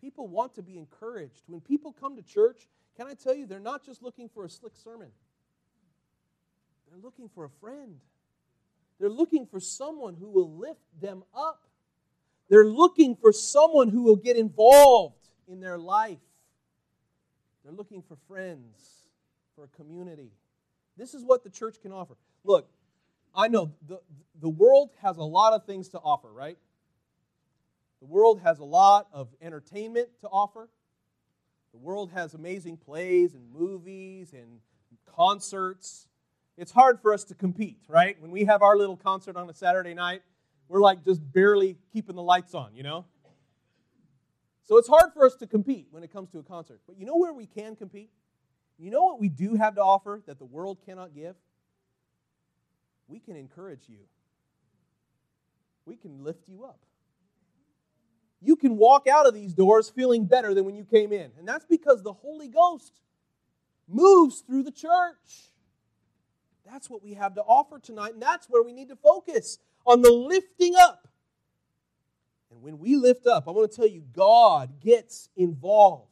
People 0.00 0.28
want 0.28 0.54
to 0.54 0.62
be 0.62 0.78
encouraged. 0.78 1.42
When 1.48 1.60
people 1.60 1.92
come 1.92 2.14
to 2.14 2.22
church, 2.22 2.68
can 2.96 3.08
I 3.08 3.14
tell 3.14 3.34
you, 3.34 3.46
they're 3.46 3.58
not 3.58 3.84
just 3.84 4.00
looking 4.00 4.28
for 4.28 4.44
a 4.44 4.48
slick 4.48 4.76
sermon, 4.76 5.08
they're 6.88 7.02
looking 7.02 7.28
for 7.28 7.44
a 7.44 7.50
friend. 7.60 7.96
They're 9.00 9.10
looking 9.10 9.44
for 9.44 9.58
someone 9.58 10.14
who 10.14 10.28
will 10.28 10.56
lift 10.56 10.84
them 11.00 11.24
up. 11.36 11.64
They're 12.48 12.66
looking 12.66 13.16
for 13.16 13.32
someone 13.32 13.88
who 13.88 14.02
will 14.02 14.16
get 14.16 14.36
involved 14.36 15.28
in 15.48 15.60
their 15.60 15.78
life. 15.78 16.18
They're 17.64 17.72
looking 17.72 18.02
for 18.02 18.16
friends, 18.28 19.06
for 19.54 19.64
a 19.64 19.68
community. 19.68 20.30
This 20.96 21.14
is 21.14 21.24
what 21.24 21.42
the 21.42 21.50
church 21.50 21.80
can 21.80 21.92
offer. 21.92 22.16
Look, 22.44 22.68
I 23.34 23.48
know 23.48 23.72
the, 23.88 24.00
the 24.40 24.48
world 24.48 24.90
has 25.02 25.16
a 25.16 25.22
lot 25.22 25.54
of 25.54 25.64
things 25.64 25.88
to 25.90 25.98
offer, 25.98 26.30
right? 26.30 26.58
The 28.00 28.06
world 28.06 28.40
has 28.42 28.58
a 28.58 28.64
lot 28.64 29.08
of 29.12 29.28
entertainment 29.40 30.08
to 30.20 30.28
offer. 30.28 30.68
The 31.72 31.78
world 31.78 32.12
has 32.12 32.34
amazing 32.34 32.76
plays 32.76 33.34
and 33.34 33.50
movies 33.52 34.32
and 34.32 34.60
concerts. 35.06 36.06
It's 36.56 36.70
hard 36.70 37.00
for 37.00 37.12
us 37.12 37.24
to 37.24 37.34
compete, 37.34 37.78
right? 37.88 38.20
When 38.20 38.30
we 38.30 38.44
have 38.44 38.62
our 38.62 38.76
little 38.76 38.96
concert 38.96 39.36
on 39.36 39.48
a 39.48 39.54
Saturday 39.54 39.94
night, 39.94 40.22
we're 40.68 40.80
like 40.80 41.04
just 41.04 41.20
barely 41.32 41.76
keeping 41.92 42.16
the 42.16 42.22
lights 42.22 42.54
on, 42.54 42.74
you 42.74 42.82
know? 42.82 43.04
So 44.64 44.78
it's 44.78 44.88
hard 44.88 45.12
for 45.12 45.26
us 45.26 45.36
to 45.36 45.46
compete 45.46 45.88
when 45.90 46.02
it 46.02 46.12
comes 46.12 46.30
to 46.30 46.38
a 46.38 46.42
concert. 46.42 46.80
But 46.86 46.98
you 46.98 47.04
know 47.04 47.16
where 47.16 47.32
we 47.32 47.46
can 47.46 47.76
compete? 47.76 48.10
You 48.78 48.90
know 48.90 49.02
what 49.02 49.20
we 49.20 49.28
do 49.28 49.54
have 49.54 49.74
to 49.76 49.82
offer 49.82 50.22
that 50.26 50.38
the 50.38 50.44
world 50.44 50.78
cannot 50.86 51.14
give? 51.14 51.36
We 53.06 53.20
can 53.20 53.36
encourage 53.36 53.88
you. 53.88 53.98
We 55.84 55.96
can 55.96 56.24
lift 56.24 56.48
you 56.48 56.64
up 56.64 56.78
you 58.44 58.56
can 58.56 58.76
walk 58.76 59.06
out 59.08 59.26
of 59.26 59.34
these 59.34 59.54
doors 59.54 59.88
feeling 59.88 60.26
better 60.26 60.52
than 60.54 60.64
when 60.64 60.76
you 60.76 60.84
came 60.84 61.12
in. 61.12 61.30
And 61.38 61.48
that's 61.48 61.64
because 61.64 62.02
the 62.02 62.12
Holy 62.12 62.48
Ghost 62.48 63.00
moves 63.88 64.40
through 64.40 64.64
the 64.64 64.70
church. 64.70 65.50
That's 66.70 66.90
what 66.90 67.02
we 67.02 67.14
have 67.14 67.34
to 67.34 67.42
offer 67.42 67.78
tonight, 67.78 68.14
and 68.14 68.22
that's 68.22 68.46
where 68.48 68.62
we 68.62 68.72
need 68.72 68.88
to 68.88 68.96
focus 68.96 69.58
on 69.86 70.02
the 70.02 70.12
lifting 70.12 70.74
up. 70.76 71.08
And 72.50 72.62
when 72.62 72.78
we 72.78 72.96
lift 72.96 73.26
up, 73.26 73.48
I 73.48 73.50
want 73.50 73.70
to 73.70 73.76
tell 73.76 73.88
you, 73.88 74.02
God 74.12 74.80
gets 74.80 75.28
involved. 75.36 76.10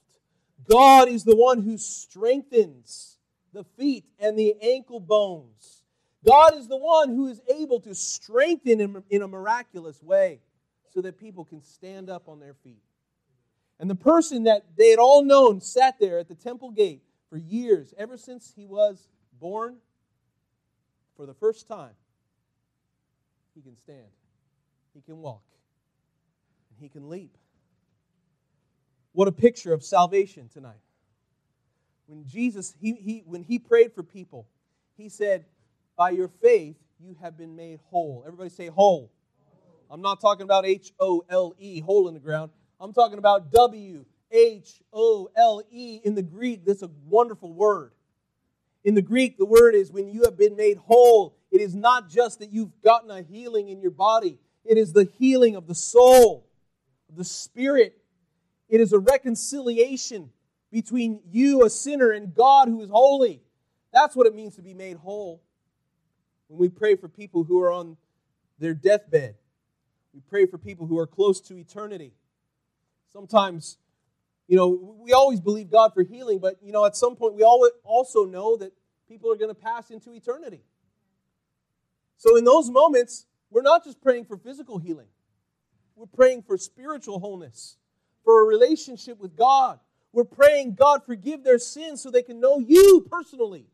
God 0.69 1.09
is 1.09 1.25
the 1.25 1.37
one 1.37 1.63
who 1.63 1.79
strengthens 1.79 3.19
the 3.53 3.65
feet 3.65 4.05
and 4.19 4.39
the 4.39 4.55
ankle 4.61 5.01
bones. 5.01 5.83
God 6.25 6.55
is 6.57 6.69
the 6.69 6.77
one 6.77 7.11
who 7.11 7.27
is 7.27 7.41
able 7.53 7.81
to 7.81 7.95
strengthen 7.95 9.03
in 9.11 9.23
a 9.23 9.29
miraculous 9.29 10.03
way 10.03 10.41
so 10.95 11.01
that 11.01 11.19
people 11.19 11.45
can 11.45 11.63
stand 11.63 12.09
up 12.09 12.29
on 12.29 12.39
their 12.39 12.55
feet. 12.55 12.83
And 13.81 13.91
the 13.91 13.97
person 13.97 14.45
that 14.45 14.65
they 14.77 14.91
had 14.91 15.01
all 15.01 15.25
known 15.25 15.61
sat 15.61 15.99
there 15.99 16.19
at 16.19 16.29
the 16.29 16.37
temple 16.37 16.71
gate 16.71 17.03
for 17.29 17.37
years, 17.37 17.93
ever 17.99 18.17
since 18.17 18.53
he 18.55 18.67
was 18.67 19.09
born, 19.41 19.79
for 21.17 21.27
the 21.27 21.35
first 21.35 21.67
time, 21.67 21.95
he 23.55 23.61
can 23.61 23.77
stand, 23.77 24.09
he 24.95 25.01
can 25.01 25.19
walk, 25.19 25.43
and 26.71 26.79
he 26.79 26.89
can 26.89 27.09
leap. 27.09 27.37
What 29.13 29.29
a 29.29 29.33
picture 29.33 29.73
of 29.73 29.85
salvation 29.85 30.49
tonight. 30.53 30.81
When 32.07 32.25
Jesus, 32.27 32.75
he, 32.81 32.95
he, 32.95 33.23
when 33.27 33.43
he 33.43 33.59
prayed 33.59 33.93
for 33.93 34.03
people, 34.03 34.47
he 34.97 35.09
said, 35.09 35.45
By 35.97 36.11
your 36.11 36.29
faith, 36.29 36.77
you 36.99 37.17
have 37.21 37.37
been 37.37 37.57
made 37.57 37.81
whole. 37.91 38.23
Everybody 38.27 38.51
say 38.51 38.69
whole. 38.69 39.11
I'm 39.91 40.01
not 40.01 40.21
talking 40.21 40.45
about 40.45 40.65
H 40.65 40.93
O 40.99 41.25
L 41.29 41.55
E, 41.59 41.81
hole 41.81 42.09
in 42.09 42.15
the 42.15 42.21
ground. 42.21 42.51
I'm 42.81 42.93
talking 42.93 43.19
about 43.19 43.53
W 43.53 44.05
H 44.31 44.81
O 44.93 45.29
L 45.37 45.63
E 45.71 46.01
in 46.03 46.15
the 46.15 46.23
Greek. 46.23 46.65
That's 46.65 46.83
a 46.83 46.91
wonderful 47.07 47.53
word. 47.53 47.93
In 48.85 48.95
the 48.95 49.03
Greek, 49.03 49.39
the 49.39 49.45
word 49.45 49.75
is 49.75 49.93
when 49.93 50.09
you 50.09 50.25
have 50.25 50.37
been 50.37 50.57
made 50.57 50.77
whole. 50.77 51.37
It 51.51 51.61
is 51.61 51.75
not 51.75 52.11
just 52.11 52.41
that 52.41 52.53
you've 52.53 52.81
gotten 52.83 53.11
a 53.11 53.23
healing 53.23 53.69
in 53.69 53.81
your 53.81 53.91
body, 53.91 54.39
it 54.65 54.79
is 54.79 54.93
the 54.93 55.09
healing 55.19 55.57
of 55.57 55.67
the 55.67 55.75
soul, 55.75 56.49
the 57.15 57.25
spirit. 57.25 57.99
It 58.69 58.81
is 58.81 58.93
a 58.93 58.99
reconciliation 58.99 60.31
between 60.71 61.21
you, 61.31 61.65
a 61.65 61.71
sinner, 61.71 62.11
and 62.11 62.35
God 62.35 62.69
who 62.69 62.81
is 62.81 62.89
holy. 62.89 63.43
That's 63.93 64.17
what 64.17 64.27
it 64.27 64.35
means 64.35 64.57
to 64.57 64.63
be 64.63 64.73
made 64.73 64.97
whole. 64.97 65.43
When 66.49 66.59
we 66.59 66.69
pray 66.69 66.97
for 66.97 67.09
people 67.09 67.45
who 67.45 67.61
are 67.61 67.71
on 67.71 67.97
their 68.59 68.73
deathbed, 68.73 69.35
we 70.15 70.21
pray 70.21 70.47
for 70.47 70.59
people 70.59 70.87
who 70.87 70.99
are 70.99 71.07
close 71.07 71.41
to 71.43 71.57
eternity. 71.57 72.13
Sometimes, 73.13 73.77
you 74.53 74.59
know, 74.59 74.99
we 74.99 75.15
always 75.15 75.41
believe 75.41 75.71
God 75.71 75.95
for 75.95 76.03
healing, 76.03 76.39
but, 76.39 76.59
you 76.63 76.73
know, 76.73 76.85
at 76.85 76.95
some 76.95 77.17
point 77.17 77.33
we 77.33 77.43
all 77.43 77.67
also 77.85 78.27
know 78.27 78.59
that 78.59 78.75
people 79.09 79.33
are 79.33 79.37
going 79.37 79.49
to 79.49 79.55
pass 79.55 79.91
into 79.91 80.13
eternity. 80.13 80.61
So 82.19 82.37
in 82.37 82.45
those 82.45 82.69
moments, 82.69 83.25
we're 83.51 83.63
not 83.63 83.83
just 83.83 84.03
praying 84.03 84.27
for 84.27 84.37
physical 84.37 84.77
healing, 84.77 85.07
we're 85.97 86.05
praying 86.05 86.43
for 86.43 86.59
spiritual 86.59 87.19
wholeness, 87.19 87.79
for 88.25 88.43
a 88.43 88.45
relationship 88.45 89.19
with 89.19 89.39
God. 89.39 89.81
We're 90.13 90.25
praying, 90.25 90.75
God, 90.75 91.01
forgive 91.07 91.43
their 91.45 91.59
sins 91.59 92.03
so 92.03 92.11
they 92.11 92.23
can 92.23 92.39
know 92.39 92.59
you 92.59 93.07
personally. 93.11 93.69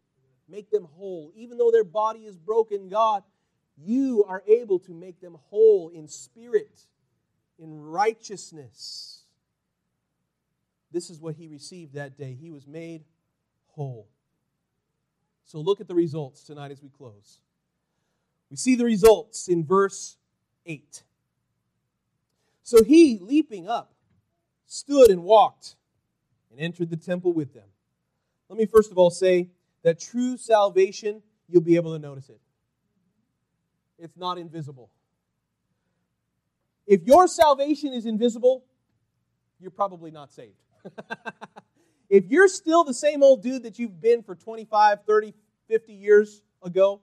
Make 0.48 0.70
them 0.70 0.86
whole. 0.94 1.32
Even 1.34 1.58
though 1.58 1.72
their 1.72 1.82
body 1.82 2.20
is 2.20 2.36
broken, 2.36 2.88
God, 2.88 3.24
you 3.76 4.24
are 4.28 4.44
able 4.46 4.78
to 4.78 4.94
make 4.94 5.20
them 5.20 5.38
whole 5.50 5.88
in 5.88 6.06
spirit, 6.06 6.78
in 7.58 7.80
righteousness. 7.80 9.17
This 10.92 11.10
is 11.10 11.20
what 11.20 11.34
he 11.34 11.48
received 11.48 11.94
that 11.94 12.16
day. 12.16 12.36
He 12.40 12.50
was 12.50 12.66
made 12.66 13.04
whole. 13.68 14.08
So 15.44 15.60
look 15.60 15.80
at 15.80 15.88
the 15.88 15.94
results 15.94 16.42
tonight 16.42 16.70
as 16.70 16.82
we 16.82 16.88
close. 16.88 17.40
We 18.50 18.56
see 18.56 18.74
the 18.74 18.84
results 18.84 19.48
in 19.48 19.64
verse 19.64 20.16
8. 20.66 21.02
So 22.62 22.82
he, 22.82 23.18
leaping 23.20 23.68
up, 23.68 23.92
stood 24.66 25.10
and 25.10 25.22
walked 25.22 25.76
and 26.50 26.60
entered 26.60 26.90
the 26.90 26.96
temple 26.96 27.32
with 27.32 27.54
them. 27.54 27.68
Let 28.48 28.58
me 28.58 28.66
first 28.66 28.90
of 28.90 28.98
all 28.98 29.10
say 29.10 29.48
that 29.82 29.98
true 29.98 30.36
salvation, 30.36 31.22
you'll 31.48 31.62
be 31.62 31.76
able 31.76 31.94
to 31.94 31.98
notice 31.98 32.28
it. 32.28 32.40
It's 33.98 34.16
not 34.16 34.38
invisible. 34.38 34.90
If 36.86 37.02
your 37.04 37.26
salvation 37.26 37.92
is 37.92 38.06
invisible, 38.06 38.64
you're 39.60 39.70
probably 39.70 40.10
not 40.10 40.32
saved. 40.32 40.54
if 42.10 42.26
you're 42.26 42.48
still 42.48 42.84
the 42.84 42.94
same 42.94 43.22
old 43.22 43.42
dude 43.42 43.64
that 43.64 43.78
you've 43.78 44.00
been 44.00 44.22
for 44.22 44.34
25, 44.34 45.04
30, 45.04 45.34
50 45.68 45.92
years 45.92 46.42
ago, 46.62 47.00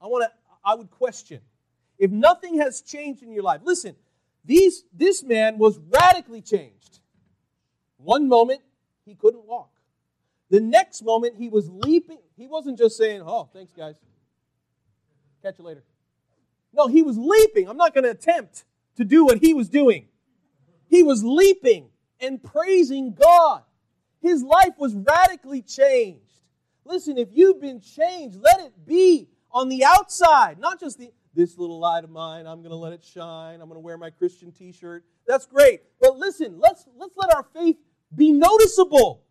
I 0.00 0.06
want 0.06 0.24
to 0.24 0.30
I 0.64 0.74
would 0.74 0.90
question. 0.90 1.40
If 1.98 2.10
nothing 2.10 2.58
has 2.58 2.80
changed 2.80 3.22
in 3.22 3.32
your 3.32 3.42
life. 3.42 3.60
Listen, 3.64 3.94
these 4.44 4.84
this 4.92 5.22
man 5.22 5.58
was 5.58 5.78
radically 5.78 6.42
changed. 6.42 7.00
One 7.98 8.28
moment 8.28 8.60
he 9.04 9.14
couldn't 9.14 9.46
walk. 9.46 9.70
The 10.48 10.60
next 10.60 11.02
moment 11.02 11.36
he 11.36 11.48
was 11.48 11.68
leaping. 11.70 12.18
He 12.36 12.46
wasn't 12.46 12.78
just 12.78 12.96
saying, 12.96 13.22
"Oh, 13.24 13.48
thanks 13.52 13.72
guys. 13.72 13.96
Catch 15.42 15.58
you 15.58 15.64
later." 15.64 15.84
No, 16.72 16.86
he 16.86 17.02
was 17.02 17.18
leaping. 17.18 17.68
I'm 17.68 17.76
not 17.76 17.94
going 17.94 18.04
to 18.04 18.10
attempt 18.10 18.64
to 18.96 19.04
do 19.04 19.24
what 19.24 19.38
he 19.38 19.54
was 19.54 19.68
doing. 19.68 20.08
He 20.88 21.02
was 21.02 21.22
leaping 21.24 21.89
and 22.20 22.42
praising 22.42 23.14
God. 23.14 23.62
His 24.20 24.42
life 24.42 24.74
was 24.78 24.94
radically 24.94 25.62
changed. 25.62 26.24
Listen, 26.84 27.18
if 27.18 27.28
you've 27.32 27.60
been 27.60 27.80
changed, 27.80 28.38
let 28.40 28.60
it 28.60 28.72
be 28.86 29.28
on 29.52 29.68
the 29.68 29.84
outside, 29.84 30.58
not 30.58 30.80
just 30.80 30.98
the 30.98 31.12
this 31.34 31.56
little 31.56 31.78
light 31.78 32.04
of 32.04 32.10
mine, 32.10 32.46
I'm 32.46 32.58
going 32.58 32.70
to 32.70 32.76
let 32.76 32.92
it 32.92 33.04
shine. 33.04 33.60
I'm 33.60 33.68
going 33.68 33.76
to 33.76 33.80
wear 33.80 33.96
my 33.96 34.10
Christian 34.10 34.50
t-shirt. 34.52 35.04
That's 35.26 35.46
great. 35.46 35.80
But 36.00 36.18
listen, 36.18 36.58
let's 36.58 36.86
let's 36.96 37.14
let 37.16 37.34
our 37.34 37.46
faith 37.54 37.76
be 38.14 38.32
noticeable. 38.32 39.22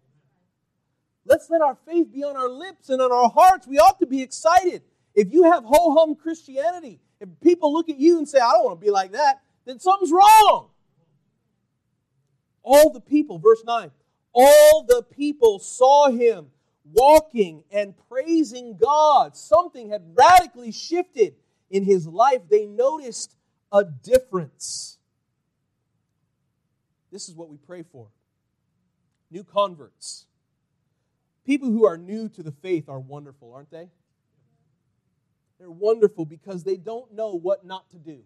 Let's 1.25 1.49
let 1.49 1.61
our 1.61 1.77
faith 1.85 2.11
be 2.11 2.23
on 2.23 2.37
our 2.37 2.49
lips 2.49 2.89
and 2.89 3.01
on 3.01 3.11
our 3.11 3.29
hearts. 3.29 3.67
We 3.67 3.77
ought 3.77 3.99
to 3.99 4.07
be 4.07 4.21
excited. 4.21 4.81
If 5.13 5.31
you 5.33 5.43
have 5.43 5.63
ho 5.65 5.95
hum 5.95 6.15
Christianity, 6.15 7.01
if 7.19 7.29
people 7.41 7.73
look 7.73 7.89
at 7.89 7.99
you 7.99 8.17
and 8.17 8.27
say, 8.27 8.39
I 8.39 8.51
don't 8.53 8.63
want 8.63 8.79
to 8.79 8.85
be 8.85 8.91
like 8.91 9.11
that, 9.11 9.41
then 9.65 9.79
something's 9.79 10.11
wrong. 10.11 10.68
All 12.63 12.91
the 12.91 13.01
people, 13.01 13.39
verse 13.39 13.63
9, 13.65 13.91
all 14.33 14.85
the 14.87 15.03
people 15.03 15.59
saw 15.59 16.09
him 16.09 16.47
walking 16.91 17.63
and 17.71 17.93
praising 18.09 18.77
God. 18.77 19.35
Something 19.35 19.89
had 19.89 20.01
radically 20.15 20.71
shifted 20.71 21.35
in 21.69 21.83
his 21.83 22.07
life. 22.07 22.41
They 22.49 22.65
noticed 22.65 23.35
a 23.71 23.83
difference. 23.83 24.97
This 27.11 27.29
is 27.29 27.35
what 27.35 27.49
we 27.49 27.57
pray 27.57 27.83
for 27.83 28.07
new 29.31 29.43
converts. 29.43 30.25
People 31.45 31.69
who 31.69 31.85
are 31.85 31.97
new 31.97 32.29
to 32.29 32.43
the 32.43 32.51
faith 32.51 32.89
are 32.89 32.99
wonderful, 32.99 33.53
aren't 33.53 33.71
they? 33.71 33.89
They're 35.59 35.69
wonderful 35.69 36.25
because 36.25 36.63
they 36.63 36.77
don't 36.77 37.13
know 37.13 37.37
what 37.37 37.65
not 37.65 37.89
to 37.91 37.97
do. 37.97 38.19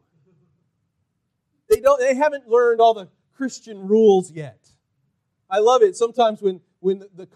They 1.69 1.79
don't 1.79 1.99
they 1.99 2.13
haven't 2.15 2.47
learned 2.47 2.81
all 2.81 2.93
the 2.93 3.07
Christian 3.35 3.87
rules 3.87 4.31
yet. 4.31 4.69
I 5.49 5.59
love 5.59 5.81
it. 5.81 5.95
Sometimes 5.95 6.41
when 6.41 6.61
when 6.79 6.99
the, 7.15 7.27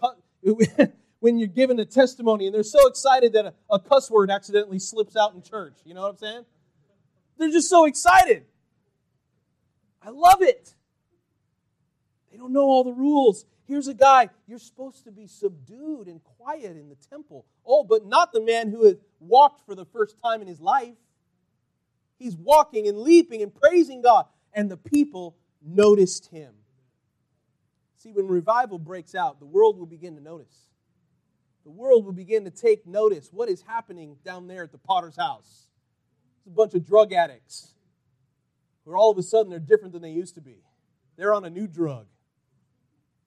the 0.42 0.92
when 1.20 1.38
you're 1.38 1.48
given 1.48 1.78
a 1.80 1.84
testimony 1.84 2.46
and 2.46 2.54
they're 2.54 2.62
so 2.62 2.86
excited 2.88 3.32
that 3.32 3.46
a, 3.46 3.54
a 3.70 3.80
cuss 3.80 4.10
word 4.10 4.30
accidentally 4.30 4.78
slips 4.78 5.16
out 5.16 5.34
in 5.34 5.42
church. 5.42 5.78
You 5.84 5.94
know 5.94 6.02
what 6.02 6.10
I'm 6.10 6.16
saying? 6.16 6.44
They're 7.38 7.50
just 7.50 7.68
so 7.68 7.84
excited. 7.86 8.44
I 10.02 10.10
love 10.10 10.42
it. 10.42 10.74
They 12.30 12.36
don't 12.36 12.52
know 12.52 12.64
all 12.64 12.84
the 12.84 12.92
rules. 12.92 13.46
Here's 13.66 13.88
a 13.88 13.94
guy, 13.94 14.30
you're 14.46 14.58
supposed 14.58 15.04
to 15.04 15.12
be 15.12 15.26
subdued 15.26 16.08
and 16.08 16.22
quiet 16.24 16.76
in 16.76 16.88
the 16.88 16.96
temple. 17.10 17.44
Oh, 17.66 17.84
but 17.84 18.06
not 18.06 18.32
the 18.32 18.40
man 18.40 18.70
who 18.70 18.86
had 18.86 18.98
walked 19.20 19.66
for 19.66 19.74
the 19.74 19.84
first 19.84 20.16
time 20.22 20.40
in 20.40 20.48
his 20.48 20.60
life. 20.60 20.94
He's 22.18 22.34
walking 22.34 22.88
and 22.88 22.98
leaping 22.98 23.42
and 23.42 23.54
praising 23.54 24.00
God. 24.00 24.24
And 24.54 24.70
the 24.70 24.78
people 24.78 25.36
noticed 25.62 26.26
him. 26.26 26.54
See, 27.96 28.12
when 28.12 28.26
revival 28.26 28.78
breaks 28.78 29.14
out, 29.14 29.40
the 29.40 29.46
world 29.46 29.78
will 29.78 29.86
begin 29.86 30.14
to 30.16 30.22
notice 30.22 30.68
the 31.68 31.74
world 31.74 32.06
will 32.06 32.14
begin 32.14 32.44
to 32.44 32.50
take 32.50 32.86
notice 32.86 33.28
what 33.30 33.50
is 33.50 33.60
happening 33.60 34.16
down 34.24 34.48
there 34.48 34.62
at 34.62 34.72
the 34.72 34.78
potter's 34.78 35.16
house. 35.16 35.66
It's 36.38 36.46
a 36.46 36.50
bunch 36.50 36.72
of 36.72 36.86
drug 36.86 37.12
addicts 37.12 37.74
who 38.86 38.94
all 38.94 39.10
of 39.10 39.18
a 39.18 39.22
sudden 39.22 39.50
they're 39.50 39.58
different 39.58 39.92
than 39.92 40.00
they 40.00 40.08
used 40.08 40.34
to 40.36 40.40
be. 40.40 40.62
They're 41.18 41.34
on 41.34 41.44
a 41.44 41.50
new 41.50 41.66
drug, 41.66 42.06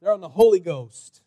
they're 0.02 0.12
on 0.12 0.22
the 0.22 0.30
Holy 0.30 0.60
Ghost. 0.60 1.22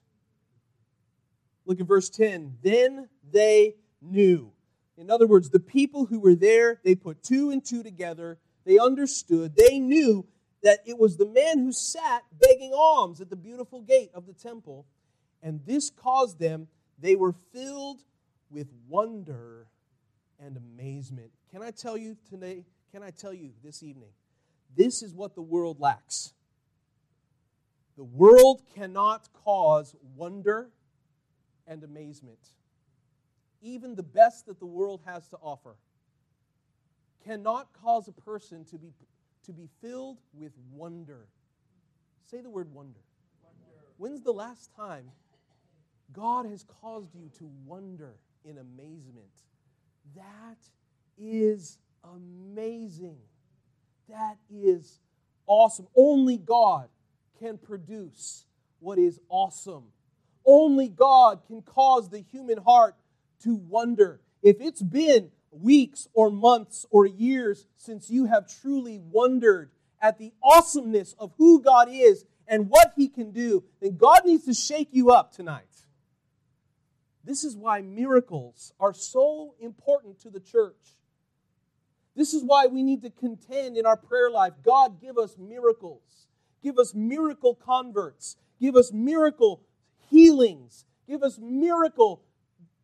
Look 1.67 1.79
at 1.79 1.87
verse 1.87 2.11
10. 2.11 2.59
Then 2.65 3.09
they 3.33 3.77
knew. 4.03 4.51
In 4.99 5.09
other 5.09 5.29
words, 5.29 5.51
the 5.51 5.61
people 5.61 6.07
who 6.07 6.19
were 6.19 6.35
there, 6.35 6.81
they 6.85 6.97
put 6.97 7.23
two 7.23 7.51
and 7.51 7.65
two 7.65 7.85
together. 7.85 8.39
They 8.67 8.77
understood. 8.79 9.55
They 9.57 9.79
knew 9.79 10.27
that 10.65 10.81
it 10.87 10.99
was 10.99 11.17
the 11.17 11.27
man 11.27 11.59
who 11.59 11.73
sat 11.73 12.25
begging 12.41 12.73
alms 12.75 13.21
at 13.21 13.31
the 13.31 13.37
beautiful 13.37 13.83
gate 13.83 14.11
of 14.15 14.27
the 14.27 14.33
temple. 14.33 14.87
And 15.43 15.61
this 15.67 15.91
caused 15.91 16.41
them 16.41 16.69
they 16.99 17.17
were 17.17 17.35
filled 17.53 18.03
with 18.51 18.69
wonder 18.89 19.67
and 20.41 20.57
amazement. 20.57 21.31
Can 21.51 21.63
I 21.63 21.71
tell 21.71 21.97
you 21.97 22.17
today? 22.31 22.65
Can 22.93 23.03
I 23.03 23.11
tell 23.11 23.33
you 23.33 23.51
this 23.63 23.83
evening? 23.83 24.11
This 24.77 25.03
is 25.03 25.15
what 25.15 25.35
the 25.35 25.43
world 25.43 25.81
lacks. 25.81 26.33
The 27.97 28.05
world 28.05 28.63
cannot 28.75 29.29
cause 29.45 29.95
wonder 30.17 30.71
and 31.67 31.85
amazement. 31.85 32.39
Even 33.63 33.95
the 33.95 34.03
best 34.03 34.47
that 34.47 34.59
the 34.59 34.67
world 34.67 35.03
has 35.07 35.29
to 35.29 35.37
offer 35.37 35.77
cannot 37.25 37.69
cause 37.83 38.09
a 38.09 38.13
person 38.13 38.65
to 38.67 38.79
be, 38.79 38.93
to 39.45 39.53
be 39.53 39.69
filled 39.81 40.19
with 40.33 40.53
wonder. 40.73 41.29
Say 42.31 42.41
the 42.41 42.51
word 42.51 42.73
wonder. 42.73 43.01
wonder. 43.43 43.87
When's 43.97 44.23
the 44.23 44.33
last 44.33 44.71
time 44.75 45.11
God 46.13 46.47
has 46.47 46.65
caused 46.81 47.15
you 47.15 47.31
to 47.39 47.51
wonder 47.67 48.15
in 48.45 48.59
amazement. 48.59 49.27
That 50.15 50.59
is 51.19 51.79
amazing. 52.05 53.19
That 54.09 54.37
is 54.51 55.01
awesome. 55.47 55.89
Only 55.97 56.37
God 56.37 56.89
can 57.39 57.59
produce 57.59 58.45
what 58.79 58.99
is 58.99 59.19
awesome. 59.29 59.85
Only 60.47 60.89
God 60.89 61.41
can 61.47 61.63
cause 61.63 62.11
the 62.11 62.21
human 62.21 62.59
heart 62.59 62.95
to 63.43 63.57
wonder. 63.57 64.21
If 64.43 64.61
it's 64.61 64.83
been 64.83 65.31
weeks 65.61 66.09
or 66.13 66.31
months 66.31 66.87
or 66.91 67.07
years 67.07 67.67
since 67.77 68.11
you 68.11 68.27
have 68.27 68.47
truly 68.61 68.99
wondered 68.99 69.71
at 70.01 70.19
the 70.19 70.33
awesomeness 70.43 71.15
of 71.19 71.33
who 71.39 71.63
God 71.63 71.89
is 71.91 72.25
and 72.47 72.69
what 72.69 72.93
He 72.97 73.09
can 73.09 73.33
do, 73.33 73.65
then 73.81 73.97
God 73.97 74.23
needs 74.25 74.45
to 74.45 74.55
shake 74.55 74.89
you 74.93 75.11
up 75.11 75.33
tonight. 75.33 75.65
This 77.25 77.43
is 77.43 77.57
why 77.57 77.81
miracles 77.81 78.75
are 78.79 78.93
so 78.93 79.55
important 79.59 80.21
to 80.21 80.31
the 80.31 80.41
church. 80.41 80.99
This 82.15 82.35
is 82.35 82.45
why 82.45 82.67
we 82.67 82.83
need 82.83 83.03
to 83.03 83.11
contend 83.11 83.77
in 83.77 83.87
our 83.87 83.97
prayer 83.97 84.31
life 84.31 84.53
God, 84.63 85.01
give 85.01 85.19
us 85.19 85.37
miracles. 85.39 86.03
Give 86.63 86.79
us 86.79 86.95
miracle 86.95 87.55
converts. 87.55 88.37
Give 88.61 88.77
us 88.77 88.93
miracle 88.93 89.63
healings. 90.11 90.85
Give 91.07 91.23
us 91.23 91.39
miracle 91.39 92.23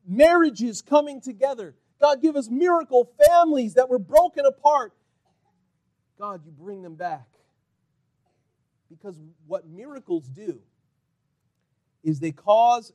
marriages 0.07 0.83
coming 0.83 1.21
together. 1.21 1.75
God, 2.01 2.23
give 2.23 2.37
us 2.37 2.49
miracle 2.49 3.13
families 3.27 3.75
that 3.75 3.89
were 3.89 3.99
broken 3.99 4.47
apart. 4.47 4.93
God, 6.19 6.43
you 6.45 6.51
bring 6.51 6.83
them 6.83 6.95
back. 6.95 7.27
Because 8.89 9.17
what 9.47 9.69
miracles 9.69 10.29
do 10.29 10.61
is 12.03 12.19
they 12.19 12.33
cause 12.33 12.93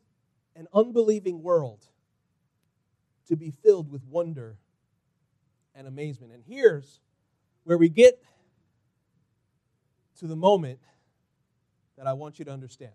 an 0.55 0.67
unbelieving 0.73 1.41
world 1.41 1.85
to 3.27 3.35
be 3.35 3.51
filled 3.51 3.91
with 3.91 4.03
wonder 4.05 4.57
and 5.75 5.87
amazement. 5.87 6.33
And 6.33 6.43
here's 6.47 6.99
where 7.63 7.77
we 7.77 7.89
get 7.89 8.21
to 10.19 10.27
the 10.27 10.35
moment 10.35 10.79
that 11.97 12.07
I 12.07 12.13
want 12.13 12.39
you 12.39 12.45
to 12.45 12.51
understand. 12.51 12.91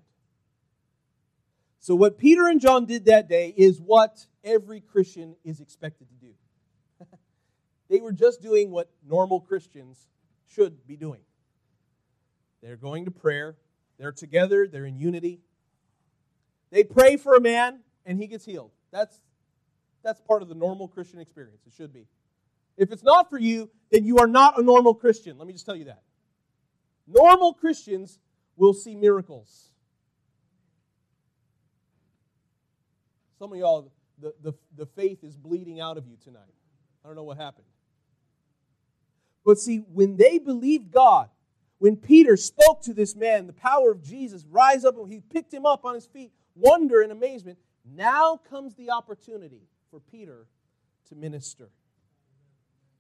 So, 1.80 1.94
what 1.94 2.18
Peter 2.18 2.46
and 2.46 2.60
John 2.60 2.84
did 2.84 3.06
that 3.06 3.26
day 3.26 3.54
is 3.56 3.80
what 3.80 4.26
every 4.44 4.80
Christian 4.80 5.34
is 5.44 5.60
expected 5.60 6.08
to 6.10 6.14
do. 6.14 6.34
they 7.88 8.00
were 8.00 8.12
just 8.12 8.42
doing 8.42 8.70
what 8.70 8.90
normal 9.06 9.40
Christians 9.40 10.06
should 10.46 10.86
be 10.86 10.96
doing. 10.96 11.22
They're 12.62 12.76
going 12.76 13.06
to 13.06 13.10
prayer, 13.10 13.56
they're 13.98 14.12
together, 14.12 14.68
they're 14.68 14.84
in 14.84 14.98
unity. 14.98 15.40
They 16.70 16.84
pray 16.84 17.16
for 17.16 17.34
a 17.34 17.40
man 17.40 17.80
and 18.04 18.18
he 18.18 18.26
gets 18.26 18.44
healed. 18.44 18.72
That's, 18.92 19.18
that's 20.04 20.20
part 20.20 20.42
of 20.42 20.48
the 20.48 20.54
normal 20.54 20.86
Christian 20.86 21.18
experience. 21.18 21.62
It 21.66 21.72
should 21.72 21.92
be. 21.92 22.06
If 22.76 22.92
it's 22.92 23.02
not 23.02 23.30
for 23.30 23.38
you, 23.38 23.70
then 23.90 24.04
you 24.04 24.18
are 24.18 24.26
not 24.26 24.58
a 24.58 24.62
normal 24.62 24.94
Christian. 24.94 25.38
Let 25.38 25.46
me 25.46 25.54
just 25.54 25.66
tell 25.66 25.76
you 25.76 25.86
that. 25.86 26.02
Normal 27.06 27.54
Christians 27.54 28.20
will 28.56 28.74
see 28.74 28.94
miracles. 28.94 29.69
Some 33.40 33.54
of 33.54 33.58
y'all, 33.58 33.90
the, 34.20 34.34
the, 34.42 34.52
the 34.76 34.84
faith 34.84 35.24
is 35.24 35.34
bleeding 35.34 35.80
out 35.80 35.96
of 35.96 36.06
you 36.06 36.18
tonight. 36.22 36.42
I 37.02 37.08
don't 37.08 37.16
know 37.16 37.22
what 37.22 37.38
happened. 37.38 37.64
But 39.46 39.58
see, 39.58 39.78
when 39.78 40.18
they 40.18 40.38
believed 40.38 40.92
God, 40.92 41.30
when 41.78 41.96
Peter 41.96 42.36
spoke 42.36 42.82
to 42.82 42.92
this 42.92 43.16
man, 43.16 43.46
the 43.46 43.54
power 43.54 43.92
of 43.92 44.02
Jesus 44.02 44.44
rise 44.44 44.84
up 44.84 44.98
and 44.98 45.10
he 45.10 45.20
picked 45.20 45.54
him 45.54 45.64
up 45.64 45.86
on 45.86 45.94
his 45.94 46.04
feet, 46.04 46.32
wonder 46.54 47.00
and 47.00 47.10
amazement. 47.10 47.56
Now 47.82 48.36
comes 48.36 48.74
the 48.74 48.90
opportunity 48.90 49.62
for 49.90 50.00
Peter 50.00 50.46
to 51.08 51.14
minister. 51.14 51.70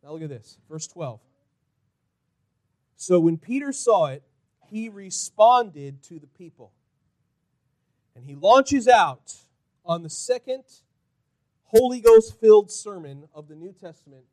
Now 0.02 0.12
look 0.12 0.22
at 0.22 0.30
this, 0.30 0.56
verse 0.70 0.86
12. 0.86 1.20
So 2.96 3.20
when 3.20 3.36
Peter 3.36 3.72
saw 3.72 4.06
it, 4.06 4.22
he 4.70 4.88
responded 4.88 6.02
to 6.04 6.18
the 6.18 6.26
people. 6.26 6.72
And 8.16 8.24
he 8.24 8.34
launches 8.34 8.88
out 8.88 9.34
on 9.84 10.02
the 10.02 10.10
second 10.10 10.64
Holy 11.64 12.00
Ghost 12.00 12.40
filled 12.40 12.70
sermon 12.70 13.28
of 13.34 13.48
the 13.48 13.54
New 13.54 13.72
Testament. 13.72 14.24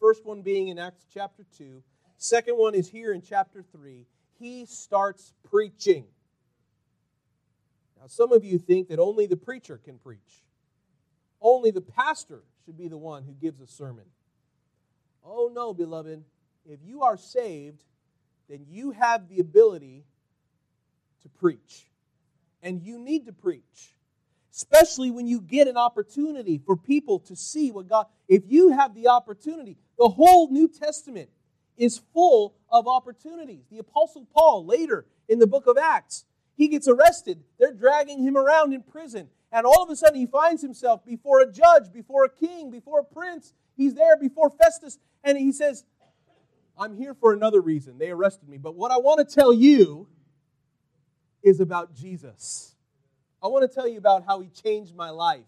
First 0.00 0.24
one 0.24 0.42
being 0.42 0.68
in 0.68 0.78
Acts 0.78 1.06
chapter 1.12 1.44
2, 1.56 1.82
second 2.16 2.54
one 2.54 2.74
is 2.74 2.88
here 2.88 3.12
in 3.12 3.22
chapter 3.22 3.62
3. 3.72 4.06
He 4.38 4.66
starts 4.66 5.34
preaching. 5.50 6.06
Now, 8.00 8.06
some 8.06 8.32
of 8.32 8.44
you 8.44 8.58
think 8.58 8.88
that 8.88 8.98
only 8.98 9.26
the 9.26 9.36
preacher 9.36 9.78
can 9.78 9.98
preach, 9.98 10.44
only 11.40 11.70
the 11.70 11.80
pastor 11.80 12.42
should 12.64 12.76
be 12.76 12.88
the 12.88 12.98
one 12.98 13.24
who 13.24 13.32
gives 13.32 13.60
a 13.60 13.66
sermon. 13.66 14.06
Oh, 15.24 15.50
no, 15.52 15.74
beloved. 15.74 16.24
If 16.66 16.80
you 16.82 17.02
are 17.02 17.16
saved, 17.16 17.84
then 18.48 18.66
you 18.68 18.90
have 18.92 19.28
the 19.28 19.40
ability 19.40 20.04
to 21.22 21.28
preach. 21.28 21.86
And 22.62 22.82
you 22.82 22.98
need 22.98 23.26
to 23.26 23.32
preach 23.32 23.94
especially 24.52 25.10
when 25.10 25.26
you 25.26 25.40
get 25.40 25.68
an 25.68 25.76
opportunity 25.76 26.60
for 26.64 26.76
people 26.76 27.20
to 27.20 27.36
see 27.36 27.70
what 27.70 27.88
God, 27.88 28.06
if 28.28 28.42
you 28.48 28.70
have 28.70 28.94
the 28.94 29.08
opportunity, 29.08 29.76
the 29.98 30.08
whole 30.08 30.50
New 30.50 30.68
Testament 30.68 31.30
is 31.76 32.00
full 32.12 32.54
of 32.70 32.86
opportunities. 32.86 33.64
The 33.70 33.78
Apostle 33.78 34.26
Paul, 34.34 34.66
later 34.66 35.06
in 35.28 35.38
the 35.38 35.46
book 35.46 35.66
of 35.66 35.78
Acts, 35.78 36.24
he 36.56 36.68
gets 36.68 36.88
arrested. 36.88 37.42
They're 37.58 37.72
dragging 37.72 38.22
him 38.22 38.36
around 38.36 38.72
in 38.72 38.82
prison. 38.82 39.28
And 39.52 39.66
all 39.66 39.82
of 39.82 39.90
a 39.90 39.96
sudden, 39.96 40.18
he 40.18 40.26
finds 40.26 40.62
himself 40.62 41.04
before 41.04 41.40
a 41.40 41.50
judge, 41.50 41.92
before 41.92 42.24
a 42.24 42.28
king, 42.28 42.70
before 42.70 43.00
a 43.00 43.04
prince. 43.04 43.52
He's 43.76 43.94
there 43.94 44.16
before 44.16 44.50
Festus, 44.50 44.98
and 45.24 45.38
he 45.38 45.52
says, 45.52 45.84
I'm 46.78 46.96
here 46.96 47.14
for 47.14 47.32
another 47.32 47.60
reason. 47.60 47.98
They 47.98 48.10
arrested 48.10 48.48
me. 48.48 48.58
But 48.58 48.74
what 48.74 48.90
I 48.90 48.98
want 48.98 49.26
to 49.26 49.34
tell 49.34 49.52
you 49.52 50.06
is 51.42 51.60
about 51.60 51.94
Jesus. 51.94 52.74
I 53.42 53.48
want 53.48 53.68
to 53.68 53.74
tell 53.74 53.88
you 53.88 53.98
about 53.98 54.24
how 54.24 54.40
he 54.40 54.48
changed 54.48 54.94
my 54.94 55.10
life 55.10 55.40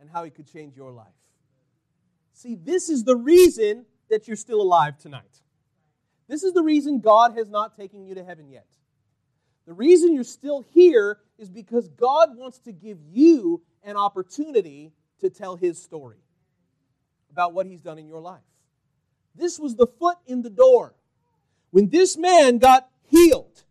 and 0.00 0.10
how 0.10 0.24
he 0.24 0.30
could 0.30 0.50
change 0.50 0.76
your 0.76 0.90
life. 0.90 1.06
See, 2.32 2.56
this 2.56 2.88
is 2.88 3.04
the 3.04 3.16
reason 3.16 3.84
that 4.08 4.26
you're 4.26 4.36
still 4.36 4.60
alive 4.60 4.98
tonight. 4.98 5.40
This 6.26 6.42
is 6.42 6.52
the 6.52 6.62
reason 6.62 7.00
God 7.00 7.36
has 7.36 7.48
not 7.48 7.76
taken 7.76 8.04
you 8.04 8.14
to 8.14 8.24
heaven 8.24 8.48
yet. 8.48 8.66
The 9.66 9.72
reason 9.72 10.14
you're 10.14 10.24
still 10.24 10.64
here 10.72 11.18
is 11.38 11.48
because 11.48 11.88
God 11.88 12.36
wants 12.36 12.58
to 12.60 12.72
give 12.72 12.98
you 13.12 13.62
an 13.84 13.96
opportunity 13.96 14.92
to 15.20 15.30
tell 15.30 15.56
his 15.56 15.80
story 15.80 16.18
about 17.30 17.52
what 17.52 17.66
he's 17.66 17.80
done 17.80 17.98
in 17.98 18.08
your 18.08 18.20
life. 18.20 18.40
This 19.34 19.58
was 19.58 19.76
the 19.76 19.86
foot 19.86 20.18
in 20.26 20.42
the 20.42 20.50
door. 20.50 20.94
When 21.70 21.88
this 21.88 22.16
man 22.16 22.58
got 22.58 22.88
healed, 23.04 23.62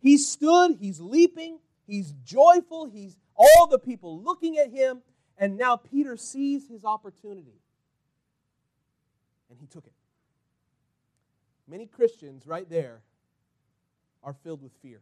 he 0.00 0.18
stood, 0.18 0.76
he's 0.80 1.00
leaping, 1.00 1.58
He's 1.88 2.12
joyful. 2.22 2.84
He's 2.84 3.16
all 3.34 3.66
the 3.66 3.78
people 3.78 4.22
looking 4.22 4.58
at 4.58 4.70
him. 4.70 5.00
And 5.38 5.56
now 5.56 5.76
Peter 5.76 6.16
sees 6.16 6.68
his 6.68 6.84
opportunity. 6.84 7.62
And 9.50 9.58
he 9.58 9.66
took 9.66 9.86
it. 9.86 9.92
Many 11.66 11.86
Christians 11.86 12.46
right 12.46 12.68
there 12.68 13.00
are 14.22 14.34
filled 14.44 14.62
with 14.62 14.72
fear. 14.82 15.00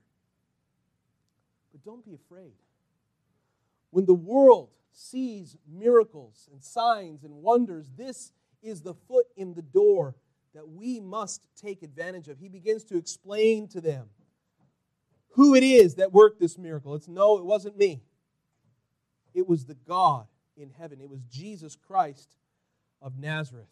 But 1.73 1.85
don't 1.85 2.05
be 2.05 2.15
afraid. 2.15 2.55
When 3.91 4.07
the 4.07 4.15
world 4.15 4.71
sees 4.93 5.57
miracles 5.69 6.49
and 6.53 6.63
signs 6.63 7.25
and 7.25 7.35
wonders, 7.35 7.91
this 7.97 8.33
is 8.63 8.83
the 8.83 8.95
foot 8.95 9.27
in 9.37 9.55
the 9.55 9.63
door 9.63 10.15
that 10.55 10.69
we 10.69 11.01
must 11.01 11.47
take 11.57 11.83
advantage 11.83 12.29
of. 12.29 12.39
He 12.39 12.49
begins 12.49 12.85
to 12.85 12.97
explain 12.97 13.69
to 13.69 13.81
them 13.81 14.09
who 15.37 15.55
it 15.55 15.63
is 15.63 15.97
that 15.97 16.13
worked 16.13 16.41
this 16.41 16.57
miracle. 16.57 16.95
It's 16.95 17.09
no, 17.09 17.37
it 17.37 17.45
wasn't 17.45 17.77
me. 17.77 18.03
It 19.35 19.47
was 19.47 19.67
the 19.67 19.77
God 19.87 20.27
in 20.57 20.71
heaven. 20.79 20.99
It 21.01 21.11
was 21.11 21.21
Jesus 21.31 21.77
Christ 21.77 22.35
of 23.03 23.19
Nazareth. 23.19 23.69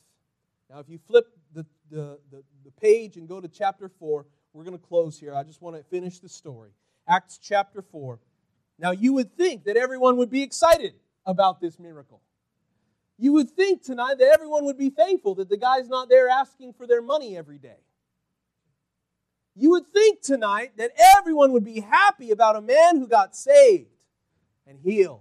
Now, 0.68 0.80
if 0.80 0.90
you 0.90 0.98
flip 0.98 1.26
the, 1.54 1.64
the, 1.90 2.18
the, 2.30 2.42
the 2.64 2.70
page 2.82 3.16
and 3.16 3.26
go 3.26 3.40
to 3.40 3.48
chapter 3.48 3.88
4, 3.88 4.26
we're 4.52 4.64
going 4.64 4.78
to 4.78 4.86
close 4.86 5.18
here. 5.18 5.34
I 5.34 5.42
just 5.42 5.62
want 5.62 5.76
to 5.76 5.82
finish 5.84 6.18
the 6.18 6.28
story. 6.28 6.70
Acts 7.08 7.38
chapter 7.42 7.80
4. 7.80 8.18
Now, 8.78 8.90
you 8.90 9.14
would 9.14 9.34
think 9.34 9.64
that 9.64 9.78
everyone 9.78 10.18
would 10.18 10.30
be 10.30 10.42
excited 10.42 10.92
about 11.24 11.62
this 11.62 11.78
miracle. 11.78 12.20
You 13.18 13.32
would 13.34 13.50
think 13.50 13.82
tonight 13.82 14.18
that 14.18 14.28
everyone 14.34 14.66
would 14.66 14.76
be 14.76 14.90
thankful 14.90 15.36
that 15.36 15.48
the 15.48 15.56
guy's 15.56 15.88
not 15.88 16.10
there 16.10 16.28
asking 16.28 16.74
for 16.74 16.86
their 16.86 17.00
money 17.00 17.38
every 17.38 17.58
day. 17.58 17.78
You 19.56 19.70
would 19.70 19.86
think 19.92 20.20
tonight 20.20 20.72
that 20.76 20.90
everyone 21.16 21.52
would 21.52 21.64
be 21.64 21.80
happy 21.80 22.30
about 22.30 22.56
a 22.56 22.60
man 22.60 22.96
who 22.96 23.06
got 23.06 23.36
saved 23.36 23.90
and 24.66 24.78
healed. 24.78 25.20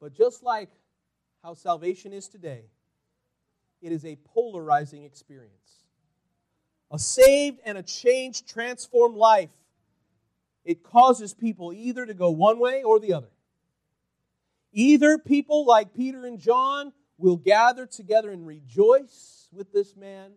But 0.00 0.14
just 0.14 0.42
like 0.42 0.70
how 1.42 1.54
salvation 1.54 2.12
is 2.12 2.28
today, 2.28 2.64
it 3.82 3.92
is 3.92 4.04
a 4.04 4.16
polarizing 4.34 5.04
experience. 5.04 5.52
A 6.90 6.98
saved 6.98 7.58
and 7.64 7.76
a 7.76 7.82
changed, 7.82 8.48
transformed 8.48 9.16
life, 9.16 9.50
it 10.64 10.82
causes 10.82 11.34
people 11.34 11.72
either 11.72 12.06
to 12.06 12.14
go 12.14 12.30
one 12.30 12.58
way 12.58 12.82
or 12.82 13.00
the 13.00 13.12
other. 13.12 13.30
Either 14.72 15.18
people 15.18 15.64
like 15.64 15.94
Peter 15.94 16.26
and 16.26 16.38
John 16.38 16.92
will 17.18 17.36
gather 17.36 17.86
together 17.86 18.30
and 18.30 18.46
rejoice 18.46 19.48
with 19.52 19.72
this 19.72 19.96
man, 19.96 20.32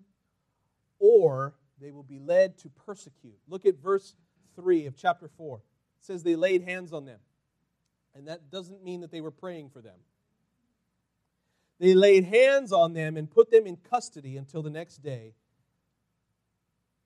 or 0.99 1.53
they 1.81 1.91
will 1.91 2.03
be 2.03 2.19
led 2.19 2.57
to 2.59 2.69
persecute. 2.69 3.37
Look 3.47 3.65
at 3.65 3.77
verse 3.79 4.15
3 4.55 4.85
of 4.85 4.95
chapter 4.97 5.27
4. 5.27 5.57
It 5.57 5.63
says 6.05 6.23
they 6.23 6.35
laid 6.35 6.63
hands 6.63 6.93
on 6.93 7.05
them. 7.05 7.19
And 8.15 8.27
that 8.27 8.49
doesn't 8.49 8.83
mean 8.83 9.01
that 9.01 9.11
they 9.11 9.21
were 9.21 9.31
praying 9.31 9.69
for 9.69 9.81
them. 9.81 9.97
They 11.79 11.93
laid 11.93 12.25
hands 12.25 12.73
on 12.73 12.93
them 12.93 13.15
and 13.15 13.29
put 13.29 13.51
them 13.51 13.65
in 13.65 13.77
custody 13.77 14.35
until 14.37 14.61
the 14.61 14.69
next 14.69 14.97
day. 14.97 15.33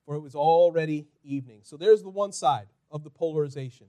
for 0.04 0.14
it 0.14 0.20
was 0.20 0.34
already 0.34 1.06
evening. 1.22 1.60
So 1.62 1.76
there's 1.76 2.02
the 2.02 2.10
one 2.10 2.32
side 2.32 2.66
of 2.90 3.04
the 3.04 3.10
polarization. 3.10 3.86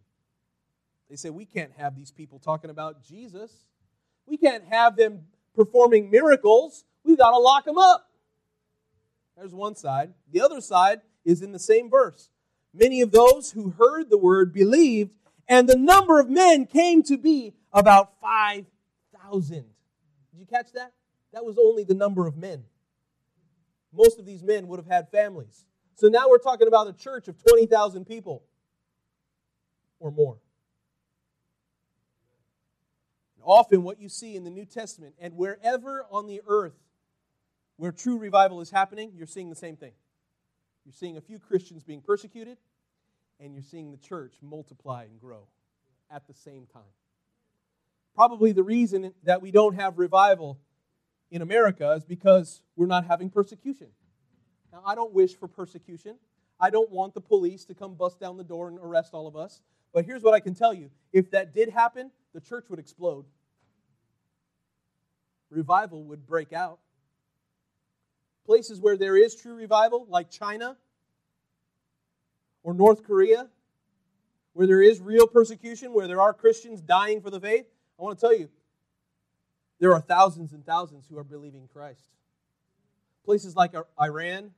They 1.10 1.16
say 1.16 1.30
we 1.30 1.46
can't 1.46 1.72
have 1.78 1.96
these 1.96 2.12
people 2.12 2.40
talking 2.40 2.70
about 2.70 3.04
Jesus. 3.04 3.52
We 4.26 4.38
can't 4.38 4.64
have 4.66 4.96
them 4.96 5.26
performing 5.54 6.10
miracles. 6.10 6.84
We've 7.04 7.18
got 7.18 7.32
to 7.32 7.38
lock 7.38 7.66
them 7.66 7.78
up. 7.78 8.05
There's 9.38 9.54
one 9.54 9.76
side. 9.76 10.14
The 10.32 10.42
other 10.42 10.62
side 10.62 11.02
is 11.24 11.42
in 11.42 11.52
the 11.52 11.60
same 11.60 11.90
verse. 11.90 12.30
Many 12.74 13.02
of 13.02 13.12
those 13.12 13.52
who 13.52 13.72
heard 13.72 14.10
the 14.10 14.18
word 14.18 14.54
believed, 14.54 15.12
and 15.48 15.68
the 15.68 15.78
number 15.78 16.20
of 16.20 16.30
men 16.30 16.66
came 16.66 17.04
to 17.04 17.18
be 17.18 17.54
about 17.72 18.20
5,000. 18.22 19.56
Did 19.56 20.40
you 20.40 20.46
catch 20.46 20.72
that? 20.74 20.94
That 21.34 21.46
was 21.46 21.58
only 21.58 21.84
the 21.84 21.94
number 21.94 22.28
of 22.28 22.38
men. 22.38 22.64
Most 23.94 24.20
of 24.20 24.26
these 24.26 24.44
men 24.44 24.68
would 24.68 24.80
have 24.80 24.88
had 24.88 25.10
families. 25.10 25.66
So 25.96 26.08
now 26.08 26.30
we're 26.30 26.40
talking 26.40 26.68
about 26.68 26.88
a 26.88 26.94
church 26.94 27.28
of 27.28 27.42
20,000 27.42 28.06
people 28.06 28.44
or 30.00 30.12
more. 30.12 30.38
Often, 33.42 33.84
what 33.84 34.02
you 34.02 34.10
see 34.10 34.36
in 34.36 34.44
the 34.44 34.50
New 34.50 34.66
Testament 34.66 35.14
and 35.20 35.38
wherever 35.38 36.06
on 36.10 36.26
the 36.26 36.42
earth 36.48 36.74
where 37.78 37.92
true 37.92 38.18
revival 38.18 38.62
is 38.62 38.70
happening, 38.72 39.12
you're 39.16 39.28
seeing 39.28 39.50
the 39.50 39.56
same 39.56 39.76
thing. 39.76 39.92
You're 40.86 40.94
seeing 40.94 41.18
a 41.18 41.22
few 41.22 41.40
Christians 41.40 41.84
being 41.84 42.02
persecuted, 42.02 42.58
and 43.40 43.54
you're 43.54 43.64
seeing 43.64 43.92
the 43.92 43.98
church 43.98 44.36
multiply 44.42 45.04
and 45.04 45.20
grow 45.20 45.48
at 46.12 46.28
the 46.28 46.34
same 46.34 46.68
time. 46.72 46.84
Probably 48.14 48.52
the 48.52 48.64
reason 48.64 49.14
that 49.24 49.42
we 49.42 49.52
don't 49.52 49.76
have 49.76 49.98
revival 49.98 50.60
in 51.32 51.42
America 51.42 51.92
is 51.94 52.06
because 52.06 52.62
we're 52.76 52.86
not 52.86 53.06
having 53.06 53.30
persecution. 53.30 53.88
Now, 54.72 54.84
I 54.86 54.96
don't 54.96 55.14
wish 55.14 55.36
for 55.36 55.48
persecution. 55.48 56.18
I 56.60 56.70
don't 56.70 56.92
want 56.92 57.14
the 57.14 57.22
police 57.22 57.66
to 57.66 57.74
come 57.74 57.96
bust 57.96 58.20
down 58.20 58.38
the 58.38 58.44
door 58.44 58.70
and 58.70 58.80
arrest 58.80 59.14
all 59.14 59.28
of 59.28 59.36
us. 59.36 59.62
But 59.94 60.06
here's 60.06 60.24
what 60.24 60.34
I 60.34 60.40
can 60.40 60.54
tell 60.54 60.74
you 60.74 60.92
if 61.12 61.32
that 61.32 61.54
did 61.54 61.70
happen, 61.70 62.12
the 62.34 62.42
church 62.42 62.66
would 62.70 62.80
explode. 62.80 63.26
Revival 65.50 66.04
would 66.06 66.26
break 66.26 66.54
out. 66.54 66.80
Places 68.46 68.80
where 68.80 68.98
there 68.98 69.18
is 69.18 69.36
true 69.36 69.56
revival, 69.56 70.06
like 70.10 70.30
China 70.30 70.78
or 72.64 72.74
North 72.74 73.04
Korea, 73.04 73.48
where 74.54 74.68
there 74.68 74.82
is 74.82 75.02
real 75.02 75.28
persecution, 75.28 75.94
where 75.94 76.08
there 76.08 76.22
are 76.22 76.34
Christians 76.34 76.82
dying 76.82 77.22
for 77.22 77.30
the 77.30 77.40
faith, 77.40 77.66
I 78.00 78.04
want 78.04 78.18
to 78.18 78.22
tell 78.22 78.38
you, 78.38 78.50
there 79.80 79.94
are 79.94 80.02
thousands 80.02 80.54
and 80.54 80.66
thousands 80.66 81.06
who 81.08 81.18
are 81.18 81.24
believing 81.24 81.68
Christ. 81.68 82.08
Places 83.26 83.56
like 83.56 83.74
Iran, 84.00 84.52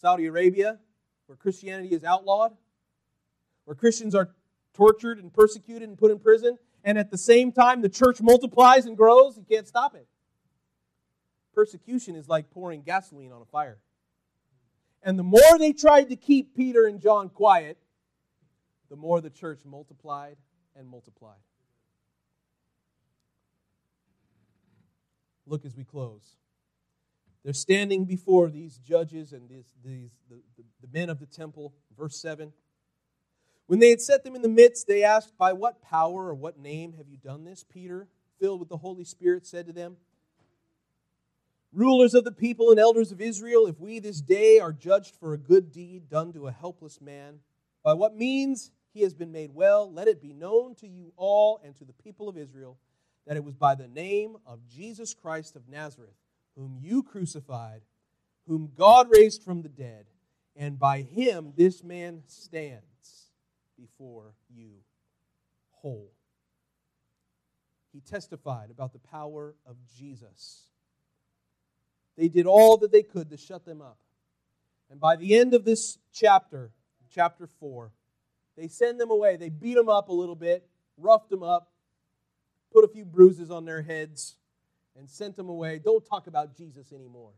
Saudi 0.00 0.26
Arabia, 0.26 0.78
where 1.26 1.36
Christianity 1.36 1.88
is 1.88 2.04
outlawed, 2.04 2.52
where 3.64 3.74
Christians 3.74 4.14
are 4.14 4.30
tortured 4.74 5.18
and 5.18 5.32
persecuted 5.32 5.88
and 5.88 5.98
put 5.98 6.10
in 6.10 6.18
prison, 6.18 6.58
and 6.84 6.98
at 6.98 7.10
the 7.10 7.18
same 7.18 7.50
time 7.50 7.80
the 7.80 7.88
church 7.88 8.20
multiplies 8.20 8.86
and 8.86 8.96
grows, 8.96 9.36
you 9.36 9.44
can't 9.48 9.66
stop 9.66 9.94
it. 9.94 10.06
Persecution 11.56 12.14
is 12.14 12.28
like 12.28 12.50
pouring 12.50 12.82
gasoline 12.82 13.32
on 13.32 13.40
a 13.40 13.46
fire. 13.46 13.78
And 15.02 15.18
the 15.18 15.22
more 15.22 15.58
they 15.58 15.72
tried 15.72 16.10
to 16.10 16.16
keep 16.16 16.54
Peter 16.54 16.84
and 16.84 17.00
John 17.00 17.30
quiet, 17.30 17.78
the 18.90 18.96
more 18.96 19.22
the 19.22 19.30
church 19.30 19.60
multiplied 19.64 20.36
and 20.76 20.86
multiplied. 20.86 21.38
Look 25.46 25.64
as 25.64 25.74
we 25.74 25.84
close. 25.84 26.36
They're 27.42 27.54
standing 27.54 28.04
before 28.04 28.50
these 28.50 28.76
judges 28.76 29.32
and 29.32 29.48
these, 29.48 29.72
these 29.82 30.10
the, 30.28 30.42
the, 30.58 30.64
the 30.82 30.88
men 30.92 31.08
of 31.08 31.20
the 31.20 31.26
temple. 31.26 31.72
Verse 31.96 32.20
7. 32.20 32.52
When 33.66 33.78
they 33.78 33.90
had 33.90 34.02
set 34.02 34.24
them 34.24 34.34
in 34.34 34.42
the 34.42 34.48
midst, 34.48 34.86
they 34.86 35.02
asked, 35.02 35.38
By 35.38 35.54
what 35.54 35.80
power 35.80 36.26
or 36.26 36.34
what 36.34 36.58
name 36.58 36.92
have 36.98 37.08
you 37.08 37.16
done 37.16 37.44
this? 37.44 37.64
Peter, 37.64 38.08
filled 38.38 38.60
with 38.60 38.68
the 38.68 38.76
Holy 38.76 39.04
Spirit, 39.04 39.46
said 39.46 39.66
to 39.68 39.72
them, 39.72 39.96
Rulers 41.72 42.14
of 42.14 42.24
the 42.24 42.32
people 42.32 42.70
and 42.70 42.80
elders 42.80 43.12
of 43.12 43.20
Israel, 43.20 43.66
if 43.66 43.78
we 43.78 43.98
this 43.98 44.20
day 44.20 44.58
are 44.60 44.72
judged 44.72 45.16
for 45.16 45.34
a 45.34 45.38
good 45.38 45.72
deed 45.72 46.08
done 46.08 46.32
to 46.32 46.46
a 46.46 46.52
helpless 46.52 47.00
man, 47.00 47.40
by 47.82 47.92
what 47.92 48.16
means 48.16 48.70
he 48.92 49.02
has 49.02 49.14
been 49.14 49.32
made 49.32 49.54
well, 49.54 49.92
let 49.92 50.08
it 50.08 50.22
be 50.22 50.32
known 50.32 50.74
to 50.76 50.88
you 50.88 51.12
all 51.16 51.60
and 51.62 51.76
to 51.76 51.84
the 51.84 51.92
people 51.92 52.28
of 52.28 52.38
Israel 52.38 52.78
that 53.26 53.36
it 53.36 53.44
was 53.44 53.54
by 53.54 53.74
the 53.74 53.88
name 53.88 54.36
of 54.46 54.66
Jesus 54.68 55.12
Christ 55.12 55.56
of 55.56 55.68
Nazareth, 55.68 56.16
whom 56.56 56.78
you 56.80 57.02
crucified, 57.02 57.82
whom 58.46 58.70
God 58.74 59.08
raised 59.10 59.42
from 59.42 59.62
the 59.62 59.68
dead, 59.68 60.06
and 60.54 60.78
by 60.78 61.02
him 61.02 61.52
this 61.56 61.82
man 61.82 62.22
stands 62.26 63.32
before 63.78 64.34
you 64.48 64.70
whole. 65.70 66.12
He 67.92 68.00
testified 68.00 68.70
about 68.70 68.92
the 68.92 68.98
power 68.98 69.54
of 69.66 69.76
Jesus. 69.96 70.62
They 72.16 72.28
did 72.28 72.46
all 72.46 72.78
that 72.78 72.92
they 72.92 73.02
could 73.02 73.30
to 73.30 73.36
shut 73.36 73.64
them 73.64 73.80
up. 73.80 73.98
And 74.90 75.00
by 75.00 75.16
the 75.16 75.36
end 75.36 75.54
of 75.54 75.64
this 75.64 75.98
chapter, 76.12 76.70
chapter 77.10 77.46
4, 77.46 77.90
they 78.56 78.68
send 78.68 79.00
them 79.00 79.10
away. 79.10 79.36
They 79.36 79.50
beat 79.50 79.74
them 79.74 79.88
up 79.88 80.08
a 80.08 80.12
little 80.12 80.34
bit, 80.34 80.66
roughed 80.96 81.28
them 81.28 81.42
up, 81.42 81.70
put 82.72 82.84
a 82.84 82.88
few 82.88 83.04
bruises 83.04 83.50
on 83.50 83.64
their 83.64 83.82
heads, 83.82 84.36
and 84.96 85.08
sent 85.08 85.36
them 85.36 85.48
away. 85.48 85.78
Don't 85.78 86.04
talk 86.04 86.26
about 86.26 86.56
Jesus 86.56 86.92
anymore. 86.92 87.32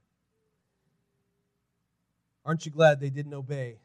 Aren't 2.45 2.65
you 2.67 2.73
glad 2.73 3.01
they 3.01 3.11
didn't 3.11 3.35
obey 3.35 3.79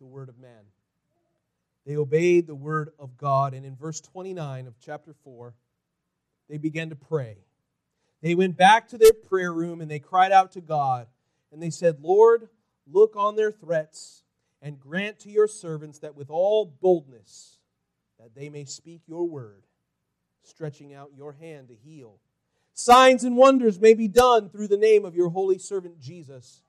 the 0.00 0.06
word 0.06 0.28
of 0.28 0.38
man? 0.38 0.64
They 1.86 1.96
obeyed 1.96 2.46
the 2.46 2.54
word 2.54 2.90
of 2.98 3.16
God. 3.16 3.54
And 3.54 3.64
in 3.64 3.76
verse 3.76 4.00
29 4.00 4.66
of 4.66 4.74
chapter 4.80 5.14
4, 5.24 5.54
they 6.48 6.58
began 6.58 6.90
to 6.90 6.96
pray. 6.96 7.36
They 8.24 8.34
went 8.34 8.56
back 8.56 8.88
to 8.88 8.96
their 8.96 9.12
prayer 9.12 9.52
room 9.52 9.82
and 9.82 9.90
they 9.90 9.98
cried 9.98 10.32
out 10.32 10.52
to 10.52 10.62
God. 10.62 11.08
And 11.52 11.62
they 11.62 11.68
said, 11.68 12.00
Lord, 12.00 12.48
look 12.90 13.16
on 13.16 13.36
their 13.36 13.52
threats 13.52 14.22
and 14.62 14.80
grant 14.80 15.18
to 15.20 15.30
your 15.30 15.46
servants 15.46 15.98
that 15.98 16.16
with 16.16 16.30
all 16.30 16.64
boldness 16.64 17.58
that 18.18 18.34
they 18.34 18.48
may 18.48 18.64
speak 18.64 19.02
your 19.06 19.28
word, 19.28 19.66
stretching 20.42 20.94
out 20.94 21.10
your 21.14 21.34
hand 21.34 21.68
to 21.68 21.74
heal. 21.74 22.18
Signs 22.72 23.24
and 23.24 23.36
wonders 23.36 23.78
may 23.78 23.92
be 23.92 24.08
done 24.08 24.48
through 24.48 24.68
the 24.68 24.78
name 24.78 25.04
of 25.04 25.14
your 25.14 25.28
holy 25.28 25.58
servant 25.58 26.00
Jesus. 26.00 26.62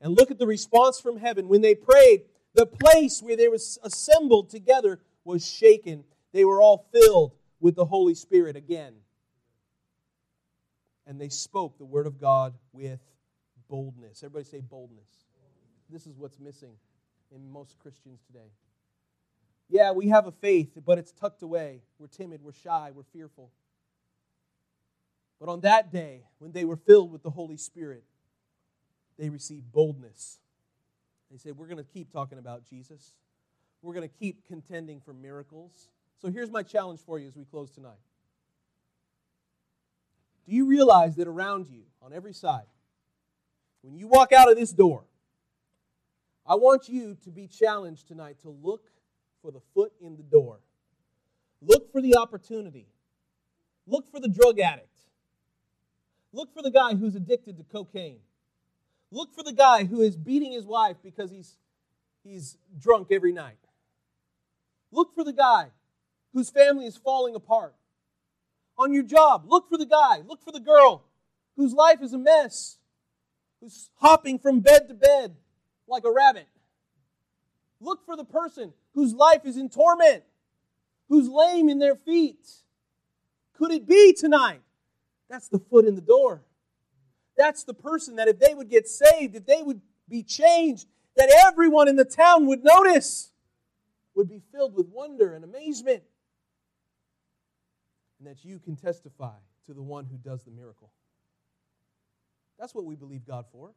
And 0.00 0.16
look 0.16 0.30
at 0.30 0.38
the 0.38 0.46
response 0.46 0.98
from 0.98 1.18
heaven. 1.18 1.46
When 1.46 1.60
they 1.60 1.74
prayed, 1.74 2.22
the 2.54 2.64
place 2.64 3.20
where 3.20 3.36
they 3.36 3.48
were 3.48 3.58
assembled 3.82 4.48
together 4.48 4.98
was 5.24 5.46
shaken. 5.46 6.04
They 6.32 6.46
were 6.46 6.62
all 6.62 6.88
filled 6.90 7.34
with 7.60 7.74
the 7.74 7.84
Holy 7.84 8.14
Spirit 8.14 8.56
again. 8.56 8.94
And 11.12 11.20
they 11.20 11.28
spoke 11.28 11.76
the 11.76 11.84
word 11.84 12.06
of 12.06 12.18
God 12.18 12.54
with 12.72 12.98
boldness. 13.68 14.22
Everybody 14.22 14.46
say 14.46 14.62
boldness. 14.62 15.26
This 15.90 16.06
is 16.06 16.16
what's 16.16 16.40
missing 16.40 16.72
in 17.30 17.52
most 17.52 17.78
Christians 17.78 18.22
today. 18.26 18.48
Yeah, 19.68 19.92
we 19.92 20.08
have 20.08 20.26
a 20.26 20.32
faith, 20.32 20.70
but 20.86 20.96
it's 20.96 21.12
tucked 21.12 21.42
away. 21.42 21.82
We're 21.98 22.06
timid, 22.06 22.40
we're 22.42 22.54
shy, 22.54 22.92
we're 22.94 23.02
fearful. 23.12 23.50
But 25.38 25.50
on 25.50 25.60
that 25.60 25.92
day, 25.92 26.22
when 26.38 26.52
they 26.52 26.64
were 26.64 26.76
filled 26.76 27.12
with 27.12 27.22
the 27.22 27.28
Holy 27.28 27.58
Spirit, 27.58 28.04
they 29.18 29.28
received 29.28 29.70
boldness. 29.70 30.38
They 31.30 31.36
said, 31.36 31.58
We're 31.58 31.68
going 31.68 31.76
to 31.76 31.92
keep 31.92 32.10
talking 32.10 32.38
about 32.38 32.64
Jesus. 32.64 33.16
We're 33.82 33.92
going 33.92 34.08
to 34.08 34.14
keep 34.18 34.46
contending 34.46 35.02
for 35.02 35.12
miracles. 35.12 35.90
So 36.22 36.30
here's 36.30 36.50
my 36.50 36.62
challenge 36.62 37.00
for 37.00 37.18
you 37.18 37.28
as 37.28 37.36
we 37.36 37.44
close 37.44 37.70
tonight. 37.70 38.00
Do 40.46 40.54
you 40.54 40.66
realize 40.66 41.16
that 41.16 41.28
around 41.28 41.68
you, 41.68 41.82
on 42.00 42.12
every 42.12 42.32
side, 42.32 42.66
when 43.82 43.96
you 43.96 44.08
walk 44.08 44.32
out 44.32 44.50
of 44.50 44.56
this 44.56 44.72
door, 44.72 45.04
I 46.46 46.56
want 46.56 46.88
you 46.88 47.16
to 47.24 47.30
be 47.30 47.46
challenged 47.46 48.08
tonight 48.08 48.36
to 48.42 48.50
look 48.50 48.90
for 49.42 49.50
the 49.50 49.60
foot 49.74 49.92
in 50.00 50.16
the 50.16 50.22
door. 50.22 50.58
Look 51.60 51.92
for 51.92 52.00
the 52.00 52.16
opportunity. 52.16 52.86
Look 53.86 54.10
for 54.10 54.20
the 54.20 54.28
drug 54.28 54.58
addict. 54.58 54.88
Look 56.32 56.52
for 56.54 56.62
the 56.62 56.70
guy 56.70 56.94
who's 56.94 57.14
addicted 57.14 57.58
to 57.58 57.64
cocaine. 57.64 58.20
Look 59.10 59.34
for 59.34 59.42
the 59.42 59.52
guy 59.52 59.84
who 59.84 60.00
is 60.00 60.16
beating 60.16 60.52
his 60.52 60.64
wife 60.64 60.96
because 61.02 61.30
he's, 61.30 61.56
he's 62.24 62.56
drunk 62.78 63.08
every 63.10 63.32
night. 63.32 63.58
Look 64.90 65.14
for 65.14 65.22
the 65.22 65.32
guy 65.32 65.70
whose 66.32 66.50
family 66.50 66.86
is 66.86 66.96
falling 66.96 67.34
apart. 67.34 67.74
On 68.78 68.92
your 68.92 69.02
job, 69.02 69.44
look 69.46 69.68
for 69.68 69.78
the 69.78 69.86
guy, 69.86 70.20
look 70.26 70.42
for 70.42 70.52
the 70.52 70.60
girl 70.60 71.04
whose 71.56 71.72
life 71.72 72.02
is 72.02 72.12
a 72.12 72.18
mess, 72.18 72.78
who's 73.60 73.90
hopping 73.96 74.38
from 74.38 74.60
bed 74.60 74.88
to 74.88 74.94
bed 74.94 75.36
like 75.86 76.04
a 76.04 76.10
rabbit. 76.10 76.48
Look 77.80 78.04
for 78.06 78.16
the 78.16 78.24
person 78.24 78.72
whose 78.94 79.14
life 79.14 79.44
is 79.44 79.56
in 79.56 79.68
torment, 79.68 80.24
who's 81.08 81.28
lame 81.28 81.68
in 81.68 81.78
their 81.78 81.96
feet. 81.96 82.48
Could 83.54 83.72
it 83.72 83.86
be 83.86 84.12
tonight? 84.12 84.62
That's 85.28 85.48
the 85.48 85.58
foot 85.58 85.86
in 85.86 85.94
the 85.94 86.00
door. 86.00 86.42
That's 87.36 87.64
the 87.64 87.74
person 87.74 88.16
that 88.16 88.28
if 88.28 88.38
they 88.38 88.54
would 88.54 88.68
get 88.68 88.88
saved, 88.88 89.34
if 89.34 89.46
they 89.46 89.62
would 89.62 89.80
be 90.08 90.22
changed, 90.22 90.86
that 91.16 91.30
everyone 91.46 91.88
in 91.88 91.96
the 91.96 92.04
town 92.04 92.46
would 92.46 92.62
notice, 92.64 93.30
would 94.14 94.28
be 94.28 94.42
filled 94.52 94.74
with 94.74 94.88
wonder 94.88 95.34
and 95.34 95.44
amazement, 95.44 96.02
and 98.22 98.30
that 98.30 98.44
you 98.44 98.60
can 98.60 98.76
testify 98.76 99.34
to 99.66 99.74
the 99.74 99.82
one 99.82 100.04
who 100.04 100.16
does 100.16 100.44
the 100.44 100.50
miracle. 100.52 100.92
That's 102.56 102.72
what 102.72 102.84
we 102.84 102.94
believe 102.94 103.26
God 103.26 103.46
for. 103.50 103.72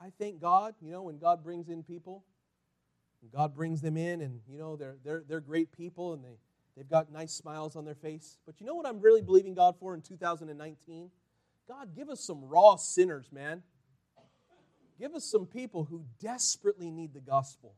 I 0.00 0.10
thank 0.18 0.40
God, 0.40 0.74
you 0.80 0.90
know, 0.90 1.02
when 1.02 1.18
God 1.18 1.44
brings 1.44 1.68
in 1.68 1.82
people, 1.82 2.24
God 3.30 3.54
brings 3.54 3.82
them 3.82 3.96
in, 3.96 4.22
and 4.22 4.40
you 4.48 4.58
know 4.58 4.74
they're 4.74 4.96
they're 5.04 5.22
they're 5.28 5.40
great 5.40 5.70
people, 5.70 6.14
and 6.14 6.24
they 6.24 6.38
they've 6.76 6.88
got 6.88 7.12
nice 7.12 7.32
smiles 7.32 7.76
on 7.76 7.84
their 7.84 7.94
face. 7.94 8.38
But 8.46 8.58
you 8.58 8.66
know 8.66 8.74
what 8.74 8.86
I'm 8.86 9.00
really 9.00 9.22
believing 9.22 9.54
God 9.54 9.76
for 9.78 9.94
in 9.94 10.00
2019? 10.00 11.10
God, 11.68 11.94
give 11.94 12.08
us 12.08 12.20
some 12.20 12.42
raw 12.42 12.76
sinners, 12.76 13.30
man. 13.30 13.62
Give 14.98 15.14
us 15.14 15.24
some 15.24 15.46
people 15.46 15.84
who 15.84 16.04
desperately 16.20 16.90
need 16.90 17.12
the 17.14 17.20
gospel. 17.20 17.74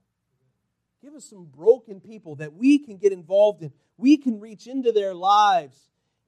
Give 1.05 1.15
us 1.15 1.27
some 1.27 1.45
broken 1.45 2.01
people 2.01 2.37
that 2.37 2.55
we 2.55 2.79
can 2.79 2.97
get 2.97 3.13
involved 3.13 3.63
in. 3.63 3.73
We 3.99 4.17
can 4.17 4.41
reach 4.41 4.67
into 4.67 4.91
their 4.91 5.13
lives 5.13 5.77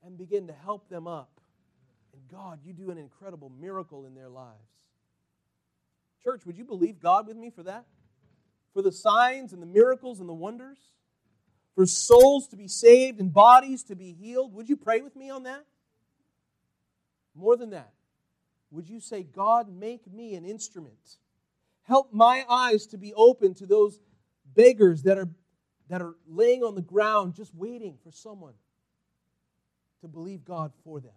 and 0.05 0.19
begin 0.19 0.45
to 0.47 0.53
help 0.53 0.87
them 0.87 1.07
up. 1.07 1.41
And 2.13 2.21
God, 2.29 2.59
you 2.63 2.73
do 2.73 2.91
an 2.91 2.99
incredible 2.99 3.51
miracle 3.59 4.05
in 4.05 4.13
their 4.13 4.29
lives. 4.29 4.69
Church, 6.23 6.45
would 6.45 6.59
you 6.59 6.63
believe 6.63 6.99
God 6.99 7.25
with 7.25 7.37
me 7.37 7.49
for 7.49 7.63
that? 7.63 7.85
For 8.75 8.83
the 8.83 8.91
signs 8.91 9.51
and 9.51 9.63
the 9.63 9.67
miracles 9.67 10.19
and 10.19 10.29
the 10.29 10.33
wonders? 10.33 10.77
For 11.73 11.87
souls 11.87 12.47
to 12.49 12.55
be 12.55 12.67
saved 12.67 13.19
and 13.19 13.33
bodies 13.33 13.83
to 13.85 13.95
be 13.95 14.13
healed? 14.13 14.53
Would 14.53 14.69
you 14.69 14.77
pray 14.77 15.01
with 15.01 15.15
me 15.15 15.31
on 15.31 15.43
that? 15.43 15.65
More 17.33 17.57
than 17.57 17.71
that, 17.71 17.93
would 18.69 18.87
you 18.87 18.99
say, 18.99 19.23
God, 19.23 19.69
make 19.69 20.05
me 20.11 20.35
an 20.35 20.45
instrument? 20.45 21.17
Help 21.81 22.13
my 22.13 22.45
eyes 22.47 22.85
to 22.87 22.97
be 22.97 23.13
open 23.15 23.55
to 23.55 23.65
those 23.65 23.99
beggars 24.57 25.03
that 25.03 25.17
are, 25.17 25.29
that 25.87 26.01
are 26.01 26.15
laying 26.27 26.63
on 26.63 26.75
the 26.75 26.81
ground 26.81 27.35
just 27.35 27.55
waiting 27.55 27.97
for 28.03 28.11
someone 28.11 28.55
to 30.01 30.07
believe 30.07 30.43
God 30.43 30.73
for 30.83 30.99
them. 30.99 31.13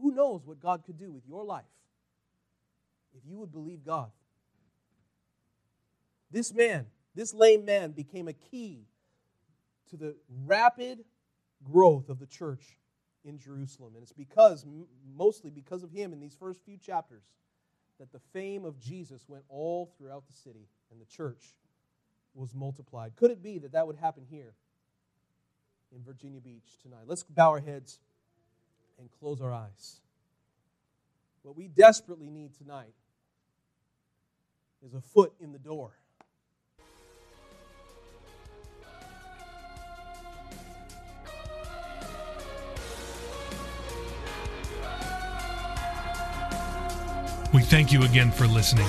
Who 0.00 0.12
knows 0.12 0.44
what 0.44 0.60
God 0.60 0.82
could 0.84 0.98
do 0.98 1.12
with 1.12 1.22
your 1.28 1.44
life 1.44 1.64
if 3.16 3.22
you 3.28 3.38
would 3.38 3.52
believe 3.52 3.84
God? 3.84 4.10
This 6.30 6.52
man, 6.52 6.86
this 7.14 7.32
lame 7.32 7.64
man, 7.64 7.92
became 7.92 8.26
a 8.26 8.32
key 8.32 8.86
to 9.90 9.96
the 9.96 10.16
rapid 10.44 11.04
growth 11.62 12.08
of 12.08 12.18
the 12.18 12.26
church 12.26 12.78
in 13.24 13.38
Jerusalem. 13.38 13.92
And 13.94 14.02
it's 14.02 14.12
because, 14.12 14.66
mostly 15.14 15.50
because 15.50 15.84
of 15.84 15.92
him 15.92 16.12
in 16.12 16.18
these 16.18 16.34
first 16.34 16.60
few 16.64 16.76
chapters, 16.76 17.22
that 18.00 18.10
the 18.10 18.18
fame 18.32 18.64
of 18.64 18.80
Jesus 18.80 19.24
went 19.28 19.44
all 19.48 19.92
throughout 19.96 20.26
the 20.26 20.32
city 20.32 20.66
and 20.90 21.00
the 21.00 21.06
church 21.06 21.54
was 22.34 22.54
multiplied. 22.54 23.16
Could 23.16 23.30
it 23.30 23.42
be 23.42 23.58
that 23.58 23.72
that 23.72 23.86
would 23.86 23.96
happen 23.96 24.24
here 24.28 24.54
in 25.94 26.02
Virginia 26.02 26.40
Beach 26.40 26.78
tonight? 26.82 27.04
Let's 27.06 27.22
bow 27.22 27.50
our 27.50 27.60
heads 27.60 28.00
and 28.98 29.08
close 29.20 29.40
our 29.40 29.52
eyes. 29.52 30.00
What 31.42 31.56
we 31.56 31.68
desperately 31.68 32.30
need 32.30 32.54
tonight 32.56 32.94
is 34.84 34.94
a 34.94 35.00
foot 35.00 35.32
in 35.40 35.52
the 35.52 35.58
door. 35.58 35.92
We 47.52 47.62
thank 47.62 47.92
you 47.92 48.02
again 48.02 48.32
for 48.32 48.48
listening. 48.48 48.88